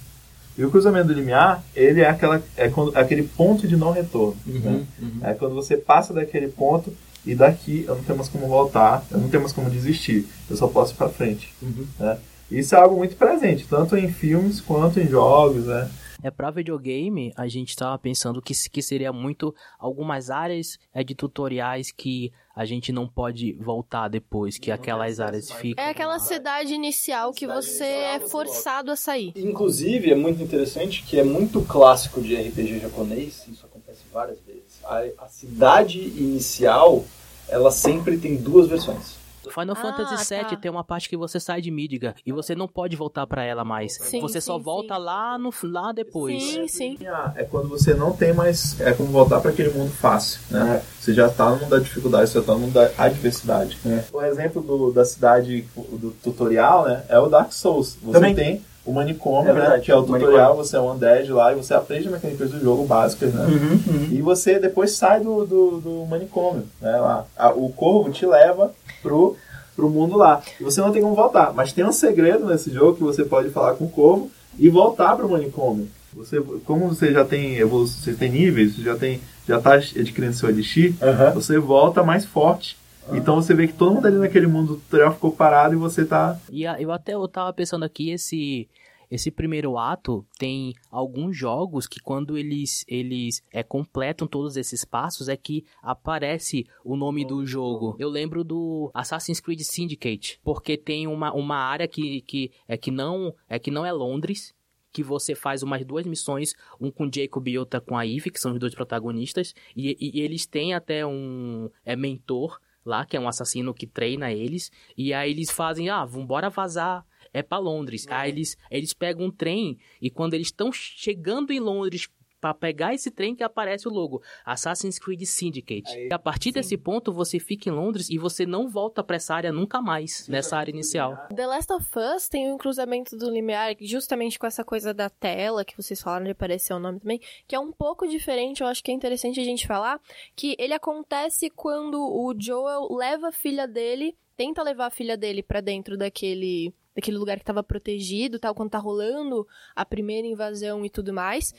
E 0.60 0.64
o 0.64 0.70
cruzamento 0.70 1.08
do 1.08 1.14
limiar, 1.14 1.64
ele 1.74 2.02
é, 2.02 2.08
aquela, 2.10 2.42
é, 2.54 2.68
quando, 2.68 2.94
é 2.94 3.00
aquele 3.00 3.22
ponto 3.22 3.66
de 3.66 3.76
não 3.78 3.92
retorno. 3.92 4.36
né? 4.46 4.84
É 5.22 5.32
quando 5.32 5.54
você 5.54 5.74
passa 5.74 6.12
daquele 6.12 6.48
ponto 6.48 6.92
e 7.24 7.34
daqui 7.34 7.84
eu 7.88 7.94
não 7.96 8.02
tenho 8.02 8.18
mais 8.18 8.28
como 8.28 8.46
voltar, 8.46 9.02
eu 9.10 9.18
não 9.18 9.28
tenho 9.30 9.42
mais 9.42 9.54
como 9.54 9.70
desistir, 9.70 10.26
eu 10.50 10.56
só 10.56 10.66
posso 10.68 10.92
ir 10.92 10.96
para 10.96 11.08
frente. 11.08 11.52
né? 11.98 12.18
Isso 12.50 12.74
é 12.74 12.78
algo 12.78 12.96
muito 12.96 13.16
presente, 13.16 13.66
tanto 13.70 13.96
em 13.96 14.10
filmes 14.12 14.60
quanto 14.60 15.00
em 15.00 15.06
jogos, 15.08 15.64
né? 15.64 15.88
É 16.22 16.30
pra 16.30 16.50
videogame, 16.50 17.32
a 17.36 17.48
gente 17.48 17.74
tava 17.74 17.98
pensando 17.98 18.42
que, 18.42 18.52
que 18.70 18.82
seria 18.82 19.12
muito 19.12 19.54
algumas 19.78 20.30
áreas 20.30 20.78
é, 20.92 21.02
de 21.02 21.14
tutoriais 21.14 21.90
que 21.90 22.32
a 22.54 22.64
gente 22.64 22.92
não 22.92 23.08
pode 23.08 23.54
voltar 23.54 24.08
depois, 24.08 24.58
que 24.58 24.70
aquelas 24.70 25.20
áreas 25.20 25.50
ficam. 25.50 25.82
É 25.82 25.88
aquela 25.88 26.18
cidade 26.18 26.74
inicial 26.74 27.32
que 27.32 27.46
você 27.46 27.84
é 27.84 28.20
forçado 28.20 28.90
a 28.90 28.96
sair. 28.96 29.32
Inclusive, 29.36 30.10
é 30.10 30.14
muito 30.14 30.42
interessante 30.42 31.02
que 31.02 31.18
é 31.18 31.24
muito 31.24 31.62
clássico 31.62 32.20
de 32.20 32.34
RPG 32.34 32.80
japonês, 32.80 33.46
isso 33.48 33.64
acontece 33.64 34.02
várias 34.12 34.38
vezes. 34.40 34.84
A, 34.84 35.24
a 35.24 35.28
cidade 35.28 36.00
inicial, 36.00 37.04
ela 37.48 37.70
sempre 37.70 38.18
tem 38.18 38.36
duas 38.36 38.68
versões. 38.68 39.19
Final 39.48 39.76
Ah, 39.76 39.80
Fantasy 39.80 40.34
VII 40.34 40.44
tá. 40.44 40.56
tem 40.56 40.70
uma 40.70 40.84
parte 40.84 41.08
que 41.08 41.16
você 41.16 41.40
sai 41.40 41.60
de 41.60 41.70
Midgar 41.70 42.14
e 42.24 42.32
você 42.32 42.54
não 42.54 42.68
pode 42.68 42.96
voltar 42.96 43.26
pra 43.26 43.42
ela 43.44 43.64
mais. 43.64 43.94
Sim, 43.94 44.20
você 44.20 44.40
só 44.40 44.58
sim, 44.58 44.64
volta 44.64 44.94
sim. 44.96 45.00
lá 45.00 45.38
no 45.38 45.50
lá 45.62 45.92
depois. 45.92 46.42
Sim, 46.42 46.68
sim. 46.68 46.98
É 47.34 47.44
quando 47.44 47.68
você 47.68 47.94
não 47.94 48.12
tem 48.12 48.32
mais. 48.32 48.80
É 48.80 48.92
como 48.92 49.10
voltar 49.10 49.40
para 49.40 49.50
aquele 49.50 49.70
mundo 49.70 49.90
fácil. 49.90 50.40
Né? 50.50 50.82
Você 50.98 51.14
já 51.14 51.26
está 51.26 51.50
no 51.50 51.56
mundo 51.56 51.70
da 51.70 51.78
dificuldade, 51.78 52.30
você 52.30 52.38
está 52.38 52.52
no 52.52 52.60
mundo 52.60 52.72
da 52.72 52.90
adversidade. 52.98 53.78
O 54.12 54.22
exemplo 54.22 54.62
do, 54.62 54.92
da 54.92 55.04
cidade 55.04 55.62
do 55.74 56.10
tutorial 56.22 56.86
né, 56.86 57.04
é 57.08 57.18
o 57.18 57.28
Dark 57.28 57.52
Souls. 57.52 57.96
Você 58.02 58.12
Também. 58.12 58.34
tem 58.34 58.64
o 58.84 58.92
manicômio, 58.92 59.50
É 59.50 59.54
né, 59.54 59.78
que 59.80 59.90
é 59.90 59.94
o 59.94 59.98
o 59.98 60.02
tutorial, 60.02 60.30
manicômio. 60.32 60.64
você 60.64 60.76
é 60.76 60.80
um 60.80 60.92
undead 60.92 61.32
lá 61.32 61.52
e 61.52 61.56
você 61.56 61.74
aprende 61.74 62.06
as 62.06 62.12
mecânicas 62.12 62.50
do 62.50 62.60
jogo 62.60 62.84
básicas, 62.86 63.32
né? 63.34 63.46
Uhum, 63.46 64.08
E 64.10 64.20
você 64.22 64.58
depois 64.58 64.92
sai 64.92 65.20
do, 65.20 65.44
do, 65.44 65.80
do 65.80 66.06
manicômio, 66.08 66.64
né? 66.80 66.96
Lá. 66.98 67.24
A- 67.36 67.50
o 67.52 67.70
corvo 67.70 68.10
te 68.10 68.24
leva 68.24 68.72
pro, 69.02 69.36
pro 69.76 69.88
mundo 69.90 70.16
lá. 70.16 70.42
E 70.58 70.64
você 70.64 70.80
não 70.80 70.92
tem 70.92 71.02
como 71.02 71.14
voltar. 71.14 71.52
Mas 71.54 71.72
tem 71.72 71.84
um 71.84 71.92
segredo 71.92 72.46
nesse 72.46 72.70
jogo 72.72 72.96
que 72.96 73.02
você 73.02 73.24
pode 73.24 73.50
falar 73.50 73.74
com 73.74 73.84
o 73.84 73.90
corvo 73.90 74.30
e 74.58 74.68
voltar 74.68 75.14
pro 75.16 75.28
manicômio. 75.28 75.88
Você, 76.14 76.40
como 76.64 76.88
você 76.88 77.12
já 77.12 77.24
tem 77.24 77.56
evolu- 77.58 77.86
você 77.86 78.12
tem 78.14 78.30
níveis, 78.30 78.74
você 78.76 78.82
já 78.82 78.96
tem 78.96 79.20
já 79.46 79.60
tá 79.60 79.74
adquirindo 79.74 80.32
seu 80.32 80.48
elixir, 80.48 80.94
Aham. 81.02 81.30
você 81.32 81.58
volta 81.58 82.02
mais 82.04 82.24
forte. 82.24 82.76
Então 83.14 83.36
você 83.36 83.54
vê 83.54 83.66
que 83.66 83.72
todo 83.74 83.94
mundo 83.94 84.06
ali 84.06 84.16
naquele 84.16 84.46
mundo 84.46 84.74
do 84.74 84.80
tutorial 84.80 85.12
ficou 85.14 85.32
parado 85.32 85.74
e 85.74 85.76
você 85.76 86.04
tá 86.04 86.38
E 86.50 86.62
eu 86.64 86.92
até 86.92 87.14
eu 87.14 87.26
tava 87.28 87.52
pensando 87.52 87.84
aqui, 87.84 88.10
esse 88.10 88.68
esse 89.10 89.28
primeiro 89.28 89.76
ato 89.76 90.24
tem 90.38 90.72
alguns 90.88 91.36
jogos 91.36 91.88
que 91.88 91.98
quando 91.98 92.38
eles 92.38 92.84
eles 92.86 93.42
é, 93.52 93.60
completam 93.62 94.28
todos 94.28 94.56
esses 94.56 94.84
passos 94.84 95.28
é 95.28 95.36
que 95.36 95.64
aparece 95.82 96.64
o 96.84 96.96
nome 96.96 97.24
do 97.26 97.44
jogo. 97.44 97.96
Eu 97.98 98.08
lembro 98.08 98.44
do 98.44 98.88
Assassin's 98.94 99.40
Creed 99.40 99.60
Syndicate, 99.62 100.38
porque 100.44 100.76
tem 100.76 101.08
uma, 101.08 101.32
uma 101.32 101.56
área 101.56 101.88
que, 101.88 102.20
que 102.20 102.52
é 102.68 102.76
que 102.76 102.92
não 102.92 103.34
é 103.48 103.58
que 103.58 103.70
não 103.72 103.84
é 103.84 103.90
Londres, 103.92 104.54
que 104.92 105.02
você 105.02 105.34
faz 105.34 105.64
umas 105.64 105.84
duas 105.84 106.06
missões, 106.06 106.52
um 106.80 106.88
com 106.90 107.10
Jacob 107.12 107.48
e 107.48 107.58
outra 107.58 107.80
com 107.80 107.96
a 107.98 108.06
Eve, 108.06 108.30
que 108.30 108.40
são 108.40 108.52
os 108.52 108.58
dois 108.60 108.74
protagonistas, 108.74 109.54
e, 109.76 109.90
e- 110.00 110.18
e 110.18 110.20
eles 110.20 110.46
têm 110.46 110.72
até 110.72 111.04
um 111.04 111.68
é, 111.84 111.96
mentor 111.96 112.60
lá, 112.90 113.06
que 113.06 113.16
é 113.16 113.20
um 113.20 113.28
assassino 113.28 113.72
que 113.72 113.86
treina 113.86 114.30
eles, 114.30 114.70
e 114.96 115.14
aí 115.14 115.30
eles 115.30 115.50
fazem, 115.50 115.88
ah, 115.88 116.04
vambora 116.04 116.50
vazar, 116.50 117.06
é 117.32 117.42
pra 117.42 117.58
Londres. 117.58 118.06
Aí 118.08 118.30
eles, 118.30 118.56
eles 118.70 118.92
pegam 118.92 119.26
um 119.26 119.30
trem, 119.30 119.78
e 120.02 120.10
quando 120.10 120.34
eles 120.34 120.48
estão 120.48 120.70
chegando 120.72 121.52
em 121.52 121.60
Londres 121.60 122.08
pra 122.40 122.54
pegar 122.54 122.94
esse 122.94 123.10
trem 123.10 123.34
que 123.34 123.44
aparece 123.44 123.86
o 123.86 123.90
logo, 123.90 124.22
Assassin's 124.44 124.98
Creed 124.98 125.22
Syndicate. 125.24 125.96
E 125.96 126.12
a 126.12 126.18
partir 126.18 126.52
desse 126.52 126.76
ponto, 126.76 127.12
você 127.12 127.38
fica 127.38 127.68
em 127.68 127.72
Londres 127.72 128.08
e 128.08 128.18
você 128.18 128.46
não 128.46 128.68
volta 128.68 129.04
pra 129.04 129.16
essa 129.16 129.34
área 129.34 129.52
nunca 129.52 129.82
mais, 129.82 130.26
nessa 130.28 130.56
área 130.56 130.70
inicial. 130.70 131.28
The 131.34 131.46
Last 131.46 131.72
of 131.72 131.86
Us 132.16 132.28
tem 132.28 132.50
um 132.50 132.56
cruzamento 132.56 133.16
do 133.16 133.30
limiar 133.30 133.74
justamente 133.80 134.38
com 134.38 134.46
essa 134.46 134.64
coisa 134.64 134.94
da 134.94 135.10
tela 135.10 135.64
que 135.64 135.76
vocês 135.76 136.00
falaram 136.00 136.24
de 136.24 136.30
aparecer 136.30 136.72
o 136.72 136.78
nome 136.78 137.00
também, 137.00 137.20
que 137.46 137.54
é 137.54 137.60
um 137.60 137.72
pouco 137.72 138.06
diferente, 138.08 138.62
eu 138.62 138.66
acho 138.66 138.82
que 138.82 138.90
é 138.90 138.94
interessante 138.94 139.40
a 139.40 139.44
gente 139.44 139.66
falar, 139.66 140.00
que 140.34 140.56
ele 140.58 140.72
acontece 140.72 141.50
quando 141.50 142.00
o 142.00 142.34
Joel 142.38 142.88
leva 142.90 143.28
a 143.28 143.32
filha 143.32 143.66
dele, 143.66 144.16
tenta 144.36 144.62
levar 144.62 144.86
a 144.86 144.90
filha 144.90 145.16
dele 145.16 145.42
pra 145.42 145.60
dentro 145.60 145.98
daquele 145.98 146.72
daquele 146.94 147.16
lugar 147.16 147.38
que 147.38 147.44
tava 147.44 147.62
protegido, 147.62 148.38
tal, 148.38 148.54
quando 148.54 148.70
tá 148.70 148.78
rolando 148.78 149.46
a 149.74 149.84
primeira 149.84 150.26
invasão 150.26 150.84
e 150.84 150.90
tudo 150.90 151.12
mais. 151.12 151.54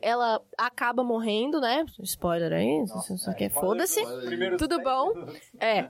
Ela 0.00 0.40
acaba 0.56 1.02
morrendo, 1.04 1.60
né? 1.60 1.84
Spoiler 2.00 2.52
aí, 2.52 2.86
se 2.86 2.94
você 2.94 3.16
só 3.16 3.32
quer, 3.32 3.50
foda-se. 3.50 4.00
Tudo 4.58 4.82
bom? 4.82 5.12
É. 5.60 5.88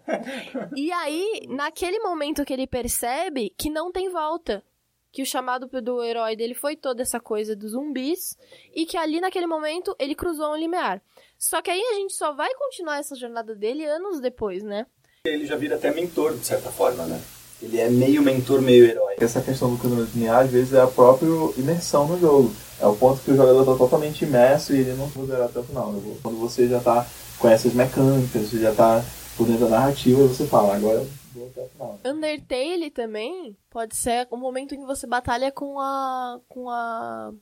E 0.77 0.93
aí, 0.93 1.47
naquele 1.49 1.99
momento 2.01 2.45
que 2.45 2.53
ele 2.53 2.67
percebe 2.67 3.51
que 3.57 3.71
não 3.71 3.91
tem 3.91 4.11
volta. 4.11 4.63
Que 5.11 5.23
o 5.23 5.27
chamado 5.27 5.67
do 5.67 6.03
herói 6.03 6.35
dele 6.35 6.55
foi 6.55 6.75
toda 6.75 7.03
essa 7.03 7.21
coisa 7.21 7.55
dos 7.55 7.73
zumbis. 7.73 8.37
E 8.75 8.87
que 8.87 8.97
ali, 8.97 9.21
naquele 9.21 9.47
momento, 9.47 9.95
ele 9.99 10.15
cruzou 10.15 10.53
um 10.53 10.57
limiar. 10.57 11.03
Só 11.39 11.61
que 11.61 11.71
aí 11.71 11.81
a 11.81 11.95
gente 11.95 12.15
só 12.15 12.33
vai 12.33 12.53
continuar 12.55 12.99
essa 12.99 13.15
jornada 13.15 13.55
dele 13.55 13.85
anos 13.85 14.21
depois, 14.21 14.63
né? 14.63 14.87
Ele 15.25 15.47
já 15.47 15.57
vira 15.57 15.77
até 15.77 15.93
mentor, 15.93 16.37
de 16.37 16.45
certa 16.45 16.71
forma, 16.71 17.05
né? 17.07 17.21
Ele 17.63 17.79
é 17.81 17.89
meio 17.89 18.21
mentor, 18.23 18.61
meio 18.61 18.85
herói. 18.85 19.15
essa 19.21 19.41
questão 19.41 19.71
do 19.71 19.79
cruzamento 19.79 20.11
linear, 20.15 20.41
às 20.45 20.51
vezes, 20.51 20.73
é 20.73 20.81
a 20.81 20.87
própria 20.87 21.29
imersão 21.57 22.09
no 22.09 22.19
jogo. 22.19 22.53
É 22.81 22.87
o 22.87 22.97
ponto 22.97 23.21
que 23.23 23.31
o 23.31 23.37
jogador 23.37 23.61
está 23.61 23.77
totalmente 23.77 24.25
imerso 24.25 24.75
e 24.75 24.81
ele 24.81 24.95
não 24.95 25.07
vai 25.07 25.27
zerar 25.27 25.47
até 25.47 25.61
o 25.61 25.63
final. 25.65 25.93
Vou- 25.93 26.17
Quando 26.23 26.39
você 26.39 26.67
já 26.69 26.81
tá, 26.81 27.07
conhece 27.39 27.69
as 27.69 27.75
mecânicas, 27.75 28.49
você 28.49 28.59
já 28.59 28.75
tá 28.75 29.05
por 29.37 29.47
dentro 29.47 29.65
da 29.67 29.71
narrativa, 29.71 30.27
você 30.27 30.45
fala, 30.47 30.75
agora 30.75 30.99
eu 30.99 31.09
vou 31.35 31.47
até 31.47 31.63
o 31.63 31.69
final. 31.69 31.99
Undertale 32.05 32.91
também 32.91 33.57
pode 33.71 33.95
ser 33.97 34.27
o 34.31 34.37
momento 34.37 34.75
em 34.75 34.81
que 34.81 34.87
você 34.87 35.07
batalha 35.07 35.53
com 35.53 35.79
a. 35.79 36.41
com 36.49 36.69
a. 36.69 37.33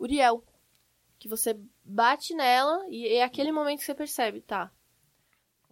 Uriel. 0.00 0.42
Que 1.20 1.28
você 1.28 1.56
bate 1.84 2.34
nela 2.34 2.84
e 2.88 3.06
é 3.06 3.22
aquele 3.22 3.52
momento 3.52 3.78
que 3.78 3.84
você 3.84 3.94
percebe, 3.94 4.40
tá? 4.40 4.72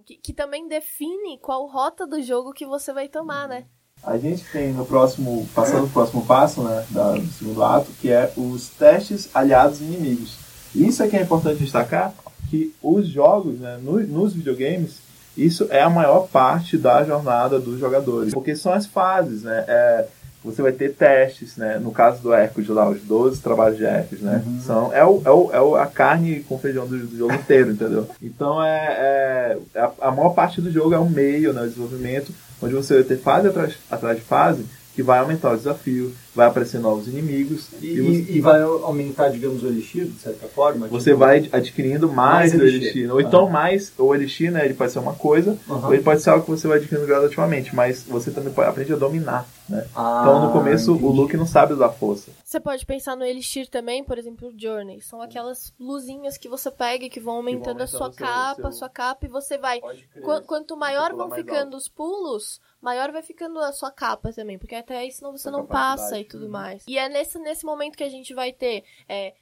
Que, 0.07 0.17
que 0.17 0.33
também 0.33 0.69
define 0.69 1.39
qual 1.41 1.67
rota 1.67 2.07
do 2.07 2.23
jogo 2.23 2.53
que 2.53 2.65
você 2.65 2.93
vai 2.93 3.09
tomar, 3.09 3.49
né? 3.49 3.67
A 4.03 4.17
gente 4.17 4.45
tem 4.51 4.73
no 4.73 4.87
próximo, 4.87 5.47
passando 5.55 5.85
o 5.85 5.91
próximo 5.91 6.25
passo, 6.25 6.63
né, 6.63 6.85
da- 6.91 7.13
do 7.13 7.27
segundo 7.33 7.63
ato, 7.63 7.91
que 8.01 8.11
é 8.11 8.33
os 8.37 8.69
testes 8.71 9.29
aliados 9.35 9.81
e 9.81 9.85
inimigos. 9.85 10.37
Isso 10.75 11.03
é 11.03 11.09
que 11.09 11.17
é 11.17 11.23
importante 11.23 11.63
destacar, 11.63 12.15
que 12.49 12.75
os 12.83 13.07
jogos, 13.07 13.59
né, 13.61 13.79
no- 13.83 14.01
nos 14.01 14.33
videogames, 14.33 14.97
isso 15.37 15.67
é 15.71 15.83
a 15.83 15.91
maior 15.91 16.29
parte 16.29 16.77
da 16.79 17.05
jornada 17.05 17.59
dos 17.61 17.79
jogadores. 17.79 18.33
Porque 18.33 18.57
são 18.57 18.73
as 18.73 18.87
fases, 18.87 19.43
né? 19.43 19.65
É, 19.69 20.07
você 20.43 20.63
vai 20.63 20.73
ter 20.73 20.95
testes, 20.95 21.57
né? 21.57 21.79
No 21.79 21.93
caso 21.93 22.23
do 22.23 22.33
Hércules 22.33 22.69
lá, 22.71 22.89
os 22.89 23.01
12 23.03 23.41
trabalhos 23.41 23.77
de 23.77 23.85
Hércules, 23.85 24.23
né? 24.25 24.43
São, 24.67 24.93
é, 24.93 25.05
o, 25.05 25.21
é, 25.25 25.31
o, 25.31 25.51
é 25.53 25.61
o- 25.61 25.77
a 25.77 25.87
carne 25.87 26.41
com 26.41 26.59
feijão 26.59 26.87
do, 26.87 26.97
do 27.07 27.17
jogo 27.19 27.35
inteiro, 27.35 27.71
entendeu? 27.73 28.09
Então 28.23 28.63
é, 28.63 29.57
é 29.75 29.81
a, 29.81 30.09
a 30.09 30.11
maior 30.11 30.31
parte 30.31 30.61
do 30.61 30.71
jogo 30.73 30.95
é 30.95 30.99
o 30.99 31.09
meio, 31.09 31.53
né? 31.53 31.63
O 31.63 31.69
desenvolvimento, 31.69 32.33
onde 32.63 32.75
você 32.75 32.95
vai 32.95 33.05
ter 33.05 33.19
fase 33.19 33.49
atrás, 33.49 33.75
atrás 33.91 34.17
de 34.17 34.25
fase 34.25 34.67
que 34.95 35.03
vai 35.03 35.19
aumentar 35.19 35.53
o 35.53 35.57
desafio, 35.57 36.13
vai 36.35 36.47
aparecer 36.47 36.79
novos 36.81 37.09
inimigos 37.09 37.67
E, 37.81 37.87
e, 37.87 38.01
você, 38.01 38.33
e- 38.33 38.41
vai 38.41 38.61
aumentar, 38.63 39.29
digamos, 39.31 39.63
o 39.63 39.67
elixir, 39.67 40.05
de 40.07 40.19
certa 40.21 40.47
forma? 40.49 40.87
você 40.89 41.11
Tipo, 41.11 41.19
vai 41.19 41.49
adquirindo 41.53 42.09
mais, 42.09 42.51
Mais 42.51 42.53
do 42.53 42.63
elixir. 42.67 42.83
elixir. 42.83 43.13
Ou 43.13 43.21
então 43.21 43.49
mais, 43.49 43.93
o 43.99 44.15
elixir, 44.15 44.53
né? 44.53 44.65
Ele 44.65 44.75
pode 44.75 44.93
ser 44.93 44.99
uma 45.01 45.15
coisa, 45.15 45.59
Aham. 45.69 45.87
ou 45.89 45.95
ele 45.95 46.03
pode 46.03 46.21
ser 46.23 46.31
algo 46.31 46.45
que 46.45 46.51
você 46.51 46.69
vai 46.69 46.79
adquirindo 46.79 47.07
gradativamente, 47.07 47.75
mas 47.75 48.03
você 48.05 48.31
também 48.31 48.53
pode, 48.53 48.69
aprende 48.69 48.93
a 48.93 48.97
dominar, 48.97 49.47
né? 49.69 49.87
Ah, 49.95 50.21
Então 50.23 50.47
no 50.47 50.53
começo 50.53 50.93
entendi. 50.93 51.05
o 51.07 51.11
Luke 51.11 51.37
não 51.37 51.47
sabe 51.47 51.73
usar 51.75 51.89
força. 51.91 52.31
Você 52.45 52.59
pode 52.61 52.85
pensar 52.87 53.17
no 53.17 53.25
Elixir 53.25 53.69
também, 53.69 54.03
por 54.05 54.19
exemplo, 54.19 54.49
o 54.49 54.53
Journey. 54.61 55.01
São 55.01 55.21
aquelas 55.23 55.73
luzinhas 55.79 56.37
que 56.37 56.49
você 56.49 56.71
pega 56.71 57.05
e 57.05 57.11
que 57.11 57.21
vão 57.21 57.35
aumentando 57.37 57.81
a 57.83 57.87
sua 57.87 58.07
aumentando 58.07 58.17
seu- 58.19 58.27
capa, 58.27 58.55
seu- 58.57 58.67
a 58.67 58.73
sua 58.73 58.89
capa, 58.89 59.27
e 59.27 59.29
você 59.29 59.57
vai. 59.59 59.81
Qu- 59.81 60.43
quanto 60.47 60.77
maior 60.77 61.13
vão 61.15 61.31
ficando 61.31 61.77
os 61.77 61.89
pulos, 61.89 62.61
maior 62.83 63.13
vai 63.13 63.23
ficando 63.23 63.59
a 63.61 63.73
sua 63.73 63.91
capa 63.91 64.33
também. 64.33 64.59
Porque 64.59 64.75
até 64.75 64.99
aí 64.99 65.13
senão 65.13 65.33
você 65.33 65.45
Sua 65.49 65.53
não 65.53 65.67
passa 65.67 66.20
e 66.21 66.25
tudo 66.25 66.45
Uhum. 66.45 66.51
mais. 66.51 66.85
E 66.87 66.99
é 66.99 67.09
nesse, 67.09 67.39
nesse 67.39 67.65
momento 67.65 67.97
que 67.97 68.05
a 68.05 68.09
gente 68.11 68.33
vai 68.35 68.53
ter. 68.53 68.85
é, 69.09 69.35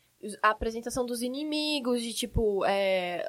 a 0.42 0.50
apresentação 0.50 1.06
dos 1.06 1.22
inimigos, 1.22 2.02
de 2.02 2.12
tipo, 2.12 2.64
é, 2.64 3.24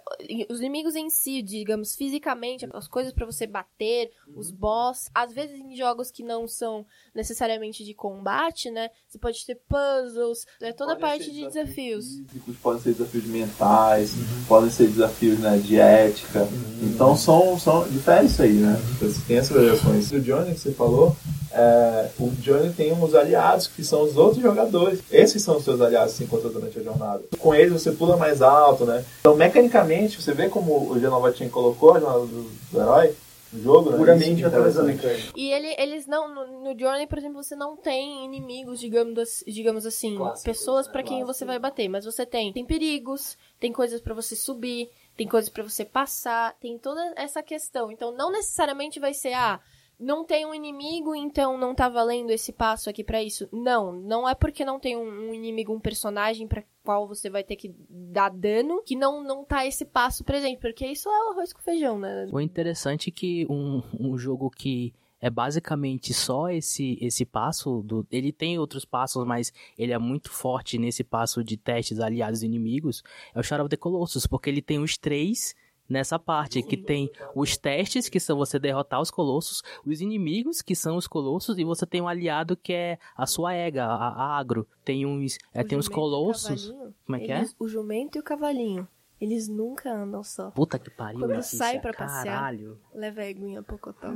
os 0.49 0.59
inimigos 0.59 0.95
em 0.95 1.07
si, 1.07 1.43
digamos, 1.43 1.95
fisicamente, 1.95 2.67
as 2.73 2.87
coisas 2.87 3.13
para 3.13 3.27
você 3.27 3.45
bater, 3.45 4.09
os 4.35 4.49
boss. 4.49 5.07
Às 5.13 5.31
vezes 5.31 5.59
em 5.59 5.75
jogos 5.75 6.09
que 6.09 6.23
não 6.23 6.47
são 6.47 6.83
necessariamente 7.13 7.85
de 7.85 7.93
combate, 7.93 8.71
né? 8.71 8.89
Você 9.07 9.19
pode 9.19 9.45
ter 9.45 9.53
puzzles, 9.69 10.47
é 10.59 10.73
toda 10.73 10.95
Podem 10.95 11.01
parte 11.09 11.31
de 11.31 11.45
desafios. 11.45 12.05
Físicos, 12.27 12.57
podem 12.57 12.81
ser 12.81 12.93
desafios 12.93 13.25
mentais, 13.25 14.11
podem 14.47 14.71
ser 14.71 14.87
desafios 14.87 15.37
né, 15.37 15.59
de 15.59 15.79
ética. 15.79 16.47
Então 16.81 17.15
são, 17.15 17.59
são 17.59 17.87
difere 17.87 18.25
isso 18.25 18.41
aí, 18.41 18.53
né? 18.53 18.75
Você 18.99 19.21
tem 19.27 19.37
essas 19.37 19.55
variações. 19.55 20.11
O 20.11 20.19
Johnny 20.19 20.53
que 20.55 20.59
você 20.59 20.71
falou, 20.73 21.15
é, 21.51 22.09
o 22.19 22.29
Johnny 22.29 22.71
tem 22.73 22.93
uns 22.93 23.15
aliados 23.15 23.67
que 23.67 23.83
são 23.83 24.03
os 24.03 24.15
outros 24.17 24.41
jogadores. 24.41 25.01
Esses 25.11 25.41
são 25.41 25.57
os 25.57 25.63
seus 25.63 25.81
aliados 25.81 26.13
que 26.13 26.19
você 26.19 26.23
encontra 26.25 26.49
durante 26.49 26.79
a 26.79 26.83
jornada. 26.83 27.23
Com 27.39 27.53
eles 27.53 27.73
você 27.73 27.91
pula 27.91 28.17
mais 28.17 28.41
alto, 28.41 28.85
né? 28.85 29.03
Então 29.19 29.35
mecanicamente, 29.35 30.21
você 30.21 30.33
vê 30.33 30.49
como 30.49 30.91
o 30.91 30.99
Genovatin 30.99 31.49
colocou 31.49 31.95
a 31.95 31.99
jornada 31.99 32.25
do, 32.25 32.49
do 32.71 32.81
herói 32.81 33.15
no 33.51 33.63
jogo, 33.63 33.89
né? 33.89 33.97
Puramente 33.97 34.43
é 34.43 34.47
através 34.47 34.75
da 34.75 34.83
mecânica. 34.83 35.33
E 35.35 35.51
ele, 35.51 35.75
eles 35.77 36.05
não. 36.05 36.33
No, 36.33 36.63
no 36.63 36.79
Journey, 36.79 37.07
por 37.07 37.17
exemplo, 37.17 37.41
você 37.43 37.55
não 37.55 37.75
tem 37.75 38.25
inimigos, 38.25 38.79
digamos, 38.79 39.43
digamos 39.47 39.85
assim, 39.85 40.15
Clássicos, 40.15 40.43
pessoas 40.43 40.85
né? 40.85 40.93
pra 40.93 41.03
quem 41.03 41.17
Clássicos. 41.17 41.37
você 41.37 41.45
vai 41.45 41.59
bater. 41.59 41.89
Mas 41.89 42.05
você 42.05 42.25
tem, 42.25 42.53
tem 42.53 42.65
perigos, 42.65 43.37
tem 43.59 43.71
coisas 43.71 43.99
pra 43.99 44.13
você 44.13 44.35
subir, 44.35 44.89
tem 45.17 45.27
coisas 45.27 45.49
pra 45.49 45.63
você 45.63 45.83
passar, 45.83 46.55
tem 46.59 46.77
toda 46.77 47.01
essa 47.15 47.41
questão. 47.41 47.91
Então 47.91 48.11
não 48.11 48.31
necessariamente 48.31 48.99
vai 48.99 49.13
ser, 49.13 49.33
ah, 49.33 49.59
não 49.99 50.23
tem 50.23 50.45
um 50.45 50.53
inimigo, 50.53 51.13
então 51.13 51.57
não 51.57 51.75
tá 51.75 51.89
valendo 51.89 52.31
esse 52.31 52.53
passo 52.53 52.89
aqui 52.89 53.03
pra 53.03 53.21
isso. 53.21 53.49
Não, 53.51 53.91
não 53.91 54.27
é 54.27 54.33
porque 54.33 54.63
não 54.63 54.79
tem 54.79 54.95
um, 54.95 55.29
um 55.29 55.33
inimigo, 55.33 55.73
um 55.73 55.79
personagem 55.79 56.47
pra 56.47 56.63
qual 56.83 57.05
você 57.05 57.29
vai 57.29 57.43
ter 57.43 57.57
que 57.57 57.75
dar 57.89 58.29
dano, 58.29 58.81
que 58.83 58.95
não, 58.95 59.21
não 59.21 59.43
tá 59.43 59.65
esse 59.65 59.83
passo 59.83 60.23
presente. 60.23 60.59
Porque 60.61 60.87
isso 60.87 61.09
é 61.09 61.25
o 61.27 61.31
arroz 61.31 61.51
com 61.51 61.61
feijão, 61.61 61.99
né? 61.99 62.27
O 62.31 62.39
interessante 62.39 63.09
é 63.09 63.11
que 63.11 63.45
um, 63.49 63.83
um 63.99 64.17
jogo 64.17 64.49
que 64.49 64.93
é 65.21 65.29
basicamente 65.29 66.13
só 66.13 66.49
esse 66.49 66.97
esse 67.01 67.25
passo 67.25 67.81
do 67.81 68.07
ele 68.09 68.31
tem 68.31 68.57
outros 68.57 68.85
passos, 68.85 69.25
mas 69.25 69.51
ele 69.77 69.91
é 69.91 69.97
muito 69.97 70.31
forte 70.31 70.77
nesse 70.77 71.03
passo 71.03 71.43
de 71.43 71.57
testes 71.57 71.99
aliados 71.99 72.41
e 72.41 72.45
inimigos, 72.45 73.03
é 73.35 73.39
o 73.39 73.43
Shadow 73.43 73.65
of 73.65 73.69
the 73.69 73.75
Colossus, 73.75 74.25
porque 74.25 74.49
ele 74.49 74.61
tem 74.61 74.79
os 74.79 74.97
três 74.97 75.53
nessa 75.89 76.19
parte, 76.19 76.61
que 76.61 76.77
tem 76.77 77.09
os 77.35 77.57
testes, 77.57 78.07
que 78.07 78.19
são 78.19 78.37
você 78.37 78.59
derrotar 78.59 79.01
os 79.01 79.09
colossos, 79.09 79.61
os 79.85 79.99
inimigos, 79.99 80.61
que 80.61 80.75
são 80.75 80.95
os 80.95 81.07
colossos, 81.07 81.57
e 81.57 81.63
você 81.63 81.85
tem 81.85 82.01
um 82.01 82.07
aliado 82.07 82.55
que 82.55 82.71
é 82.71 82.99
a 83.17 83.25
sua 83.25 83.53
ega, 83.53 83.85
a, 83.85 84.09
a 84.09 84.37
agro. 84.37 84.67
Tem 84.85 85.05
uns, 85.05 85.37
é, 85.53 85.63
tem 85.63 85.77
uns 85.77 85.87
colossos. 85.87 86.71
Como 87.05 87.15
é 87.15 87.19
que 87.19 87.31
é? 87.31 87.45
O 87.59 87.67
jumento 87.67 88.17
e 88.17 88.21
o 88.21 88.23
cavalinho. 88.23 88.87
Eles 89.19 89.47
nunca 89.49 89.91
andam 89.93 90.23
só. 90.23 90.49
Puta 90.51 90.79
que 90.79 90.89
pariu, 90.89 91.19
Quando 91.19 91.31
Letícia, 91.31 91.57
sai 91.57 91.79
pra 91.79 91.91
passear. 91.93 92.23
Caralho. 92.23 92.77
Leva 92.93 93.21
a 93.21 93.25
eguinha 93.25 93.61
pocotó. 93.61 94.07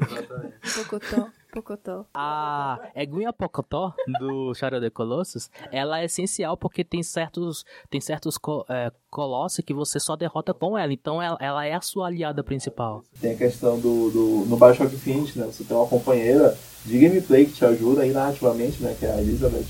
pocotó, 0.76 1.28
pocotó. 1.54 2.06
A 2.14 2.80
Eguinha 2.96 3.34
Pocotó 3.34 3.94
do 4.20 4.54
Shadow 4.54 4.80
of 4.80 4.86
the 4.86 4.90
Colossus, 4.90 5.50
ela 5.72 6.00
é 6.00 6.06
essencial 6.06 6.56
porque 6.56 6.84
tem 6.84 7.04
certos, 7.04 7.66
tem 7.90 8.00
certos 8.00 8.38
co- 8.38 8.66
é, 8.70 8.92
colossos 9.10 9.64
que 9.66 9.74
você 9.74 10.00
só 10.00 10.16
derrota 10.16 10.54
com 10.54 10.78
ela. 10.78 10.94
Então 10.94 11.22
ela, 11.22 11.38
ela 11.42 11.66
é 11.66 11.74
a 11.74 11.82
sua 11.82 12.08
aliada 12.08 12.44
principal. 12.44 13.04
Tem 13.20 13.34
a 13.34 13.38
questão 13.38 13.78
do, 13.80 14.10
do 14.10 14.46
no 14.48 14.56
Bioshock 14.58 14.96
Infinite, 14.96 15.38
né? 15.38 15.46
Você 15.48 15.64
tem 15.66 15.76
uma 15.76 15.88
companheira 15.88 16.58
de 16.86 16.98
gameplay 17.00 17.46
que 17.46 17.54
te 17.54 17.66
ajuda 17.66 18.02
aí 18.04 18.12
narrativamente, 18.12 18.82
né? 18.82 18.96
Que 18.98 19.06
é 19.06 19.12
a 19.12 19.22
Elizabeth. 19.22 19.66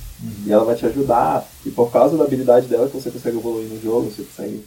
E 0.45 0.51
ela 0.51 0.63
vai 0.63 0.75
te 0.75 0.85
ajudar. 0.85 1.43
E 1.65 1.71
por 1.71 1.91
causa 1.91 2.17
da 2.17 2.23
habilidade 2.23 2.67
dela 2.67 2.87
que 2.87 2.93
você 2.95 3.09
consegue 3.11 3.37
evoluir 3.37 3.67
no 3.67 3.79
jogo, 3.81 4.09
você 4.09 4.23
consegue 4.23 4.65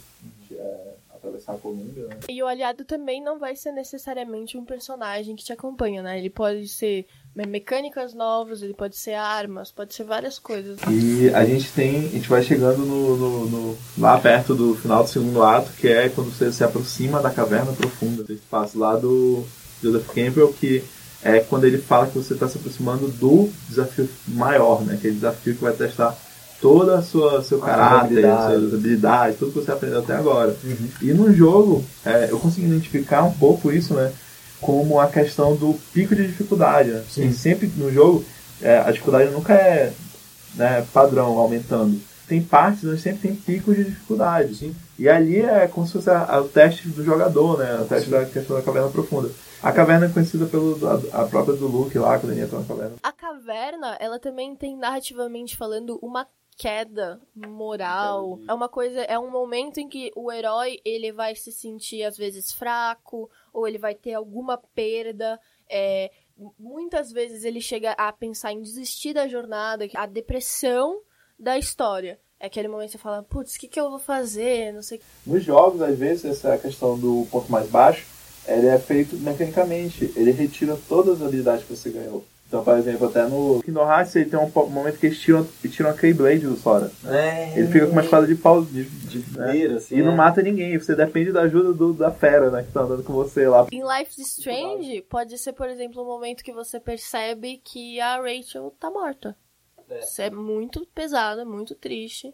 atravessar 1.71 1.87
a 1.87 2.03
coluna, 2.03 2.07
né? 2.07 2.19
E 2.29 2.43
o 2.43 2.47
aliado 2.47 2.85
também 2.85 3.21
não 3.23 3.39
vai 3.39 3.55
ser 3.55 3.71
necessariamente 3.71 4.57
um 4.57 4.65
personagem 4.65 5.35
que 5.35 5.43
te 5.43 5.53
acompanha, 5.53 6.01
né? 6.01 6.17
Ele 6.17 6.29
pode 6.29 6.67
ser 6.67 7.05
me- 7.35 7.45
mecânicas 7.45 8.13
novas, 8.13 8.61
ele 8.61 8.73
pode 8.73 8.97
ser 8.97 9.13
armas, 9.13 9.71
pode 9.71 9.93
ser 9.93 10.03
várias 10.03 10.39
coisas. 10.39 10.79
E 10.89 11.29
a 11.33 11.45
gente 11.45 11.71
tem. 11.71 11.97
A 12.05 12.09
gente 12.09 12.29
vai 12.29 12.41
chegando 12.43 12.79
no, 12.85 13.17
no- 13.17 13.45
no- 13.49 13.77
lá 13.97 14.19
perto 14.19 14.55
do 14.55 14.75
final 14.75 15.03
do 15.03 15.09
segundo 15.09 15.43
ato, 15.43 15.71
que 15.73 15.87
é 15.87 16.09
quando 16.09 16.31
você 16.31 16.51
se 16.51 16.63
aproxima 16.63 17.21
da 17.21 17.29
caverna 17.29 17.71
profunda. 17.73 18.23
Esse 18.31 18.41
passo 18.49 18.77
lá 18.77 18.95
do 18.95 19.43
Joseph 19.81 20.07
Campbell, 20.13 20.53
que 20.53 20.83
é 21.23 21.39
quando 21.39 21.65
ele 21.65 21.77
fala 21.79 22.07
que 22.07 22.17
você 22.17 22.33
está 22.33 22.47
se 22.47 22.57
aproximando 22.57 23.07
do 23.09 23.49
desafio 23.67 24.07
maior, 24.27 24.83
né? 24.83 24.93
Aquele 24.95 25.15
desafio 25.15 25.55
que 25.55 25.61
vai 25.63 25.73
testar 25.73 26.17
toda 26.61 26.97
a 26.97 27.01
sua 27.01 27.43
seu 27.43 27.59
caráter, 27.59 28.05
habilidades. 28.05 28.59
suas 28.59 28.73
habilidades, 28.73 29.39
tudo 29.39 29.51
que 29.53 29.59
você 29.59 29.71
aprendeu 29.71 29.99
até 29.99 30.13
agora. 30.15 30.55
E 31.01 31.13
no 31.13 31.31
jogo, 31.33 31.83
é, 32.05 32.27
eu 32.31 32.39
consegui 32.39 32.67
identificar 32.67 33.23
um 33.23 33.31
pouco 33.33 33.71
isso, 33.71 33.93
né? 33.93 34.11
Como 34.59 34.99
a 34.99 35.07
questão 35.07 35.55
do 35.55 35.75
pico 35.93 36.15
de 36.15 36.25
dificuldade. 36.27 36.89
Né? 36.89 37.03
Tem 37.13 37.31
sempre 37.31 37.71
no 37.77 37.91
jogo, 37.91 38.25
é, 38.61 38.79
a 38.79 38.89
dificuldade 38.91 39.29
nunca 39.31 39.53
é 39.53 39.93
né, 40.55 40.85
padrão, 40.91 41.37
aumentando. 41.37 41.99
Tem 42.27 42.41
partes 42.41 42.83
onde 42.83 42.99
sempre 42.99 43.19
tem 43.27 43.35
picos 43.35 43.75
de 43.75 43.83
dificuldade. 43.85 44.73
E 44.99 45.07
ali 45.07 45.39
é 45.39 45.67
como 45.67 45.85
se 45.85 45.93
fosse 45.93 46.09
a- 46.09 46.25
a- 46.27 46.41
o 46.41 46.47
teste 46.49 46.89
do 46.89 47.03
jogador, 47.05 47.57
né? 47.59 47.79
O 47.81 47.85
teste 47.85 48.09
da 48.09 48.25
questão 48.25 48.55
da 48.57 48.61
caverna 48.63 48.89
profunda. 48.89 49.29
A 49.63 49.71
caverna 49.71 50.07
é 50.07 50.09
conhecida 50.09 50.45
pelo 50.45 50.77
a, 51.13 51.21
a 51.21 51.25
própria 51.25 51.55
do 51.55 51.67
Luke 51.67 51.97
lá, 51.97 52.17
quando 52.19 52.33
ele 52.33 52.41
entra 52.41 52.57
na 52.59 52.65
caverna. 52.65 52.95
A 53.01 53.11
caverna, 53.11 53.95
ela 53.99 54.19
também 54.19 54.55
tem 54.55 54.75
narrativamente 54.75 55.55
falando 55.55 55.97
uma 56.01 56.27
queda 56.57 57.21
moral. 57.35 58.39
É 58.47 58.53
uma 58.53 58.67
coisa, 58.67 59.01
é 59.01 59.17
um 59.17 59.29
momento 59.29 59.79
em 59.79 59.87
que 59.87 60.11
o 60.15 60.31
herói, 60.31 60.79
ele 60.83 61.11
vai 61.11 61.35
se 61.35 61.51
sentir 61.51 62.03
às 62.03 62.17
vezes 62.17 62.51
fraco, 62.51 63.29
ou 63.53 63.67
ele 63.67 63.77
vai 63.77 63.93
ter 63.93 64.15
alguma 64.15 64.57
perda, 64.57 65.39
é, 65.69 66.11
muitas 66.59 67.11
vezes 67.11 67.43
ele 67.43 67.61
chega 67.61 67.91
a 67.91 68.11
pensar 68.11 68.51
em 68.51 68.61
desistir 68.61 69.13
da 69.13 69.27
jornada, 69.27 69.87
a 69.93 70.05
depressão 70.05 70.99
da 71.39 71.57
história. 71.57 72.19
É 72.39 72.47
aquele 72.47 72.67
momento 72.67 72.87
que 72.87 72.97
você 72.97 72.97
fala, 72.97 73.23
putz, 73.23 73.55
o 73.55 73.59
que, 73.59 73.67
que 73.67 73.79
eu 73.79 73.89
vou 73.89 73.99
fazer? 73.99 74.71
Não 74.71 74.83
sei. 74.83 75.01
Nos 75.25 75.43
jogos, 75.43 75.81
às 75.81 75.97
vezes, 75.97 76.25
essa 76.25 76.57
questão 76.57 76.97
do 76.97 77.27
ponto 77.31 77.51
mais 77.51 77.67
baixo, 77.67 78.05
ele 78.47 78.67
é 78.67 78.77
feito 78.77 79.15
mecanicamente. 79.17 80.11
Ele 80.15 80.31
retira 80.31 80.77
todas 80.87 81.19
as 81.19 81.27
habilidades 81.27 81.65
que 81.65 81.75
você 81.75 81.89
ganhou. 81.89 82.23
Então, 82.47 82.63
por 82.63 82.77
exemplo, 82.77 83.07
até 83.07 83.27
no 83.27 83.61
Kingdom 83.61 83.85
Hearts, 83.85 84.15
ele 84.15 84.29
tem 84.29 84.39
um 84.39 84.49
momento 84.69 84.97
que 84.97 85.07
eles 85.07 85.19
tiram, 85.19 85.45
eles 85.61 85.75
tiram 85.75 85.89
a 85.89 85.93
Keyblade 85.93 86.47
do 86.47 86.55
Sora. 86.55 86.89
É. 87.05 87.59
Ele 87.59 87.67
fica 87.67 87.85
com 87.85 87.91
uma 87.91 88.01
espada 88.01 88.25
de 88.25 88.35
pau 88.35 88.63
de, 88.63 88.85
de- 88.85 89.37
né? 89.37 89.51
Vira, 89.51 89.75
assim, 89.75 89.97
e 89.97 90.01
não 90.01 90.13
é. 90.13 90.15
mata 90.15 90.41
ninguém. 90.41 90.77
Você 90.79 90.95
depende 90.95 91.33
da 91.33 91.41
ajuda 91.41 91.73
do- 91.73 91.93
da 91.93 92.09
fera, 92.09 92.49
né? 92.49 92.63
Que 92.63 92.71
tá 92.71 92.81
andando 92.83 93.03
com 93.03 93.11
você 93.11 93.45
lá. 93.49 93.67
Em 93.69 93.81
Life 93.83 94.21
is 94.21 94.37
Strange, 94.37 95.01
pode 95.09 95.37
ser, 95.37 95.51
por 95.51 95.67
exemplo, 95.67 96.01
um 96.01 96.05
momento 96.05 96.41
que 96.41 96.53
você 96.53 96.79
percebe 96.79 97.57
que 97.63 97.99
a 97.99 98.15
Rachel 98.21 98.73
tá 98.79 98.89
morta. 98.89 99.35
É. 99.89 99.99
Isso 99.99 100.21
é 100.21 100.29
muito 100.29 100.85
pesado, 100.95 101.41
é 101.41 101.45
muito 101.45 101.75
triste. 101.75 102.33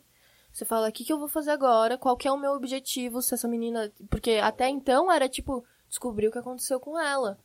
Você 0.51 0.63
fala, 0.63 0.89
o 0.89 0.91
que, 0.91 1.03
que 1.03 1.11
eu 1.11 1.17
vou 1.17 1.27
fazer 1.27 1.49
agora? 1.49 1.97
Qual 1.97 2.15
que 2.15 2.27
é 2.27 2.31
o 2.31 2.37
meu 2.37 2.51
objetivo 2.51 3.19
se 3.23 3.33
essa 3.33 3.47
menina... 3.47 3.91
Porque 4.11 4.33
até 4.33 4.69
então 4.69 5.11
era, 5.11 5.27
tipo, 5.27 5.65
descobrir 5.89 6.27
o 6.27 6.31
que 6.31 6.37
aconteceu 6.37 6.79
com 6.79 6.99
ela. 6.99 7.39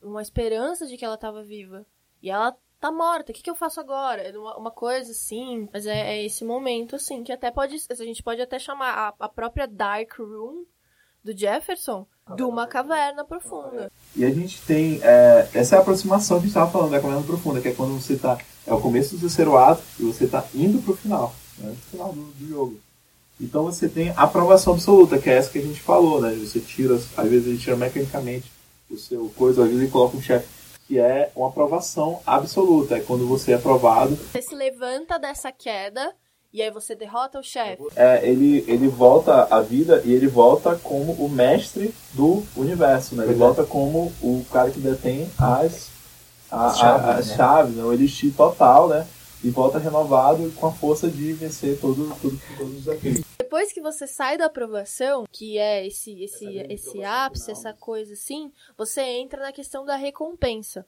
Uma 0.00 0.22
esperança 0.22 0.86
de 0.86 0.96
que 0.96 1.04
ela 1.04 1.16
tava 1.16 1.42
viva. 1.42 1.84
E 2.22 2.30
ela 2.30 2.56
tá 2.80 2.90
morta, 2.90 3.32
o 3.32 3.34
que, 3.34 3.42
que 3.42 3.50
eu 3.50 3.54
faço 3.54 3.80
agora? 3.80 4.22
É 4.22 4.36
uma, 4.36 4.56
uma 4.56 4.70
coisa 4.70 5.12
assim, 5.12 5.68
mas 5.72 5.86
é, 5.86 6.16
é 6.16 6.24
esse 6.24 6.44
momento, 6.44 6.96
assim, 6.96 7.22
que 7.22 7.32
até 7.32 7.50
pode... 7.50 7.76
A 7.90 7.94
gente 7.94 8.22
pode 8.22 8.40
até 8.40 8.58
chamar 8.58 8.92
a, 8.92 9.14
a 9.24 9.28
própria 9.28 9.66
Dark 9.66 10.12
Room 10.18 10.64
do 11.24 11.36
Jefferson 11.36 12.06
de 12.36 12.42
uma 12.42 12.66
caverna 12.66 13.24
profunda. 13.24 13.90
E 14.16 14.24
a 14.24 14.30
gente 14.30 14.60
tem. 14.62 15.00
é, 15.02 15.48
essa 15.54 15.76
é 15.76 15.78
a 15.78 15.80
aproximação 15.82 16.38
que 16.38 16.44
a 16.44 16.46
gente 16.46 16.56
estava 16.56 16.70
falando 16.70 16.90
da 16.90 17.00
caverna 17.00 17.22
profunda, 17.22 17.60
que 17.60 17.68
é 17.68 17.72
quando 17.72 18.00
você 18.00 18.16
tá. 18.16 18.38
É 18.66 18.72
o 18.72 18.80
começo 18.80 19.16
do 19.16 19.20
terceiro 19.20 19.56
ato 19.56 19.82
e 19.98 20.04
você 20.04 20.26
tá 20.26 20.44
indo 20.54 20.80
pro 20.82 20.96
final. 20.96 21.34
Né, 21.58 21.74
pro 21.74 21.90
final 21.90 22.12
do, 22.12 22.22
do 22.22 22.48
jogo. 22.48 22.80
Então 23.40 23.64
você 23.64 23.88
tem 23.88 24.10
a 24.10 24.22
aprovação 24.22 24.72
absoluta, 24.74 25.18
que 25.18 25.28
é 25.28 25.34
essa 25.34 25.50
que 25.50 25.58
a 25.58 25.62
gente 25.62 25.80
falou, 25.80 26.20
né? 26.20 26.32
Você 26.34 26.60
tira, 26.60 26.94
às 26.94 27.28
vezes 27.28 27.46
ele 27.46 27.58
tira 27.58 27.76
mecanicamente 27.76 28.50
o 28.88 28.96
seu 28.96 29.32
coisa, 29.36 29.62
às 29.62 29.68
vezes 29.68 29.82
ele 29.82 29.90
coloca 29.90 30.16
um 30.16 30.22
chefe 30.22 30.46
que 30.92 30.98
é 30.98 31.30
uma 31.34 31.48
aprovação 31.48 32.20
absoluta. 32.26 32.98
É 32.98 33.00
quando 33.00 33.26
você 33.26 33.52
é 33.52 33.54
aprovado, 33.54 34.14
Você 34.14 34.42
se 34.42 34.54
levanta 34.54 35.18
dessa 35.18 35.50
queda 35.50 36.12
e 36.52 36.60
aí 36.60 36.70
você 36.70 36.94
derrota 36.94 37.38
o 37.38 37.42
chefe. 37.42 37.82
é, 37.96 38.20
ele, 38.28 38.62
ele 38.68 38.88
volta 38.88 39.44
à 39.50 39.62
vida 39.62 40.02
e 40.04 40.12
ele 40.12 40.26
volta 40.28 40.78
como 40.82 41.12
o 41.14 41.30
mestre 41.30 41.94
do 42.12 42.42
universo, 42.54 43.14
né? 43.14 43.24
Ele 43.24 43.32
volta 43.32 43.64
como 43.64 44.12
o 44.20 44.44
cara 44.52 44.70
que 44.70 44.80
detém 44.80 45.30
as, 45.38 45.88
a- 46.50 46.66
As 46.66 46.74
a- 46.74 46.76
chaves, 46.76 47.08
as 47.20 47.28
né? 47.28 47.36
chaves, 47.36 47.74
né? 47.76 47.84
o 47.84 47.92
elixir 47.94 48.34
total, 48.36 48.86
né? 48.88 49.06
E 49.44 49.50
volta 49.50 49.78
renovado 49.78 50.50
com 50.52 50.66
a 50.66 50.72
força 50.72 51.10
de 51.10 51.32
vencer 51.32 51.80
todo, 51.80 52.08
todo, 52.20 52.40
todos 52.56 52.76
os 52.76 52.84
desafios. 52.84 53.20
Depois 53.38 53.72
que 53.72 53.80
você 53.80 54.06
sai 54.06 54.38
da 54.38 54.46
aprovação, 54.46 55.24
que 55.30 55.58
é 55.58 55.86
esse 55.86 56.22
esse 56.22 56.46
esse 56.70 57.04
ápice, 57.04 57.50
essa 57.50 57.72
coisa 57.72 58.12
assim, 58.14 58.52
você 58.76 59.02
entra 59.02 59.42
na 59.42 59.52
questão 59.52 59.84
da 59.84 59.96
recompensa, 59.96 60.86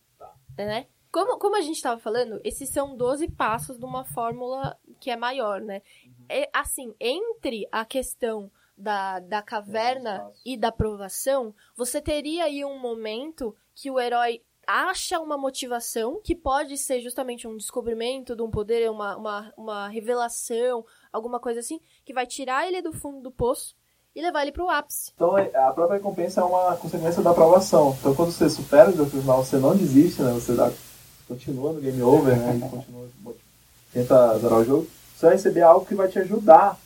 né? 0.57 0.87
Como, 1.11 1.39
como 1.39 1.57
a 1.57 1.61
gente 1.61 1.77
estava 1.77 2.01
falando, 2.01 2.41
esses 2.43 2.69
são 2.71 2.97
12 2.97 3.29
passos 3.29 3.79
de 3.79 3.85
uma 3.85 4.05
fórmula 4.05 4.77
que 4.99 5.11
é 5.11 5.17
maior, 5.17 5.61
né? 5.61 5.81
é, 6.29 6.49
assim, 6.53 6.95
entre 7.01 7.67
a 7.71 7.85
questão 7.85 8.51
da, 8.77 9.21
da 9.21 9.43
caverna 9.43 10.31
e 10.45 10.57
da 10.57 10.73
provação, 10.73 11.55
você 11.77 12.01
teria 12.01 12.45
aí 12.45 12.65
um 12.65 12.79
momento 12.79 13.55
que 13.75 13.91
o 13.91 14.01
herói 14.01 14.43
acha 14.67 15.21
uma 15.21 15.37
motivação 15.37 16.21
que 16.23 16.35
pode 16.35 16.77
ser 16.79 17.01
justamente 17.01 17.47
um 17.47 17.57
descobrimento 17.57 18.35
de 18.37 18.43
um 18.43 18.51
poder, 18.51 18.91
uma, 18.91 19.17
uma, 19.17 19.53
uma 19.57 19.89
revelação, 19.89 20.85
alguma 21.13 21.41
coisa 21.41 21.61
assim, 21.61 21.81
que 22.05 22.13
vai 22.13 22.27
tirar 22.27 22.67
ele 22.67 22.83
do 22.83 22.93
fundo 22.93 23.21
do 23.21 23.31
poço 23.31 23.75
e 24.15 24.23
levar 24.23 24.43
ele 24.43 24.53
pro 24.53 24.71
ápice. 24.71 25.13
Então 25.15 25.37
é, 25.37 25.51
a 25.55 25.73
própria 25.73 25.97
recompensa 25.97 26.41
é 26.41 26.45
uma 26.45 26.77
consequência 26.77 27.23
da 27.23 27.31
aprovação. 27.31 27.97
Então 27.99 28.15
quando 28.15 28.33
você 28.33 28.49
supera 28.49 28.91
o 28.91 28.93
desafio 28.93 29.21
final, 29.21 29.45
você 29.45 29.57
não 29.57 29.77
desiste, 29.77 30.23
né? 30.23 30.33
Você 30.33 30.55
dá, 30.55 30.71
continua 31.27 31.73
no 31.73 31.81
game 31.81 32.03
over, 32.03 32.37
né? 32.37 32.57
E 32.57 32.71
continua, 32.71 33.09
tenta 33.93 34.39
zerar 34.39 34.59
o 34.61 34.65
jogo. 34.65 34.87
Você 35.17 35.27
vai 35.27 35.35
receber 35.35 35.63
algo 35.63 35.87
que 35.87 35.95
vai 35.95 36.09
te 36.09 36.19
ajudar 36.19 36.79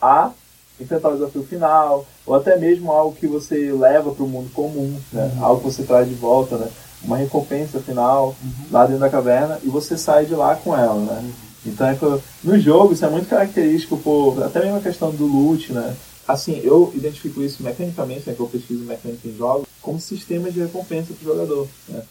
a 0.00 0.32
enfrentar 0.78 1.08
o 1.08 1.14
desafio 1.14 1.42
final, 1.42 2.06
ou 2.26 2.34
até 2.34 2.56
mesmo 2.58 2.92
algo 2.92 3.16
que 3.16 3.26
você 3.26 3.72
leva 3.72 4.14
para 4.14 4.24
o 4.24 4.28
mundo 4.28 4.52
comum, 4.52 5.00
né? 5.12 5.32
Uhum. 5.36 5.44
Algo 5.44 5.60
que 5.62 5.74
você 5.74 5.82
traz 5.84 6.06
de 6.06 6.14
volta, 6.14 6.58
né? 6.58 6.70
Uma 7.02 7.16
recompensa 7.18 7.80
final 7.80 8.36
uhum. 8.42 8.50
lá 8.70 8.84
dentro 8.84 9.00
da 9.00 9.10
caverna 9.10 9.58
e 9.62 9.68
você 9.68 9.96
sai 9.96 10.26
de 10.26 10.34
lá 10.34 10.56
com 10.56 10.76
ela, 10.76 10.94
né? 10.94 11.20
Uhum. 11.22 11.32
Então, 11.66 11.86
é 11.88 11.94
que, 11.94 12.04
no 12.44 12.58
jogo, 12.58 12.92
isso 12.92 13.04
é 13.04 13.08
muito 13.08 13.28
característico, 13.28 13.96
por, 13.98 14.42
até 14.42 14.60
mesmo 14.60 14.76
a 14.76 14.80
questão 14.80 15.10
do 15.10 15.26
loot, 15.26 15.72
né? 15.72 15.96
Assim, 16.26 16.60
eu 16.64 16.92
identifico 16.94 17.42
isso 17.42 17.62
mecanicamente, 17.62 18.28
né, 18.28 18.34
que 18.34 18.40
eu 18.40 18.48
pesquiso 18.48 18.84
mecânica 18.84 19.28
em 19.28 19.36
jogos, 19.36 19.66
como 19.80 20.00
sistema 20.00 20.50
de 20.50 20.60
recompensa 20.60 21.14
para 21.14 21.22
o 21.22 21.32
jogador. 21.32 21.68
Né? 21.88 22.02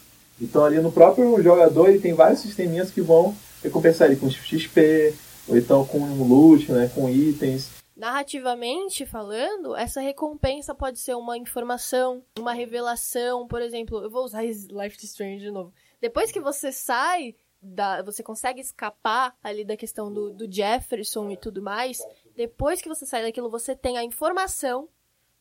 Então, 0.42 0.64
ali 0.64 0.80
no 0.80 0.92
próprio 0.92 1.42
jogador, 1.44 1.90
ele 1.90 2.00
tem 2.00 2.14
vários 2.14 2.40
sisteminhas 2.40 2.92
que 2.92 3.02
vão 3.02 3.36
recompensar 3.62 4.08
ele 4.08 4.16
com 4.16 4.30
XP, 4.30 5.14
ou 5.48 5.58
então 5.58 5.86
com 5.86 6.00
loot, 6.24 6.72
né, 6.72 6.90
com 6.96 7.10
itens. 7.10 7.68
Narrativamente 7.96 9.06
falando, 9.06 9.76
essa 9.76 10.02
recompensa 10.02 10.76
pode 10.76 11.00
ser 11.00 11.16
uma 11.16 11.38
informação, 11.38 12.24
uma 12.38 12.54
revelação, 12.54 13.48
por 13.48 13.62
exemplo, 13.62 14.04
eu 14.04 14.10
vou 14.10 14.26
usar 14.26 14.44
Life 14.44 14.98
is 14.98 15.04
Strange 15.04 15.46
de 15.46 15.52
novo. 15.52 15.74
Depois 16.02 16.32
que 16.32 16.40
você 16.40 16.72
sai 16.72 17.36
da, 17.62 18.02
você 18.04 18.22
consegue 18.22 18.60
escapar 18.60 19.36
ali 19.42 19.64
da 19.64 19.78
questão 19.78 20.14
do, 20.14 20.30
do 20.32 20.52
Jefferson 20.52 21.32
e 21.32 21.38
tudo 21.38 21.62
mais, 21.62 22.06
depois 22.36 22.82
que 22.82 22.90
você 22.90 23.06
sai 23.06 23.24
daquilo, 23.24 23.50
você 23.50 23.76
tem 23.76 23.98
a 23.98 24.04
informação 24.04 24.90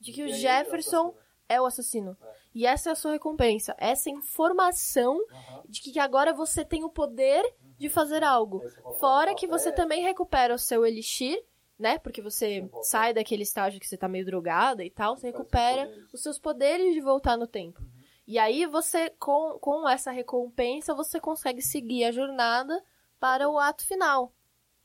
de 0.00 0.12
que 0.12 0.22
o 0.22 0.28
Jefferson 0.28 1.14
é 1.48 1.60
o 1.60 1.66
assassino. 1.66 2.16
E 2.54 2.66
essa 2.66 2.90
é 2.90 2.92
a 2.92 2.96
sua 2.96 3.12
recompensa. 3.12 3.74
Essa 3.78 4.10
informação 4.10 5.20
de 5.68 5.80
que 5.80 5.98
agora 5.98 6.32
você 6.32 6.64
tem 6.64 6.84
o 6.84 6.88
poder 6.88 7.44
de 7.76 7.88
fazer 7.88 8.22
algo. 8.22 8.62
Fora 9.00 9.34
que 9.34 9.46
você 9.46 9.72
também 9.72 10.02
recupera 10.02 10.54
o 10.54 10.58
seu 10.58 10.86
elixir, 10.86 11.42
né? 11.78 11.98
Porque 11.98 12.22
você 12.22 12.68
sai 12.82 13.12
daquele 13.12 13.42
estágio 13.42 13.80
que 13.80 13.86
você 13.86 13.96
tá 13.96 14.08
meio 14.08 14.24
drogada 14.24 14.84
e 14.84 14.90
tal, 14.90 15.16
você 15.16 15.28
recupera 15.28 15.90
os 16.12 16.22
seus 16.22 16.38
poderes 16.38 16.94
de 16.94 17.00
voltar 17.00 17.36
no 17.36 17.46
tempo. 17.46 17.82
E 18.26 18.38
aí 18.38 18.64
você, 18.64 19.10
com, 19.18 19.58
com 19.60 19.88
essa 19.88 20.10
recompensa, 20.10 20.94
você 20.94 21.20
consegue 21.20 21.60
seguir 21.60 22.04
a 22.04 22.12
jornada 22.12 22.82
para 23.20 23.48
o 23.48 23.58
ato 23.58 23.86
final, 23.86 24.32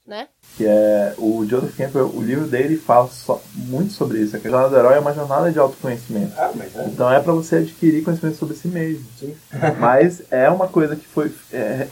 né? 0.05 0.27
Que 0.57 0.65
é 0.65 1.15
o 1.17 1.45
Joseph 1.45 1.75
Campbell, 1.77 2.07
o 2.13 2.21
livro 2.21 2.47
dele 2.47 2.75
fala 2.75 3.07
só, 3.07 3.41
muito 3.53 3.93
sobre 3.93 4.19
isso. 4.19 4.35
A 4.35 4.39
jornada 4.39 4.69
do 4.69 4.75
herói 4.75 4.95
é 4.95 4.99
uma 4.99 5.13
jornada 5.13 5.51
de 5.51 5.59
autoconhecimento. 5.59 6.33
Ah, 6.37 6.51
é. 6.53 6.85
Então 6.87 7.11
é 7.11 7.21
para 7.21 7.31
você 7.31 7.57
adquirir 7.57 8.03
conhecimento 8.03 8.37
sobre 8.37 8.55
si 8.55 8.67
mesmo. 8.67 9.05
Sim. 9.17 9.37
Mas 9.79 10.21
é 10.31 10.49
uma 10.49 10.67
coisa 10.67 10.95
que 10.97 11.07
foi 11.07 11.33
é, 11.53 11.87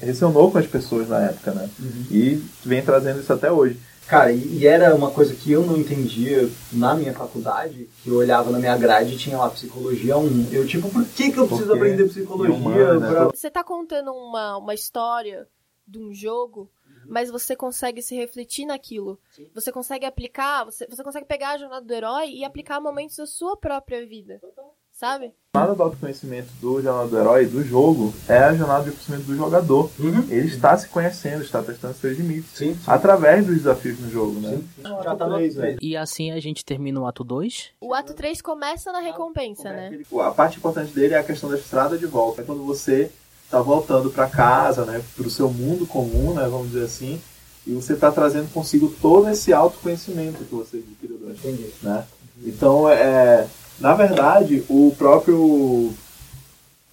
ressonou 0.00 0.50
com 0.50 0.58
as 0.58 0.66
pessoas 0.66 1.08
na 1.08 1.26
época, 1.26 1.52
né? 1.52 1.68
Uhum. 1.78 2.06
E 2.10 2.42
vem 2.64 2.82
trazendo 2.82 3.20
isso 3.20 3.32
até 3.32 3.50
hoje. 3.50 3.78
Cara, 4.06 4.32
e, 4.32 4.58
e, 4.58 4.66
era 4.66 4.94
uma 4.94 5.10
coisa 5.10 5.34
que 5.34 5.50
eu 5.50 5.66
não 5.66 5.76
entendia 5.76 6.48
na 6.72 6.94
minha 6.94 7.12
faculdade, 7.12 7.88
que 8.02 8.08
eu 8.08 8.16
olhava 8.16 8.50
na 8.50 8.58
minha 8.58 8.76
grade 8.76 9.14
e 9.14 9.18
tinha 9.18 9.36
lá 9.36 9.50
psicologia 9.50 10.16
1. 10.16 10.52
Eu, 10.52 10.66
tipo, 10.66 10.88
por 10.88 11.04
que, 11.04 11.32
que 11.32 11.38
eu 11.38 11.46
preciso 11.46 11.68
Porque 11.68 11.84
aprender 11.84 12.08
psicologia? 12.08 12.54
Humana, 12.54 13.08
pra... 13.08 13.24
Você 13.24 13.50
tá 13.50 13.64
contando 13.64 14.12
uma, 14.12 14.58
uma 14.58 14.74
história 14.74 15.48
de 15.86 15.98
um 15.98 16.14
jogo, 16.14 16.70
uhum. 16.86 17.06
mas 17.08 17.30
você 17.30 17.56
consegue 17.56 18.00
se 18.00 18.14
refletir 18.14 18.64
naquilo. 18.64 19.18
Sim. 19.30 19.50
Você 19.54 19.72
consegue 19.72 20.06
aplicar, 20.06 20.64
você, 20.64 20.86
você 20.86 21.02
consegue 21.02 21.26
pegar 21.26 21.50
a 21.50 21.58
jornada 21.58 21.84
do 21.84 21.92
herói 21.92 22.30
e 22.30 22.44
aplicar 22.44 22.80
momentos 22.80 23.16
da 23.16 23.26
sua 23.26 23.56
própria 23.56 24.06
vida. 24.06 24.38
Total 24.40 24.76
sabe? 24.96 25.32
A 25.52 25.58
jornada 25.58 25.76
do 25.76 25.82
autoconhecimento 25.82 26.48
do 26.60 26.82
Jornada 26.82 27.08
do 27.08 27.18
Herói, 27.18 27.46
do 27.46 27.62
jogo, 27.62 28.12
é 28.28 28.38
a 28.38 28.54
jornada 28.54 28.84
de 28.84 28.90
conhecimento 28.90 29.24
do 29.24 29.36
jogador. 29.36 29.90
Uhum. 29.98 30.26
Ele 30.28 30.48
está 30.48 30.76
se 30.76 30.88
conhecendo, 30.88 31.42
está 31.42 31.62
testando 31.62 31.94
seus 31.94 32.16
limites. 32.16 32.50
Sim, 32.54 32.74
sim. 32.74 32.80
Através 32.86 33.46
dos 33.46 33.56
desafios 33.56 33.98
no 34.00 34.10
jogo, 34.10 34.40
né? 34.40 34.50
Sim. 34.56 34.82
Já 34.82 35.14
tá 35.14 35.28
3, 35.28 35.56
né? 35.56 35.76
E 35.80 35.96
assim 35.96 36.32
a 36.32 36.40
gente 36.40 36.64
termina 36.64 37.00
o 37.00 37.06
ato 37.06 37.22
2. 37.22 37.70
O 37.80 37.94
ato 37.94 38.14
3 38.14 38.40
começa 38.40 38.90
na 38.90 39.00
recompensa, 39.00 39.70
né? 39.70 39.98
A 40.20 40.30
parte 40.30 40.58
importante 40.58 40.92
dele 40.92 41.14
é 41.14 41.18
a 41.18 41.24
questão 41.24 41.50
da 41.50 41.56
estrada 41.56 41.96
de 41.96 42.06
volta. 42.06 42.42
É 42.42 42.44
quando 42.44 42.64
você 42.64 43.10
está 43.44 43.60
voltando 43.60 44.10
para 44.10 44.28
casa, 44.28 44.84
né? 44.84 45.02
Para 45.14 45.26
o 45.26 45.30
seu 45.30 45.50
mundo 45.50 45.86
comum, 45.86 46.34
né? 46.34 46.48
Vamos 46.48 46.68
dizer 46.68 46.84
assim. 46.84 47.20
E 47.66 47.72
você 47.74 47.94
está 47.94 48.12
trazendo 48.12 48.52
consigo 48.52 48.94
todo 49.00 49.28
esse 49.28 49.52
autoconhecimento 49.52 50.44
que 50.44 50.54
você 50.54 50.76
adquiriu 50.76 51.18
durante 51.18 51.46
Entendi. 51.46 51.72
né? 51.82 52.06
Então, 52.44 52.88
é, 52.88 53.46
na 53.80 53.94
verdade, 53.94 54.64
o 54.68 54.94
próprio. 54.96 55.92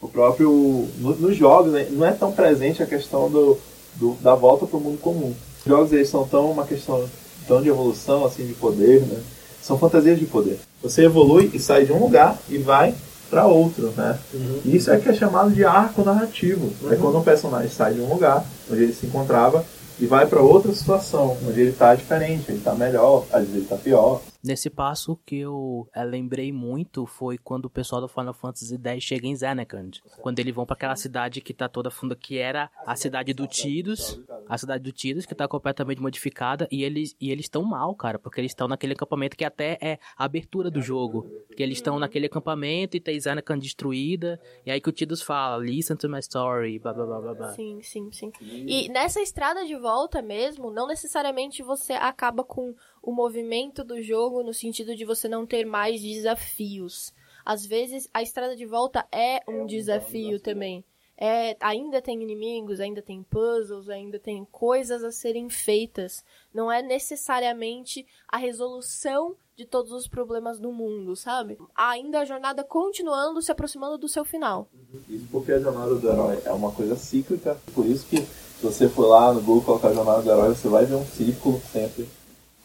O 0.01 0.07
próprio. 0.11 0.87
Nos 0.97 1.19
no 1.19 1.33
jogos, 1.33 1.71
né, 1.71 1.87
não 1.89 2.05
é 2.05 2.11
tão 2.11 2.31
presente 2.31 2.83
a 2.83 2.85
questão 2.85 3.29
do, 3.29 3.57
do 3.95 4.13
da 4.21 4.35
volta 4.35 4.65
para 4.65 4.77
o 4.77 4.81
mundo 4.81 4.99
comum. 4.99 5.33
Os 5.59 5.65
jogos 5.65 5.93
eles 5.93 6.09
são 6.09 6.27
tão 6.27 6.51
uma 6.51 6.65
questão 6.65 7.07
tão 7.47 7.61
de 7.61 7.69
evolução, 7.69 8.25
assim, 8.25 8.45
de 8.45 8.53
poder, 8.53 9.01
né? 9.01 9.21
São 9.61 9.77
fantasias 9.77 10.19
de 10.19 10.25
poder. 10.25 10.59
Você 10.81 11.05
evolui 11.05 11.49
e 11.53 11.59
sai 11.59 11.85
de 11.85 11.93
um 11.93 11.99
lugar 11.99 12.37
e 12.49 12.57
vai 12.57 12.93
para 13.29 13.47
outro, 13.47 13.93
né? 13.95 14.19
Uhum. 14.33 14.61
Isso 14.65 14.91
é 14.91 14.99
que 14.99 15.09
é 15.09 15.13
chamado 15.13 15.51
de 15.51 15.63
arco 15.63 16.03
narrativo. 16.03 16.71
É 16.83 16.85
uhum. 16.85 16.93
É 16.93 16.95
quando 16.97 17.17
um 17.17 17.23
personagem 17.23 17.69
sai 17.69 17.93
de 17.93 18.01
um 18.01 18.09
lugar 18.09 18.45
onde 18.69 18.83
ele 18.83 18.93
se 18.93 19.05
encontrava 19.05 19.65
e 19.99 20.05
vai 20.05 20.25
para 20.25 20.41
outra 20.41 20.73
situação, 20.73 21.37
onde 21.47 21.61
ele 21.61 21.69
está 21.71 21.95
diferente, 21.95 22.45
ele 22.49 22.57
está 22.57 22.73
melhor, 22.73 23.25
às 23.31 23.41
vezes 23.41 23.55
ele 23.55 23.63
está 23.63 23.75
pior. 23.75 24.21
Nesse 24.43 24.69
passo 24.69 25.17
que 25.25 25.37
eu 25.37 25.87
é, 25.95 26.03
lembrei 26.03 26.51
muito 26.51 27.05
foi 27.05 27.37
quando 27.37 27.65
o 27.65 27.69
pessoal 27.69 28.01
do 28.01 28.09
Final 28.09 28.33
Fantasy 28.33 28.77
X 28.77 29.03
chega 29.03 29.25
em 29.25 29.35
Zanarkand. 29.35 30.01
Quando 30.21 30.39
eles 30.39 30.53
vão 30.53 30.65
para 30.65 30.73
aquela 30.73 30.95
cidade 30.97 31.39
que 31.39 31.53
tá 31.53 31.69
toda 31.69 31.89
funda, 31.89 32.13
que 32.13 32.37
era 32.37 32.69
a 32.85 32.93
cidade 32.93 33.33
do 33.33 33.47
Tidus, 33.47 34.21
a 34.49 34.57
cidade 34.57 34.83
do 34.83 34.91
Tidus, 34.91 35.25
que 35.25 35.33
tá 35.33 35.47
completamente 35.47 36.01
modificada, 36.01 36.67
e 36.69 36.83
eles 36.83 37.15
e 37.21 37.31
eles 37.31 37.45
estão 37.45 37.63
mal, 37.63 37.95
cara, 37.95 38.19
porque 38.19 38.41
eles 38.41 38.51
estão 38.51 38.67
naquele 38.67 38.91
acampamento 38.91 39.37
que 39.37 39.45
até 39.45 39.77
é 39.81 39.97
a 40.17 40.25
abertura 40.25 40.69
do 40.69 40.81
jogo. 40.81 41.25
Que 41.55 41.63
eles 41.63 41.77
estão 41.77 41.97
naquele 41.97 42.25
acampamento 42.25 42.97
e 42.97 42.99
tem 42.99 43.17
Zanarkand 43.17 43.59
destruída, 43.59 44.41
e 44.65 44.71
aí 44.71 44.81
que 44.81 44.89
o 44.89 44.91
Tidus 44.91 45.21
fala, 45.21 45.63
listen 45.63 45.95
to 45.95 46.09
my 46.09 46.19
story, 46.19 46.79
blá 46.79 46.93
blá 46.93 47.05
blá 47.05 47.33
blá. 47.33 47.53
Sim, 47.53 47.81
sim, 47.81 48.11
sim. 48.11 48.31
E 48.41 48.89
nessa 48.89 49.21
estrada 49.21 49.65
de 49.65 49.77
volta 49.77 50.21
mesmo, 50.21 50.69
não 50.69 50.85
necessariamente 50.85 51.63
você 51.63 51.93
acaba 51.93 52.43
com 52.43 52.75
o 53.03 53.11
movimento 53.11 53.83
do 53.83 54.01
jogo 54.01 54.41
no 54.41 54.53
sentido 54.53 54.95
de 54.95 55.03
você 55.03 55.27
não 55.27 55.45
ter 55.45 55.65
mais 55.65 56.01
desafios. 56.01 57.13
Às 57.45 57.65
vezes, 57.65 58.09
a 58.13 58.21
estrada 58.23 58.55
de 58.55 58.65
volta 58.65 59.05
é 59.11 59.41
um 59.45 59.65
desafio 59.65 60.39
também. 60.39 60.85
É, 61.17 61.55
ainda 61.59 62.01
tem 62.01 62.23
inimigos, 62.23 62.79
ainda 62.79 63.01
tem 63.01 63.21
puzzles, 63.21 63.89
ainda 63.89 64.17
tem 64.17 64.47
coisas 64.49 65.03
a 65.03 65.11
serem 65.11 65.49
feitas. 65.49 66.23
Não 66.53 66.71
é 66.71 66.81
necessariamente 66.81 68.07
a 68.27 68.37
resolução 68.37 69.35
de 69.55 69.65
todos 69.65 69.91
os 69.91 70.07
problemas 70.07 70.57
do 70.57 70.71
mundo, 70.71 71.15
sabe? 71.15 71.59
Ainda 71.75 72.21
a 72.21 72.25
jornada 72.25 72.63
continuando, 72.63 73.41
se 73.41 73.51
aproximando 73.51 73.97
do 73.97 74.07
seu 74.07 74.23
final. 74.23 74.67
Isso 75.09 75.27
porque 75.29 75.51
a 75.51 75.59
jornada 75.59 75.93
do 75.93 76.09
herói 76.09 76.39
é 76.45 76.51
uma 76.51 76.71
coisa 76.71 76.95
cíclica, 76.95 77.59
por 77.75 77.85
isso 77.85 78.07
que 78.07 78.17
se 78.17 78.63
você 78.63 78.87
for 78.87 79.05
lá 79.05 79.33
no 79.33 79.41
Google 79.41 79.63
colocar 79.63 79.89
a 79.89 79.93
jornada 79.93 80.21
do 80.21 80.31
herói, 80.31 80.55
você 80.55 80.69
vai 80.69 80.85
ver 80.85 80.95
um 80.95 81.05
círculo 81.05 81.61
sempre 81.71 82.07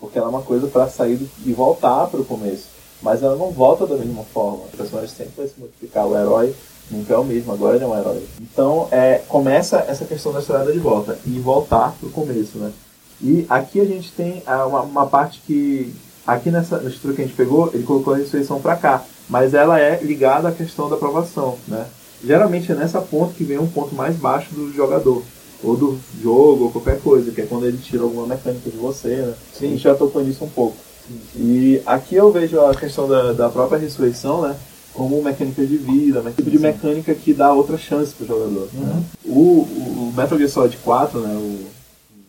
porque 0.00 0.18
ela 0.18 0.28
é 0.28 0.30
uma 0.30 0.42
coisa 0.42 0.66
para 0.66 0.88
sair 0.88 1.20
e 1.44 1.52
voltar 1.52 2.06
para 2.06 2.20
o 2.20 2.24
começo. 2.24 2.68
Mas 3.02 3.22
ela 3.22 3.36
não 3.36 3.50
volta 3.50 3.86
da 3.86 3.96
mesma 3.96 4.24
forma. 4.24 4.64
O 4.64 4.76
personagem 4.76 5.14
sempre 5.14 5.32
vai 5.36 5.46
se 5.46 5.58
modificar. 5.58 6.06
O 6.06 6.16
herói 6.18 6.54
nunca 6.90 7.14
é 7.14 7.16
o 7.16 7.24
mesmo, 7.24 7.52
agora 7.52 7.76
ele 7.76 7.84
é 7.84 7.86
um 7.86 7.98
herói. 7.98 8.24
Então 8.40 8.88
é, 8.90 9.22
começa 9.28 9.84
essa 9.88 10.04
questão 10.04 10.32
da 10.32 10.40
estrada 10.40 10.72
de 10.72 10.78
volta 10.78 11.18
e 11.24 11.38
voltar 11.38 11.94
para 11.98 12.08
o 12.08 12.12
começo, 12.12 12.58
né? 12.58 12.72
E 13.20 13.44
aqui 13.48 13.80
a 13.80 13.84
gente 13.84 14.12
tem 14.12 14.42
ah, 14.46 14.66
uma, 14.66 14.82
uma 14.82 15.06
parte 15.06 15.40
que. 15.46 15.92
Aqui 16.26 16.50
nessa 16.50 16.76
estrutura 16.76 17.14
que 17.14 17.22
a 17.22 17.24
gente 17.24 17.36
pegou, 17.36 17.70
ele 17.72 17.84
colocou 17.84 18.12
a 18.12 18.18
ressurreição 18.18 18.60
para 18.60 18.76
cá. 18.76 19.02
Mas 19.30 19.54
ela 19.54 19.80
é 19.80 19.98
ligada 20.02 20.48
à 20.48 20.52
questão 20.52 20.88
da 20.88 20.96
aprovação, 20.96 21.56
né? 21.66 21.86
Geralmente 22.22 22.70
é 22.70 22.74
nessa 22.74 23.00
ponta 23.00 23.32
que 23.34 23.44
vem 23.44 23.58
um 23.58 23.66
ponto 23.66 23.94
mais 23.94 24.16
baixo 24.16 24.52
do 24.54 24.72
jogador 24.72 25.22
ou 25.62 25.76
do 25.76 25.98
jogo, 26.22 26.64
ou 26.64 26.70
qualquer 26.70 27.00
coisa, 27.00 27.30
que 27.32 27.40
é 27.40 27.46
quando 27.46 27.66
ele 27.66 27.78
tira 27.78 28.02
alguma 28.02 28.26
mecânica 28.26 28.70
de 28.70 28.76
você, 28.76 29.16
né? 29.16 29.34
Sim. 29.52 29.66
A 29.66 29.70
gente 29.70 29.82
já 29.82 29.94
tocou 29.94 30.22
nisso 30.22 30.44
um 30.44 30.48
pouco. 30.48 30.76
Sim. 31.06 31.20
E 31.36 31.82
aqui 31.84 32.14
eu 32.14 32.30
vejo 32.30 32.60
a 32.60 32.74
questão 32.74 33.08
da, 33.08 33.32
da 33.32 33.48
própria 33.48 33.78
ressurreição, 33.78 34.42
né? 34.42 34.56
Como 34.92 35.22
mecânica 35.22 35.64
de 35.64 35.76
vida, 35.76 36.20
um 36.20 36.32
tipo 36.32 36.50
de 36.50 36.58
mecânica 36.58 37.14
que 37.14 37.32
dá 37.32 37.52
outra 37.52 37.76
chance 37.78 38.12
pro 38.14 38.26
jogador. 38.26 38.68
Uhum. 38.74 38.80
Né? 38.80 39.04
O, 39.24 39.62
o 39.62 40.12
Metal 40.16 40.38
Gear 40.38 40.50
Solid 40.50 40.76
4, 40.78 41.20
né? 41.20 41.34
O, 41.34 41.78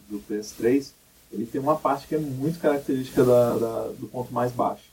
do 0.09 0.21
PS3, 0.29 0.87
ele 1.31 1.45
tem 1.45 1.61
uma 1.61 1.75
parte 1.75 2.07
que 2.07 2.15
é 2.15 2.17
muito 2.17 2.59
característica 2.59 3.23
da, 3.23 3.53
da 3.53 3.87
do 3.97 4.07
ponto 4.07 4.33
mais 4.33 4.51
baixo. 4.51 4.88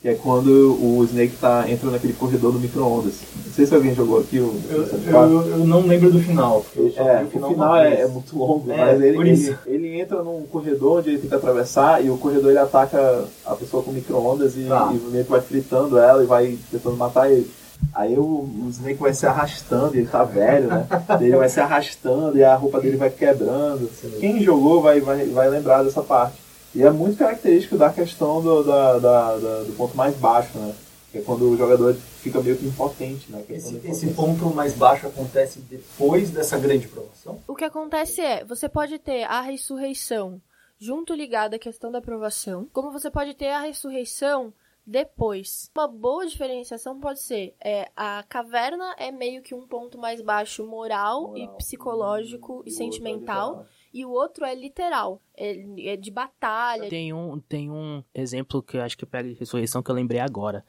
Que 0.00 0.10
é 0.10 0.14
quando 0.14 0.48
o 0.80 1.02
Snake 1.04 1.36
tá, 1.40 1.68
entra 1.68 1.90
naquele 1.90 2.12
corredor 2.12 2.52
do 2.52 2.60
micro-ondas. 2.60 3.14
Não 3.44 3.52
sei 3.52 3.66
se 3.66 3.74
alguém 3.74 3.92
jogou 3.96 4.20
aqui 4.20 4.38
o 4.38 4.54
Eu, 4.70 4.84
eu, 5.12 5.48
eu 5.48 5.58
não 5.66 5.80
lembro 5.84 6.08
do 6.12 6.20
final. 6.20 6.64
é, 6.96 7.24
vi 7.24 7.36
o 7.38 7.48
final 7.48 7.76
é, 7.76 8.02
é 8.02 8.06
muito 8.06 8.38
longo, 8.38 8.70
É, 8.70 8.76
mas 8.76 9.02
ele, 9.02 9.18
ele, 9.18 9.56
ele 9.66 10.00
entra 10.00 10.22
num 10.22 10.42
corredor 10.46 10.98
onde 11.00 11.08
ele 11.10 11.18
tem 11.18 11.28
que 11.28 11.34
atravessar 11.34 12.04
e 12.04 12.10
o 12.10 12.16
corredor 12.16 12.50
ele 12.50 12.60
ataca 12.60 13.24
a 13.44 13.56
pessoa 13.56 13.82
com 13.82 13.90
micro-ondas 13.90 14.56
e, 14.56 14.66
Tá. 14.68 14.92
e 14.94 15.10
meio 15.10 15.24
que 15.24 15.30
vai 15.32 15.40
fritando 15.40 15.98
ela 15.98 16.22
e 16.22 16.26
vai 16.26 16.56
tentando 16.70 16.96
matar 16.96 17.28
ele. 17.32 17.50
Aí 17.92 18.16
o, 18.16 18.22
o 18.22 18.66
Snake 18.70 19.00
vai 19.00 19.12
se 19.12 19.26
arrastando, 19.26 19.96
ele 19.96 20.06
tá 20.06 20.22
velho, 20.22 20.68
né? 20.68 20.86
ele 21.20 21.36
vai 21.36 21.48
se 21.48 21.58
arrastando 21.58 22.38
e 22.38 22.44
a 22.44 22.54
roupa 22.54 22.80
dele 22.80 22.96
vai 22.96 23.10
quebrando. 23.10 23.90
Quem 24.20 24.40
jogou 24.42 24.80
vai, 24.80 25.00
vai, 25.00 25.26
vai 25.26 25.48
lembrar 25.48 25.82
dessa 25.82 26.02
parte. 26.02 26.36
E 26.74 26.82
é 26.82 26.90
muito 26.90 27.16
característico 27.18 27.76
da 27.76 27.90
questão 27.92 28.42
do, 28.42 28.62
da, 28.62 28.98
da- 28.98 29.36
da- 29.38 29.62
do 29.64 29.72
ponto 29.76 29.96
mais 29.96 30.14
baixo, 30.16 30.58
né? 30.58 30.74
Que 31.10 31.18
é 31.18 31.22
quando 31.22 31.48
o 31.50 31.56
jogador 31.56 31.94
fica 31.94 32.40
meio 32.42 32.56
que 32.56 32.66
impotente, 32.66 33.32
né? 33.32 33.42
Que 33.46 33.54
é 33.54 33.56
Esse, 33.56 33.74
quando 33.74 33.86
esse 33.86 34.08
ponto 34.12 34.46
mais 34.54 34.74
baixo 34.74 35.06
acontece 35.06 35.60
depois 35.60 36.30
dessa 36.30 36.58
grande 36.58 36.86
promoção? 36.86 37.40
O 37.48 37.54
que 37.54 37.64
acontece 37.64 38.20
é, 38.20 38.44
você 38.44 38.68
pode 38.68 38.98
ter 38.98 39.24
a 39.24 39.40
ressurreição 39.40 40.40
junto 40.78 41.14
ligada 41.14 41.56
à 41.56 41.58
questão 41.58 41.90
da 41.90 41.98
aprovação, 41.98 42.68
como 42.72 42.92
você 42.92 43.10
pode 43.10 43.34
ter 43.34 43.48
a 43.48 43.60
ressurreição 43.60 44.52
depois. 44.86 45.70
Uma 45.76 45.86
boa 45.88 46.26
diferenciação 46.26 46.98
pode 46.98 47.20
ser, 47.20 47.54
é, 47.60 47.88
a 47.96 48.24
caverna 48.28 48.94
é 48.98 49.10
meio 49.10 49.42
que 49.42 49.54
um 49.54 49.66
ponto 49.66 49.98
mais 49.98 50.20
baixo 50.20 50.64
moral, 50.66 51.36
e 51.36 51.40
Moral. 51.42 51.56
psicológico 51.56 52.52
E 52.52 52.52
e, 52.52 52.52
o 52.52 52.56
outro 52.56 52.68
é 52.70 52.76
sentimental. 52.76 53.66
E 53.92 54.04
o 54.04 54.10
outro 54.10 54.44
é 54.44 54.54
literal, 54.54 55.20
é, 55.36 55.92
é 55.92 55.96
de 55.96 56.10
batalha. 56.10 56.88
Tem 56.88 57.12
um, 57.12 57.40
tem 57.40 57.70
um 57.70 58.02
exemplo 58.14 58.62
que 58.62 58.76
eu 58.76 58.82
acho 58.82 58.96
que 58.96 59.06
pega 59.06 59.28
de 59.28 59.34
ressurreição 59.34 59.82
que 59.82 59.90
eu 59.90 59.94
lembrei 59.94 60.20
agora. 60.20 60.64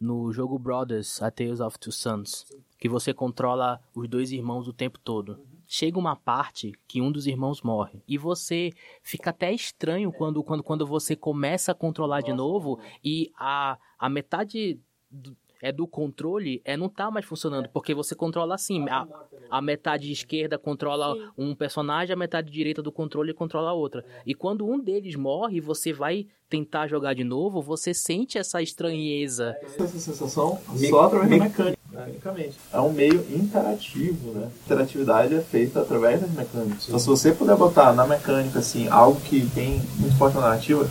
No 0.00 0.32
jogo 0.32 0.58
Brothers, 0.58 1.20
A 1.22 1.30
Tales 1.30 1.60
of 1.60 1.78
Two 1.78 1.92
Sons, 1.92 2.46
que 2.78 2.88
você 2.88 3.12
controla 3.12 3.80
os 3.94 4.08
dois 4.08 4.30
irmãos 4.30 4.68
o 4.68 4.72
tempo 4.72 4.98
todo. 4.98 5.40
Chega 5.66 5.98
uma 5.98 6.14
parte 6.14 6.72
que 6.86 7.00
um 7.00 7.10
dos 7.10 7.26
irmãos 7.26 7.62
morre. 7.62 8.00
E 8.06 8.16
você 8.16 8.72
fica 9.02 9.30
até 9.30 9.52
estranho 9.52 10.12
quando, 10.12 10.42
quando, 10.42 10.62
quando 10.62 10.86
você 10.86 11.16
começa 11.16 11.72
a 11.72 11.74
controlar 11.74 12.20
de 12.20 12.32
novo 12.32 12.78
e 13.04 13.30
a, 13.36 13.76
a 13.98 14.08
metade 14.08 14.80
do, 15.10 15.36
é 15.62 15.72
do 15.72 15.86
controle 15.86 16.60
é 16.64 16.76
não 16.76 16.88
tá 16.88 17.10
mais 17.10 17.26
funcionando. 17.26 17.68
Porque 17.70 17.94
você 17.94 18.14
controla 18.14 18.54
assim. 18.54 18.88
A, 18.88 19.06
a 19.50 19.60
metade 19.62 20.10
esquerda 20.10 20.58
controla 20.58 21.14
Sim. 21.14 21.28
um 21.36 21.54
personagem, 21.54 22.12
a 22.12 22.16
metade 22.16 22.50
direita 22.50 22.82
do 22.82 22.92
controle 22.92 23.34
controla 23.34 23.70
a 23.70 23.74
outra. 23.74 24.04
E 24.24 24.34
quando 24.34 24.66
um 24.66 24.78
deles 24.78 25.14
morre, 25.16 25.60
você 25.60 25.92
vai 25.92 26.26
tentar 26.48 26.86
jogar 26.88 27.14
de 27.14 27.24
novo, 27.24 27.60
você 27.60 27.92
sente 27.92 28.38
essa 28.38 28.62
estranheza. 28.62 29.56
essa 29.62 29.86
sensação 29.98 30.58
Me- 30.70 30.88
só 30.88 31.02
através 31.02 31.30
me- 31.30 31.38
da 31.38 31.44
mecânica. 31.44 31.78
Tecnicamente. 31.90 32.56
É 32.72 32.80
um 32.80 32.92
meio 32.92 33.24
interativo, 33.34 34.32
né? 34.32 34.46
A 34.46 34.64
interatividade 34.66 35.34
é 35.34 35.40
feita 35.40 35.80
através 35.80 36.20
das 36.20 36.30
mecânicas. 36.30 36.86
Então, 36.86 36.98
se 36.98 37.06
você 37.06 37.32
puder 37.32 37.56
botar 37.56 37.92
na 37.92 38.06
mecânica, 38.06 38.58
assim, 38.60 38.88
algo 38.88 39.20
que 39.22 39.48
tem 39.50 39.80
muito 39.98 40.16
forte 40.16 40.34
na 40.36 40.42
narrativa, 40.42 40.88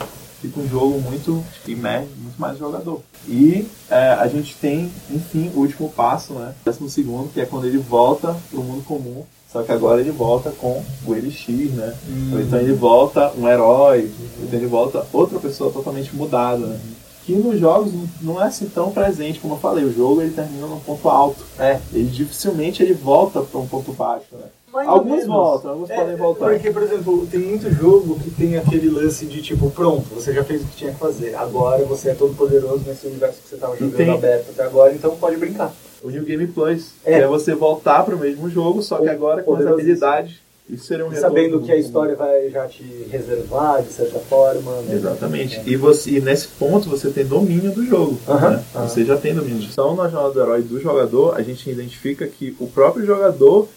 fica 0.48 0.60
um 0.60 0.68
jogo 0.68 1.00
muito 1.00 1.44
imerso, 1.68 2.10
muito 2.18 2.40
mais 2.40 2.58
jogador. 2.58 3.02
E 3.28 3.68
é, 3.90 4.10
a 4.12 4.28
gente 4.28 4.56
tem, 4.56 4.92
enfim, 5.10 5.52
o 5.56 5.60
último 5.60 5.90
passo, 5.90 6.34
né? 6.34 6.54
Décimo 6.66 6.90
segundo, 6.90 7.32
que 7.32 7.42
é 7.42 7.46
quando 7.46 7.68
ele 7.68 7.78
volta 7.78 8.36
pro 8.50 8.64
mundo 8.64 8.84
comum. 8.84 9.24
Só 9.52 9.64
que 9.64 9.72
agora 9.72 10.02
ele 10.02 10.12
volta 10.12 10.52
com 10.52 10.84
o 11.06 11.16
Elixir, 11.16 11.72
né? 11.72 11.96
Ou 12.34 12.42
então 12.42 12.60
ele 12.60 12.74
volta 12.74 13.32
um 13.38 13.48
herói, 13.48 14.12
então 14.42 14.60
ele 14.60 14.68
volta 14.68 15.06
outra 15.14 15.40
pessoa 15.40 15.72
totalmente 15.72 16.14
mudada, 16.16 16.66
né? 16.66 16.80
Que 17.26 17.34
nos 17.34 17.60
jogos 17.60 17.92
não 18.22 18.42
é 18.42 18.48
assim 18.48 18.68
tão 18.68 18.92
presente, 18.92 19.40
como 19.40 19.56
eu 19.56 19.60
falei, 19.60 19.84
o 19.84 19.94
jogo 19.94 20.22
ele 20.22 20.32
termina 20.32 20.68
num 20.68 20.80
ponto 20.80 21.10
alto. 21.10 21.46
É. 21.58 21.80
Ele 21.94 22.10
dificilmente 22.10 22.84
ele 22.84 22.94
volta 22.94 23.42
para 23.42 23.60
um 23.60 23.68
ponto 23.68 23.92
baixo, 23.94 24.28
né? 24.34 24.48
Mais 24.74 24.88
Alguns 24.88 25.12
menos. 25.12 25.28
voltam, 25.28 25.72
alguns 25.72 25.90
É, 25.90 25.96
podem 25.96 26.16
voltar. 26.18 26.50
Porque, 26.50 26.72
por 26.72 26.84
exemplo, 26.84 27.26
tem 27.32 27.40
muito 27.40 27.72
jogo 27.72 28.20
que 28.20 28.30
tem 28.32 28.58
aquele 28.58 28.90
lance 28.90 29.26
de 29.26 29.42
tipo, 29.42 29.72
pronto, 29.72 30.06
você 30.14 30.34
já 30.34 30.44
fez 30.44 30.62
o 30.62 30.66
que 30.66 30.76
tinha 30.76 30.92
que 30.92 31.00
fazer. 31.00 31.36
Agora 31.36 31.84
você 31.86 32.10
é 32.10 32.14
todo 32.14 32.36
poderoso 32.36 32.84
nesse 32.86 33.08
universo 33.08 33.40
que 33.42 33.50
você 33.50 33.56
estava 33.56 33.76
jogando 33.78 33.96
tem- 33.96 34.10
aberto 34.10 34.50
até 34.52 34.64
agora, 34.64 34.94
então 34.94 35.16
pode 35.16 35.38
brincar. 35.38 35.74
O 36.04 36.10
New 36.10 36.24
Game 36.24 36.46
Plus 36.48 36.92
É. 37.06 37.14
é, 37.14 37.20
é 37.22 37.28
você 37.28 37.56
voltar 37.56 38.04
para 38.04 38.16
o 38.16 38.20
mesmo 38.20 38.50
jogo, 38.50 38.84
só 38.84 38.98
que 38.98 39.08
agora 39.10 39.42
com 39.42 39.56
as 39.56 39.66
habilidades. 39.66 40.36
Isso 40.70 40.84
seria 40.86 41.06
um 41.06 41.14
E 41.14 41.16
sabendo 41.16 41.62
que 41.62 41.72
a 41.72 41.78
história 41.78 42.14
vai 42.14 42.50
já 42.50 42.68
te 42.68 42.84
reservar 43.10 43.82
de 43.82 43.90
certa 43.90 44.20
forma. 44.20 44.70
né? 44.82 44.96
Exatamente. 44.96 45.62
E, 45.66 45.78
você, 45.78 46.10
e 46.12 46.20
nesse 46.20 46.50
ponto 46.50 46.90
você 46.90 47.10
tem 47.10 47.26
domínio 47.26 47.72
do 47.72 47.86
jogo. 47.86 48.20
Aham, 48.28 48.50
né? 48.50 48.64
aham. 48.76 48.88
Você 48.88 49.06
já 49.06 49.16
tem 49.16 49.34
domínio. 49.34 49.66
Então, 49.72 49.96
na 49.96 50.10
jornada 50.10 50.34
do 50.34 50.42
herói 50.42 50.62
do 50.62 50.78
jogador, 50.82 51.36
a 51.38 51.42
gente 51.42 51.70
identifica 51.70 52.28
que 52.28 52.54
o 52.60 52.68
próprio 52.68 53.06
jogador 53.06 53.70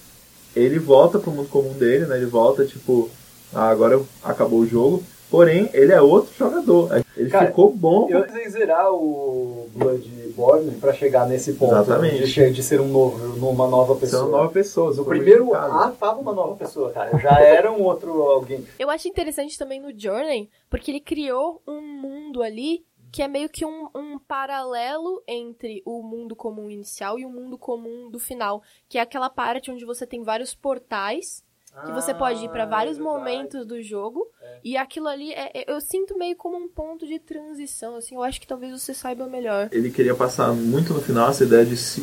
ele 0.54 0.78
volta 0.78 1.18
pro 1.18 1.30
mundo 1.30 1.48
comum 1.48 1.72
dele, 1.72 2.06
né? 2.06 2.16
Ele 2.16 2.26
volta 2.26 2.64
tipo, 2.64 3.10
ah, 3.54 3.68
agora 3.68 4.00
acabou 4.22 4.60
o 4.60 4.66
jogo. 4.66 5.02
Porém, 5.30 5.70
ele 5.72 5.92
é 5.92 6.02
outro 6.02 6.34
jogador. 6.36 6.90
Ele 7.16 7.30
Cara, 7.30 7.46
ficou 7.46 7.72
bom. 7.72 8.08
Eu 8.10 8.22
precisei 8.22 8.50
zerar 8.50 8.92
o 8.92 9.68
Bloodborne 9.72 10.72
pra 10.72 10.92
chegar 10.92 11.28
nesse 11.28 11.52
ponto 11.52 11.72
Exatamente. 11.72 12.26
de, 12.26 12.50
de 12.50 12.62
ser 12.64 12.80
um 12.80 12.88
novo, 12.88 13.46
uma 13.48 13.68
nova 13.68 13.94
pessoa. 13.94 14.24
uma 14.24 14.38
nova 14.38 14.48
pessoa. 14.50 14.92
No 14.92 15.04
primeiro 15.04 15.44
modificado. 15.44 15.84
A 15.84 15.90
tava 15.92 16.20
uma 16.20 16.32
nova 16.32 16.56
pessoa, 16.56 16.90
cara. 16.90 17.16
Já 17.18 17.40
era 17.40 17.70
um 17.70 17.82
outro 17.84 18.10
alguém. 18.22 18.64
Eu 18.76 18.90
acho 18.90 19.06
interessante 19.06 19.56
também 19.56 19.80
no 19.80 19.96
Journey, 19.96 20.50
porque 20.68 20.90
ele 20.90 21.00
criou 21.00 21.62
um 21.64 21.80
mundo 21.80 22.42
ali 22.42 22.84
que 23.12 23.22
é 23.22 23.28
meio 23.28 23.48
que 23.48 23.64
um, 23.64 23.88
um 23.94 24.18
paralelo 24.18 25.22
entre 25.26 25.82
o 25.84 26.02
mundo 26.02 26.36
comum 26.36 26.70
inicial 26.70 27.18
e 27.18 27.26
o 27.26 27.30
mundo 27.30 27.58
comum 27.58 28.10
do 28.10 28.18
final, 28.18 28.62
que 28.88 28.98
é 28.98 29.00
aquela 29.00 29.28
parte 29.28 29.70
onde 29.70 29.84
você 29.84 30.06
tem 30.06 30.22
vários 30.22 30.54
portais 30.54 31.42
que 31.84 31.92
você 31.92 32.12
pode 32.14 32.44
ir 32.44 32.48
pra 32.50 32.66
vários 32.66 32.98
momentos 32.98 33.66
do 33.66 33.82
jogo 33.82 34.26
e 34.62 34.76
aquilo 34.76 35.08
ali 35.08 35.32
é, 35.32 35.50
é- 35.54 35.72
eu 35.72 35.80
sinto 35.80 36.16
meio 36.18 36.36
como 36.36 36.56
um 36.56 36.68
ponto 36.68 37.06
de 37.06 37.18
transição, 37.18 37.96
assim, 37.96 38.14
eu 38.14 38.22
acho 38.22 38.40
que 38.40 38.46
talvez 38.46 38.72
você 38.72 38.92
saiba 38.92 39.26
melhor. 39.26 39.68
Ele 39.72 39.90
queria 39.90 40.14
passar 40.14 40.52
muito 40.52 40.92
no 40.92 41.00
final 41.00 41.30
essa 41.30 41.44
ideia 41.44 41.64
de 41.64 41.76
se, 41.76 42.02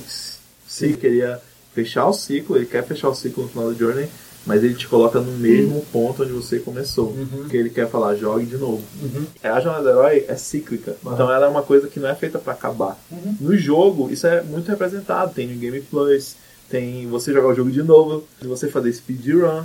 se 0.68 0.98
queria 0.98 1.40
fechar 1.74 2.08
o 2.08 2.14
ciclo, 2.14 2.58
ele 2.58 2.66
quer 2.66 2.84
fechar 2.86 3.10
o 3.10 3.16
ciclo 3.16 3.44
no 3.44 3.50
final 3.50 3.72
do 3.72 3.78
Journey, 3.78 4.10
mas 4.48 4.64
ele 4.64 4.74
te 4.74 4.88
coloca 4.88 5.20
no 5.20 5.32
mesmo 5.34 5.86
ponto 5.92 6.24
onde 6.24 6.32
você 6.32 6.58
começou. 6.60 7.14
Porque 7.36 7.56
ele 7.58 7.70
quer 7.70 7.88
falar, 7.90 8.16
jogue 8.16 8.46
de 8.46 8.58
novo. 8.58 8.82
É, 9.44 9.50
A 9.50 9.60
jornada 9.60 9.84
do 9.84 9.90
herói 9.90 10.26
é 10.28 10.36
cíclica, 10.36 10.96
então 11.02 11.30
ela 11.32 11.46
é 11.46 11.50
uma 11.50 11.62
coisa 11.62 11.88
que 11.88 12.00
não 12.00 12.08
é 12.10 12.16
feita 12.16 12.40
pra 12.40 12.54
acabar. 12.54 12.98
No 13.40 13.56
jogo, 13.56 14.10
isso 14.10 14.26
é 14.26 14.42
muito 14.42 14.68
representado. 14.70 15.34
Tem 15.34 15.46
no 15.48 15.60
Game 15.60 15.82
Plus, 15.82 16.36
tem 16.70 17.06
você 17.08 17.32
jogar 17.34 17.50
o 17.50 17.54
jogo 17.54 17.70
de 17.70 17.84
novo, 17.84 18.24
você 18.42 18.68
fazer 18.70 18.92
speedrun. 18.94 19.64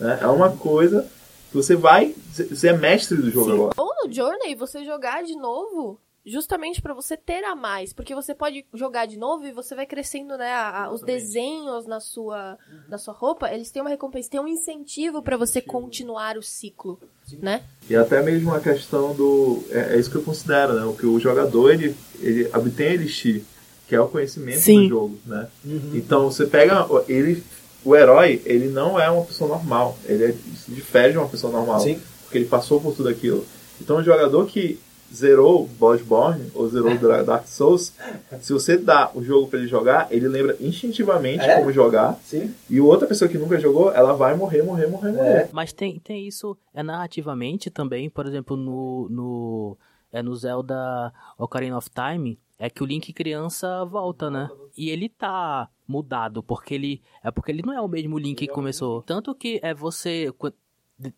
Né? 0.00 0.18
É 0.20 0.26
uma 0.26 0.50
coisa 0.50 1.06
que 1.50 1.56
você 1.56 1.76
vai. 1.76 2.14
Você 2.32 2.68
é 2.68 2.72
mestre 2.76 3.18
do 3.18 3.30
jogo 3.30 3.52
agora. 3.52 3.74
Ou 3.76 3.92
no 4.04 4.12
Journey 4.12 4.54
você 4.54 4.82
jogar 4.84 5.22
de 5.22 5.36
novo, 5.36 5.98
justamente 6.24 6.80
pra 6.80 6.94
você 6.94 7.16
ter 7.16 7.42
a 7.44 7.54
mais, 7.56 7.92
porque 7.92 8.14
você 8.14 8.34
pode 8.34 8.64
jogar 8.72 9.06
de 9.06 9.16
novo 9.18 9.44
e 9.46 9.52
você 9.52 9.74
vai 9.74 9.86
crescendo, 9.86 10.36
né, 10.38 10.52
a- 10.52 10.84
a- 10.84 10.92
os 10.92 11.00
desenhos 11.02 11.86
na 11.86 11.98
sua 12.00 12.56
na 12.88 12.96
sua 12.98 13.12
roupa, 13.12 13.50
eles 13.52 13.70
têm 13.70 13.82
uma 13.82 13.90
recompensa, 13.90 14.30
tem 14.30 14.40
um 14.40 14.46
incentivo 14.46 15.22
pra 15.22 15.36
você 15.36 15.60
continuar 15.60 16.36
o 16.36 16.42
ciclo, 16.42 17.00
né? 17.40 17.62
E 17.90 17.96
até 17.96 18.22
mesmo 18.22 18.54
a 18.54 18.60
questão 18.60 19.14
do. 19.14 19.62
É, 19.70 19.94
é 19.94 19.98
isso 19.98 20.10
que 20.10 20.16
eu 20.16 20.22
considero, 20.22 20.74
né? 20.74 20.84
O 20.84 20.94
que 20.94 21.06
o 21.06 21.18
jogador 21.18 21.70
ele, 21.72 21.96
ele 22.20 22.48
obtém 22.54 22.92
elixir, 22.92 23.42
que 23.88 23.94
é 23.94 24.00
o 24.00 24.08
conhecimento 24.08 24.60
Sim. 24.60 24.82
do 24.84 24.88
jogo, 24.88 25.18
né? 25.26 25.48
Então 25.92 26.30
você 26.30 26.46
pega. 26.46 26.86
Ele, 27.08 27.42
o 27.84 27.96
herói, 27.96 28.40
ele 28.44 28.68
não 28.68 28.98
é 29.00 29.10
uma 29.10 29.24
pessoa 29.24 29.48
normal. 29.50 29.98
Ele 30.04 30.24
é, 30.26 30.32
se 30.32 30.70
difere 30.70 31.12
de 31.12 31.18
uma 31.18 31.28
pessoa 31.28 31.52
normal. 31.52 31.80
Sim. 31.80 32.00
Porque 32.22 32.38
ele 32.38 32.46
passou 32.46 32.80
por 32.80 32.94
tudo 32.94 33.08
aquilo. 33.08 33.44
Então 33.80 33.96
o 33.96 34.02
jogador 34.04 34.46
que 34.46 34.78
zerou 35.12 35.66
Bloodborne 35.78 36.50
ou 36.54 36.68
zerou 36.68 36.96
Dra- 36.96 37.22
Dark 37.22 37.46
Souls, 37.46 37.92
se 38.40 38.52
você 38.52 38.76
dá 38.76 39.10
o 39.14 39.22
jogo 39.22 39.48
pra 39.48 39.58
ele 39.58 39.68
jogar, 39.68 40.08
ele 40.10 40.26
lembra 40.28 40.56
instintivamente 40.60 41.44
É? 41.44 41.58
como 41.58 41.72
jogar. 41.72 42.14
Sim. 42.24 42.54
E 42.70 42.80
outra 42.80 43.06
pessoa 43.06 43.28
que 43.28 43.36
nunca 43.38 43.58
jogou, 43.60 43.92
ela 43.92 44.14
vai 44.14 44.34
morrer, 44.34 44.62
morrer, 44.62 44.86
morrer, 44.86 45.12
morrer. 45.12 45.50
Mas 45.52 45.72
tem, 45.72 45.98
tem 45.98 46.26
isso 46.26 46.56
é 46.74 46.82
narrativamente 46.82 47.70
também, 47.70 48.08
por 48.08 48.26
exemplo, 48.26 48.56
no, 48.56 49.08
no, 49.10 49.76
é 50.12 50.22
no 50.22 50.34
Zelda 50.34 51.12
Ocarina 51.38 51.76
of 51.76 51.88
Time, 51.90 52.38
é 52.58 52.70
que 52.70 52.82
o 52.82 52.86
Link 52.86 53.12
criança 53.12 53.84
volta, 53.84 54.30
né? 54.30 54.48
E 54.76 54.88
ele 54.88 55.08
tá 55.08 55.68
mudado, 55.86 56.42
porque 56.42 56.74
ele 56.74 57.02
é 57.22 57.30
porque 57.30 57.50
ele 57.50 57.62
não 57.66 57.72
é 57.74 57.80
o 57.80 57.88
mesmo 57.88 58.16
Link 58.18 58.38
que 58.38 58.46
começou. 58.52 59.02
Tanto 59.02 59.34
que 59.34 59.58
é 59.62 59.74
você 59.74 60.32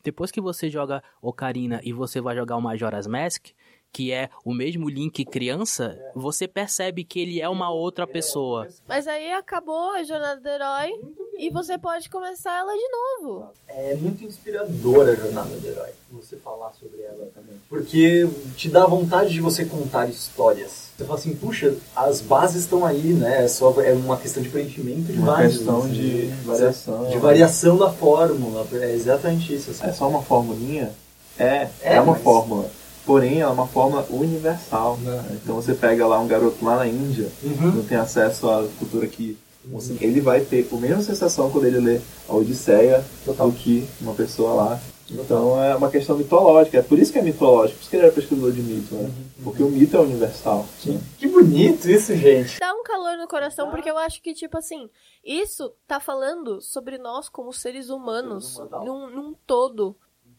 depois 0.03 0.31
que 0.31 0.41
você 0.41 0.71
joga 0.71 1.03
Ocarina 1.21 1.81
e 1.85 1.93
você 1.93 2.21
vai 2.21 2.35
jogar 2.35 2.57
o 2.57 2.61
Majora's 2.63 3.07
Mask, 3.07 3.49
que 3.95 4.11
é 4.13 4.29
o 4.45 4.53
mesmo 4.53 4.89
Link 4.89 5.25
criança, 5.25 5.97
você 6.17 6.49
percebe 6.49 7.05
que 7.05 7.21
ele 7.21 7.41
é 7.41 7.49
uma 7.49 7.71
outra 7.71 8.09
pessoa. 8.09 8.67
Mas 8.89 9.07
aí 9.07 9.33
acabou 9.33 9.93
a 9.93 10.03
jornada 10.03 10.41
do 10.41 10.49
herói 10.49 10.91
e 11.39 11.49
você 11.49 11.79
pode 11.79 12.11
começar 12.11 12.59
ela 12.59 12.73
de 12.73 12.89
novo. 13.23 13.47
É 13.69 13.95
muito 13.95 14.25
inspiradora 14.25 15.13
a 15.13 15.15
jornada 15.15 15.49
do 15.57 15.67
herói. 15.69 15.91
Você 16.11 16.37
falar 16.37 16.73
sobre 16.73 17.03
ela. 17.03 17.29
Porque 17.69 18.29
te 18.57 18.69
dá 18.69 18.85
vontade 18.87 19.33
de 19.33 19.41
você 19.41 19.65
contar 19.65 20.09
histórias. 20.09 20.91
Você 20.97 21.05
fala 21.05 21.19
assim, 21.19 21.35
puxa, 21.37 21.75
as 21.95 22.21
bases 22.21 22.63
estão 22.63 22.85
aí, 22.85 23.13
né? 23.15 23.45
É, 23.45 23.49
só, 23.49 23.73
é 23.81 23.93
uma 23.93 24.17
questão 24.17 24.43
de 24.43 24.49
preenchimento 24.49 25.13
de 25.13 25.19
Uma 25.19 25.37
bases. 25.37 25.57
questão 25.59 25.79
assim, 25.79 25.93
de 25.93 26.25
né? 26.27 26.43
variação. 26.45 27.09
De 27.11 27.19
variação 27.19 27.77
da 27.77 27.91
fórmula. 27.93 28.67
É 28.73 28.93
exatamente 28.93 29.55
isso. 29.55 29.71
assim. 29.71 29.85
É 29.87 29.93
só 29.93 30.09
uma 30.09 30.23
formulinha? 30.23 30.93
É, 31.39 31.69
É, 31.81 31.95
é, 31.97 32.01
uma 32.01 32.13
mas- 32.13 32.23
fórmula. 32.23 32.71
Porém, 33.07 33.41
ela 33.41 33.51
é 33.51 33.55
uma 33.55 33.67
fórmula 33.67 34.07
universal. 34.11 34.97
Né. 34.99 35.39
Então 35.43 35.57
você 35.57 35.75
pega 35.75 36.07
lá 36.07 36.19
um 36.21 36.27
garoto 36.27 36.65
lá 36.65 36.77
na 36.77 36.87
Índia, 36.87 37.29
Uhum. 37.43 37.73
não 37.73 37.85
tem 37.85 37.99
acesso 37.99 38.49
à 38.51 38.67
cultura 38.79 39.05
aqui. 39.07 39.37
Assim, 39.77 39.97
ele 40.01 40.21
vai 40.21 40.41
ter 40.43 40.69
a 40.71 40.77
mesma 40.77 41.03
sensação 41.03 41.51
quando 41.51 41.67
ele 41.67 41.79
lê 41.81 42.01
a 42.29 42.35
Odisseia 42.35 43.03
Total. 43.25 43.51
do 43.51 43.57
que 43.57 43.87
uma 44.01 44.13
pessoa 44.15 44.53
lá. 44.53 44.81
Então 45.11 45.63
é 45.63 45.75
uma 45.77 45.91
questão 45.91 46.17
mitológica. 46.17 46.79
É 46.79 46.83
por 46.83 46.99
isso 46.99 47.13
que 47.13 47.19
é 47.19 47.23
mitológico, 47.23 47.77
por 47.79 47.83
isso 47.83 47.91
que 47.91 47.97
ele 47.97 48.07
é 48.07 48.11
pesquisador 48.11 48.53
de 48.53 48.61
mito, 48.63 48.95
né? 48.95 49.11
Porque 49.43 49.63
o 49.63 49.69
mito 49.71 49.97
é 49.97 50.01
universal. 50.01 50.67
né? 50.87 51.01
Que 51.19 51.27
bonito 51.29 51.89
isso, 51.91 52.15
gente. 52.15 52.59
Dá 52.61 52.73
um 52.75 52.83
calor 52.83 53.17
no 53.19 53.27
coração, 53.29 53.71
porque 53.71 53.91
eu 53.91 53.97
acho 53.99 54.21
que, 54.23 54.35
tipo 54.35 54.57
assim, 54.59 54.89
isso 55.25 55.73
tá 55.87 55.99
falando 56.01 56.61
sobre 56.61 56.97
nós 56.99 57.29
como 57.31 57.53
seres 57.53 57.89
humanos, 57.91 58.59
num, 58.85 59.09
num 59.11 59.35
todo. 59.47 59.95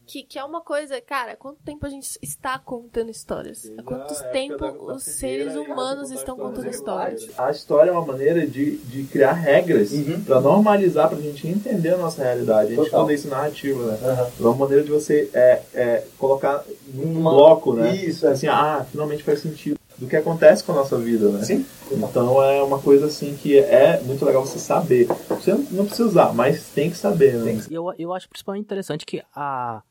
Que, 0.06 0.22
que 0.22 0.38
é 0.38 0.44
uma 0.44 0.60
coisa, 0.60 1.00
cara, 1.00 1.34
quanto 1.34 1.58
tempo 1.64 1.84
a 1.84 1.88
gente 1.88 2.16
está 2.22 2.58
contando 2.58 3.10
histórias? 3.10 3.70
Há 3.76 3.82
quanto 3.82 4.12
a 4.14 4.22
tempo 4.28 4.54
época 4.64 4.72
da- 4.78 4.86
da 4.86 4.94
os 4.94 5.02
seres 5.02 5.54
humanos 5.56 6.10
estão 6.12 6.36
histórias. 6.36 6.54
contando 6.56 6.70
histórias? 6.70 7.28
A 7.38 7.50
história 7.50 7.90
é 7.90 7.92
uma 7.92 8.04
maneira 8.06 8.46
de, 8.46 8.76
de 8.76 9.02
criar 9.04 9.32
regras 9.32 9.90
Uhum. 9.92 10.22
pra 10.22 10.40
normalizar, 10.40 11.08
pra 11.08 11.18
gente 11.18 11.48
entender 11.48 11.94
a 11.94 11.96
nossa 11.96 12.22
realidade. 12.22 12.72
A 12.72 12.76
gente 12.76 12.84
Total. 12.90 13.10
isso 13.10 13.28
narrativo, 13.28 13.82
né? 13.82 13.98
Aham. 14.02 14.30
É 14.38 14.42
uma 14.42 14.54
maneira 14.54 14.84
de 14.84 14.90
você 14.90 15.28
é, 15.34 15.62
é, 15.74 16.04
colocar 16.18 16.64
num 16.94 17.18
Uma- 17.18 17.30
bloco, 17.32 17.72
né? 17.74 17.96
Isso, 17.96 18.26
é. 18.28 18.30
Assim, 18.30 18.46
ah, 18.46 18.86
finalmente 18.90 19.24
faz 19.24 19.40
sentido 19.40 19.76
do 19.98 20.06
que 20.06 20.14
acontece 20.14 20.62
com 20.62 20.70
a 20.72 20.76
nossa 20.76 20.96
vida, 20.98 21.30
né? 21.30 21.42
Sim. 21.42 21.66
Então 21.90 22.40
é 22.42 22.62
uma 22.62 22.80
coisa 22.80 23.06
assim 23.06 23.34
que 23.36 23.58
é 23.58 23.98
muito 24.02 24.24
legal 24.24 24.44
você 24.46 24.58
saber. 24.58 25.06
Você 25.28 25.52
não 25.70 25.84
precisa 25.86 26.04
usar, 26.08 26.32
mas 26.32 26.68
tem 26.68 26.90
que 26.90 26.96
saber, 26.96 27.34
né? 27.38 27.60
E 27.68 27.74
eu, 27.74 27.92
eu 27.98 28.12
acho 28.14 28.28
principalmente 28.28 28.64
interessante 28.64 29.04
que 29.06 29.22
a, 29.34 29.82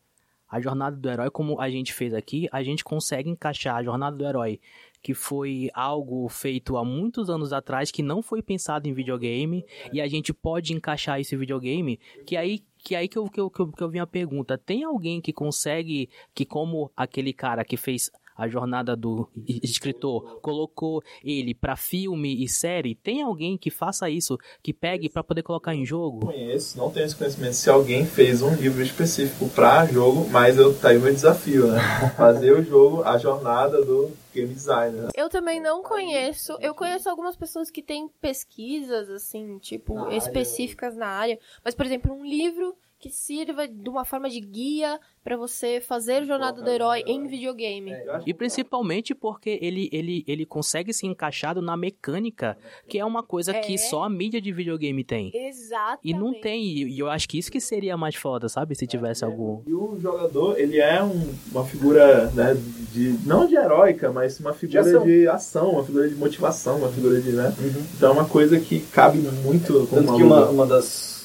a 0.50 0.60
jornada 0.60 0.96
do 0.96 1.10
herói, 1.10 1.30
como 1.30 1.60
a 1.60 1.70
gente 1.70 1.94
fez 1.94 2.14
aqui, 2.14 2.48
a 2.52 2.64
gente 2.64 2.84
consegue 2.84 3.30
encaixar 3.30 3.76
a 3.76 3.84
jornada 3.84 4.16
do 4.16 4.26
herói, 4.26 4.60
que 5.02 5.14
foi 5.14 5.70
algo 5.74 6.28
feito 6.30 6.78
há 6.78 6.84
muitos 6.84 7.30
anos 7.30 7.54
atrás, 7.54 7.92
que 7.92 8.02
não 8.02 8.22
foi 8.22 8.42
pensado 8.42 8.88
em 8.88 8.94
videogame, 8.94 9.66
e 9.94 10.02
a 10.02 10.08
gente 10.08 10.34
pode 10.34 10.74
encaixar 10.74 11.20
esse 11.20 11.36
videogame, 11.36 12.00
que 12.26 12.36
aí 12.36 12.64
que 12.78 12.96
aí 12.96 13.08
que 13.08 13.18
eu, 13.18 13.28
que 13.28 13.40
eu, 13.40 13.50
que 13.50 13.62
eu, 13.62 13.72
que 13.72 13.84
eu 13.84 14.04
a 14.04 14.08
pergunta, 14.08 14.60
tem 14.60 14.84
alguém 14.84 15.20
que 15.20 15.34
consegue, 15.34 16.08
que 16.36 16.46
como 16.46 16.92
aquele 16.96 17.34
cara 17.34 17.66
que 17.66 17.76
fez 17.76 18.12
a 18.36 18.48
jornada 18.48 18.96
do 18.96 19.28
escritor, 19.64 20.40
colocou 20.42 21.02
ele 21.24 21.54
pra 21.54 21.76
filme 21.76 22.44
e 22.44 22.48
série, 22.48 22.96
tem 22.96 23.22
alguém 23.22 23.58
que 23.58 23.70
faça 23.70 24.10
isso, 24.10 24.38
que 24.62 24.74
pegue 24.74 25.10
pra 25.10 25.24
poder 25.24 25.44
colocar 25.44 25.74
em 25.74 25.86
jogo? 25.86 26.26
conheço, 26.28 26.78
não 26.78 26.90
tenho 26.92 27.06
esse 27.06 27.16
conhecimento 27.16 27.54
se 27.54 27.70
alguém 27.70 28.06
fez 28.06 28.42
um 28.42 28.54
livro 28.56 28.82
específico 28.82 29.50
para 29.50 29.86
jogo, 29.86 30.30
mas 30.30 30.58
eu 30.58 30.74
tá 30.78 30.90
aí 30.90 30.98
o 30.98 31.02
meu 31.02 31.14
desafio, 31.14 31.68
né? 31.68 31.80
Fazer 32.18 32.52
o 32.52 32.64
jogo, 32.64 33.04
a 33.04 33.18
jornada 33.18 33.84
do 33.84 34.12
game 34.34 34.54
designer. 34.54 35.04
né? 35.04 35.10
Eu 35.16 35.30
também 35.30 35.62
não 35.62 35.82
conheço. 35.82 36.58
Eu 36.60 36.76
conheço 36.76 37.10
algumas 37.10 37.36
pessoas 37.38 37.72
que 37.72 37.82
têm 37.82 38.10
pesquisas, 38.20 39.10
assim, 39.10 39.58
tipo, 39.60 39.94
Na 39.96 40.06
área. 40.08 40.18
específicas 40.18 40.96
na 40.96 41.08
área. 41.08 41.40
Mas, 41.64 41.74
por 41.74 41.86
exemplo, 41.86 42.14
um 42.14 42.26
livro 42.26 42.76
que 43.00 43.10
sirva 43.10 43.68
de 43.68 43.90
uma 43.90 44.04
forma 44.06 44.30
de 44.30 44.40
guia 44.40 45.00
pra 45.24 45.36
você 45.38 45.82
fazer 45.82 46.26
Jornada 46.26 46.62
do 46.62 46.70
Herói 46.70 47.04
em 47.06 47.28
videogame. 47.28 47.92
E 48.26 48.34
principalmente 48.34 49.14
porque 49.14 49.60
ele, 49.62 49.90
ele, 49.92 50.24
ele 50.28 50.46
consegue 50.46 50.94
se 50.94 51.06
encaixado 51.06 51.62
na 51.62 51.76
mecânica, 51.76 52.58
que 52.88 52.98
é 52.98 53.06
uma 53.06 53.22
coisa 53.22 53.52
É. 53.52 53.60
que 53.60 53.78
só 53.78 54.04
a 54.04 54.10
mídia 54.10 54.40
de 54.42 54.52
videogame 54.52 55.04
tem. 55.04 55.32
Exatamente. 55.34 56.00
E 56.04 56.14
não 56.14 56.34
tem, 56.40 56.64
e 56.64 56.98
eu 57.00 57.10
acho 57.10 57.28
que 57.28 57.38
isso 57.38 57.52
que 57.52 57.60
seria 57.60 57.98
mais 57.98 58.16
foda, 58.16 58.48
sabe? 58.50 58.76
Se 58.76 58.88
tivesse 58.88 59.24
algum. 59.26 59.62
E 59.68 59.74
o 59.74 60.00
jogador, 60.00 60.58
ele 60.60 60.80
é 60.80 61.04
um- 61.04 61.34
uma 61.52 61.66
figura, 61.66 62.30
né, 62.32 62.56
de, 62.92 63.18
não 63.26 63.46
de 63.48 63.56
heróica, 63.56 64.12
mas 64.12 64.40
uma 64.40 64.54
figura 64.54 64.84
De 64.84 64.90
de 65.06 65.28
ação. 65.28 65.66
ação. 65.66 65.72
uma 65.72 65.84
figura 65.84 66.08
de 66.08 66.16
motivação, 66.16 66.78
uma 66.78 66.90
figura 66.92 67.20
de, 67.22 67.32
né? 67.32 67.54
Então 67.98 68.10
é 68.10 68.14
uma 68.14 68.26
coisa 68.28 68.60
que 68.60 68.80
cabe 68.80 69.18
muito 69.20 69.86
com 69.88 69.96
Tanto 69.98 70.10
uma 70.10 70.18
que 70.18 70.24
uma, 70.24 70.50
uma 70.50 70.66
das. 70.68 71.16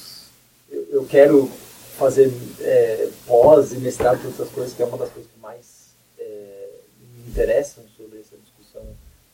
Eu, 1.13 1.19
eu 1.19 1.27
quero 1.27 1.51
fazer 1.99 2.33
é, 2.61 3.09
pós 3.27 3.73
e 3.73 3.77
mestrado 3.79 4.21
e 4.23 4.27
outras 4.27 4.49
coisas, 4.51 4.73
que 4.75 4.83
é 4.83 4.87
uma 4.87 4.97
das 4.99 5.11
coisas 5.11 5.31
que 5.33 5.41
mais 5.41 5.91
é, 6.19 6.69
me 7.01 7.29
interessam 7.31 7.85
sobre 7.97 8.19
essa 8.21 8.37
discussão 8.43 8.83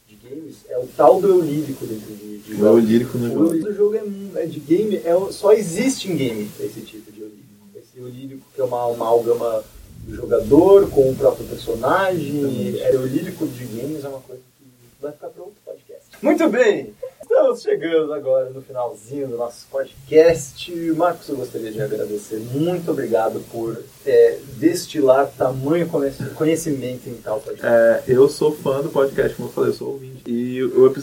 de 0.08 0.16
games, 0.16 0.56
é 0.68 0.78
o 0.78 0.86
tal 0.96 1.20
do 1.20 1.28
eu 1.28 1.40
lírico 1.40 1.86
dentro 1.86 2.14
de, 2.14 2.38
de 2.38 2.54
O 2.54 2.58
jogos. 2.58 2.84
lírico 2.84 3.18
no 3.18 3.26
O 3.26 3.30
jogo. 3.30 3.54
eu 3.54 3.62
do 3.62 3.74
jogo 3.74 3.94
é, 4.36 4.42
é 4.42 4.46
de 4.46 4.60
game, 4.60 5.00
é, 5.04 5.14
o- 5.14 5.32
só 5.32 5.52
existe 5.52 6.10
em 6.10 6.16
game 6.16 6.50
esse 6.60 6.80
tipo 6.80 7.10
de 7.12 7.20
eu 7.20 7.28
lírico. 7.28 7.46
Esse 7.76 7.98
eu 7.98 8.08
lírico 8.08 8.42
que 8.54 8.60
é 8.60 8.64
uma 8.64 8.92
amálgama 8.92 9.62
do 10.04 10.14
jogador 10.16 10.88
com 10.90 11.10
o 11.10 11.16
próprio 11.16 11.46
personagem. 11.46 12.78
É 12.80 12.94
eu 12.94 13.06
lírico 13.06 13.46
de 13.46 13.64
games 13.66 14.04
é 14.04 14.08
uma 14.08 14.20
coisa 14.20 14.42
que 14.58 14.66
vai 15.00 15.12
ficar 15.12 15.28
para 15.28 15.42
outro 15.42 15.58
podcast. 15.64 16.04
Muito 16.22 16.48
bem! 16.48 16.94
Estamos 17.28 17.60
chegando 17.60 18.14
agora 18.14 18.50
no 18.50 18.62
finalzinho 18.62 19.26
do 19.26 19.36
nosso 19.36 19.66
podcast. 19.68 20.72
Marcos, 20.94 21.28
eu 21.28 21.34
gostaria 21.34 21.72
de 21.72 21.82
agradecer. 21.82 22.38
Muito 22.38 22.88
obrigado 22.92 23.40
por 23.50 23.82
é, 24.06 24.38
destilar 24.56 25.26
tamanho 25.36 25.86
conhec- 25.88 26.30
conhecimento 26.34 27.08
em 27.08 27.14
tal 27.14 27.40
podcast. 27.40 27.66
É, 27.66 28.02
eu 28.08 28.28
sou 28.28 28.52
fã 28.54 28.80
do 28.80 28.88
podcast, 28.88 29.34
como 29.36 29.48
eu 29.48 29.52
falei, 29.52 29.70
eu 29.70 29.74
sou 29.74 29.88
ouvinte. 29.92 30.22
E, 30.26 30.60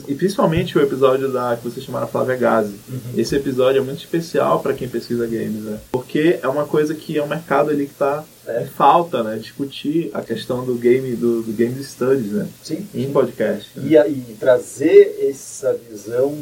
e 0.07 0.15
principalmente 0.15 0.77
o 0.77 0.81
episódio 0.81 1.31
da 1.31 1.55
que 1.55 1.63
vocês 1.63 1.85
chamaram 1.85 2.07
Flávia 2.07 2.35
Gazi. 2.35 2.75
Esse 3.15 3.35
episódio 3.35 3.79
é 3.79 3.83
muito 3.83 3.99
especial 3.99 4.59
para 4.61 4.73
quem 4.73 4.87
pesquisa 4.87 5.25
games, 5.27 5.63
né? 5.63 5.79
Porque 5.91 6.39
é 6.41 6.47
uma 6.47 6.65
coisa 6.65 6.93
que 6.95 7.17
é 7.17 7.23
um 7.23 7.27
mercado 7.27 7.69
ali 7.69 7.87
que 7.87 7.93
tá 7.93 8.23
É. 8.47 8.63
em 8.63 8.65
falta, 8.67 9.21
né? 9.23 9.37
Discutir 9.37 10.09
a 10.13 10.21
questão 10.21 10.65
do 10.65 10.75
game, 10.75 11.15
do, 11.15 11.41
do 11.43 11.51
game 11.53 11.81
studies, 11.83 12.31
né? 12.31 12.47
Sim. 12.63 12.87
Em 12.93 13.11
podcast. 13.11 13.69
né? 13.79 13.87
E, 13.89 13.97
a- 13.97 14.07
e 14.07 14.35
trazer 14.39 15.17
essa 15.29 15.73
visão 15.89 16.37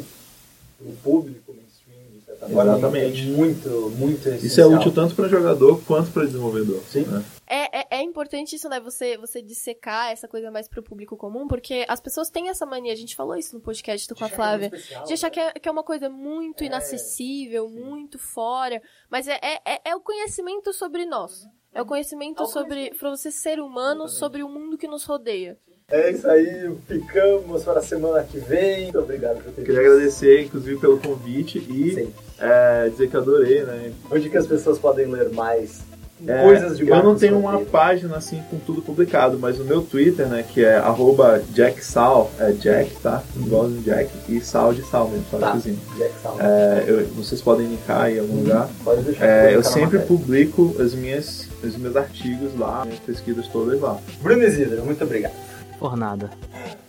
para 0.78 0.88
o 0.88 0.92
público 1.02 1.52
mainstream, 1.54 2.18
de 2.18 2.24
certa 2.26 2.31
forma, 2.31 2.31
Exatamente. 2.48 3.22
é 3.22 3.24
muito, 3.32 3.68
muito 3.96 4.20
Isso 4.20 4.28
é 4.28 4.36
essencial. 4.36 4.70
útil 4.72 4.92
tanto 4.92 5.14
para 5.14 5.28
jogador 5.28 5.80
quanto 5.86 6.10
para 6.10 6.24
desenvolvedor. 6.24 6.80
Sim. 6.88 7.02
né? 7.04 7.24
É, 7.46 7.80
é, 7.80 7.86
é 7.98 8.02
importante 8.02 8.56
isso, 8.56 8.68
né? 8.68 8.80
Você, 8.80 9.16
você 9.18 9.42
dissecar 9.42 10.10
essa 10.10 10.26
coisa 10.26 10.50
mais 10.50 10.68
pro 10.68 10.82
público 10.82 11.16
comum, 11.16 11.46
porque 11.46 11.84
as 11.88 12.00
pessoas 12.00 12.30
têm 12.30 12.48
essa 12.48 12.64
mania, 12.64 12.92
a 12.92 12.96
gente 12.96 13.14
falou 13.14 13.36
isso 13.36 13.54
no 13.54 13.60
podcast 13.60 14.08
do 14.08 14.14
com 14.14 14.24
a 14.24 14.28
Flávia, 14.28 14.70
de 15.06 15.12
achar 15.12 15.30
que 15.30 15.38
é, 15.40 15.52
que 15.52 15.68
é 15.68 15.72
uma 15.72 15.82
coisa 15.82 16.08
muito 16.08 16.64
inacessível, 16.64 17.68
muito 17.68 18.18
fora, 18.18 18.80
mas 19.10 19.28
é, 19.28 19.38
é, 19.42 19.60
é- 19.74 19.80
é 19.90 19.96
o 19.96 20.00
conhecimento 20.00 20.72
sobre 20.72 21.04
nós. 21.04 21.46
É 21.74 21.80
o 21.80 21.86
conhecimento 21.86 22.44
sobre 22.46 22.90
pra 22.98 23.10
você 23.10 23.30
ser 23.30 23.58
humano, 23.58 24.06
sobre 24.08 24.42
o 24.42 24.48
mundo 24.48 24.76
que 24.76 24.86
nos 24.86 25.04
rodeia. 25.04 25.58
É 25.90 26.10
isso 26.10 26.26
aí, 26.28 26.70
ficamos 26.88 27.64
para 27.64 27.80
a 27.80 27.82
semana 27.82 28.22
que 28.24 28.38
vem. 28.38 28.84
Muito 28.84 28.98
obrigado 28.98 29.42
por 29.42 29.52
ter 29.52 29.62
Queria 29.62 29.80
agradecer, 29.80 30.42
inclusive, 30.42 30.78
pelo 30.80 30.98
convite 30.98 31.58
e 31.58 32.08
é, 32.40 32.88
dizer 32.88 33.08
que 33.08 33.16
adorei, 33.16 33.62
né? 33.62 33.92
Onde 34.10 34.30
que 34.30 34.38
as 34.38 34.46
pessoas 34.46 34.78
podem 34.78 35.06
ler 35.06 35.30
mais 35.32 35.80
É, 36.26 36.42
coisas 36.44 36.78
de 36.78 36.88
eu 36.88 37.02
não 37.02 37.14
tenho 37.14 37.38
uma 37.38 37.60
página 37.60 38.16
assim 38.16 38.42
com 38.48 38.56
tudo 38.58 38.80
publicado, 38.80 39.38
mas 39.38 39.60
o 39.60 39.64
meu 39.64 39.82
Twitter, 39.82 40.26
né, 40.28 40.42
que 40.48 40.64
é 40.64 40.76
arroba 40.76 41.42
jacksal, 41.52 42.30
é 42.38 42.52
Jack, 42.52 42.94
tá? 43.02 43.22
Igualzinho 43.36 43.82
Jack, 43.82 44.08
e 44.28 44.40
sal 44.40 44.72
de 44.72 44.82
sal 44.86 45.08
mesmo, 45.08 45.26
sal 45.30 45.40
de 45.40 45.46
Tá. 45.46 45.52
cozinha. 45.52 45.76
Jack 45.98 46.12
Salma. 46.22 46.42
É, 46.42 46.84
eu- 46.86 47.06
vocês 47.08 47.42
podem 47.42 47.66
linkar 47.66 48.02
aí 48.02 48.16
em 48.16 48.20
algum 48.20 48.36
lugar. 48.38 48.70
Pode 48.82 49.02
deixar 49.02 49.26
É, 49.26 49.54
eu 49.54 49.62
sempre 49.62 49.98
publico 49.98 50.74
as 50.80 50.94
minhas, 50.94 51.48
os 51.62 51.76
meus 51.76 51.96
artigos 51.96 52.58
lá, 52.58 52.84
minhas 52.86 53.00
pesquisas 53.00 53.46
todas 53.48 53.78
lá. 53.80 53.98
Bruno 54.22 54.42
Isidro, 54.42 54.82
muito 54.86 55.04
obrigado. 55.04 55.34
Por 55.82 55.96
nada. 55.96 56.30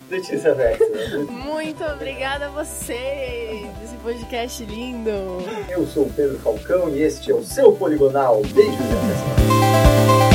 Letícia 0.07 0.53
Vexa, 0.53 0.83
Muito 1.27 1.83
obrigada 1.83 2.45
a 2.45 2.49
vocês! 2.49 3.67
Esse 3.83 3.95
podcast 4.03 4.63
lindo! 4.65 5.09
eu 5.67 5.87
sou 5.87 6.03
o 6.03 6.09
Pedro 6.11 6.37
Falcão 6.37 6.89
e 6.89 7.01
este 7.01 7.31
é 7.31 7.33
o 7.33 7.43
seu 7.43 7.71
Poligonal. 7.71 8.43
Beijos 8.53 8.75
e 8.75 10.27
até. 10.27 10.32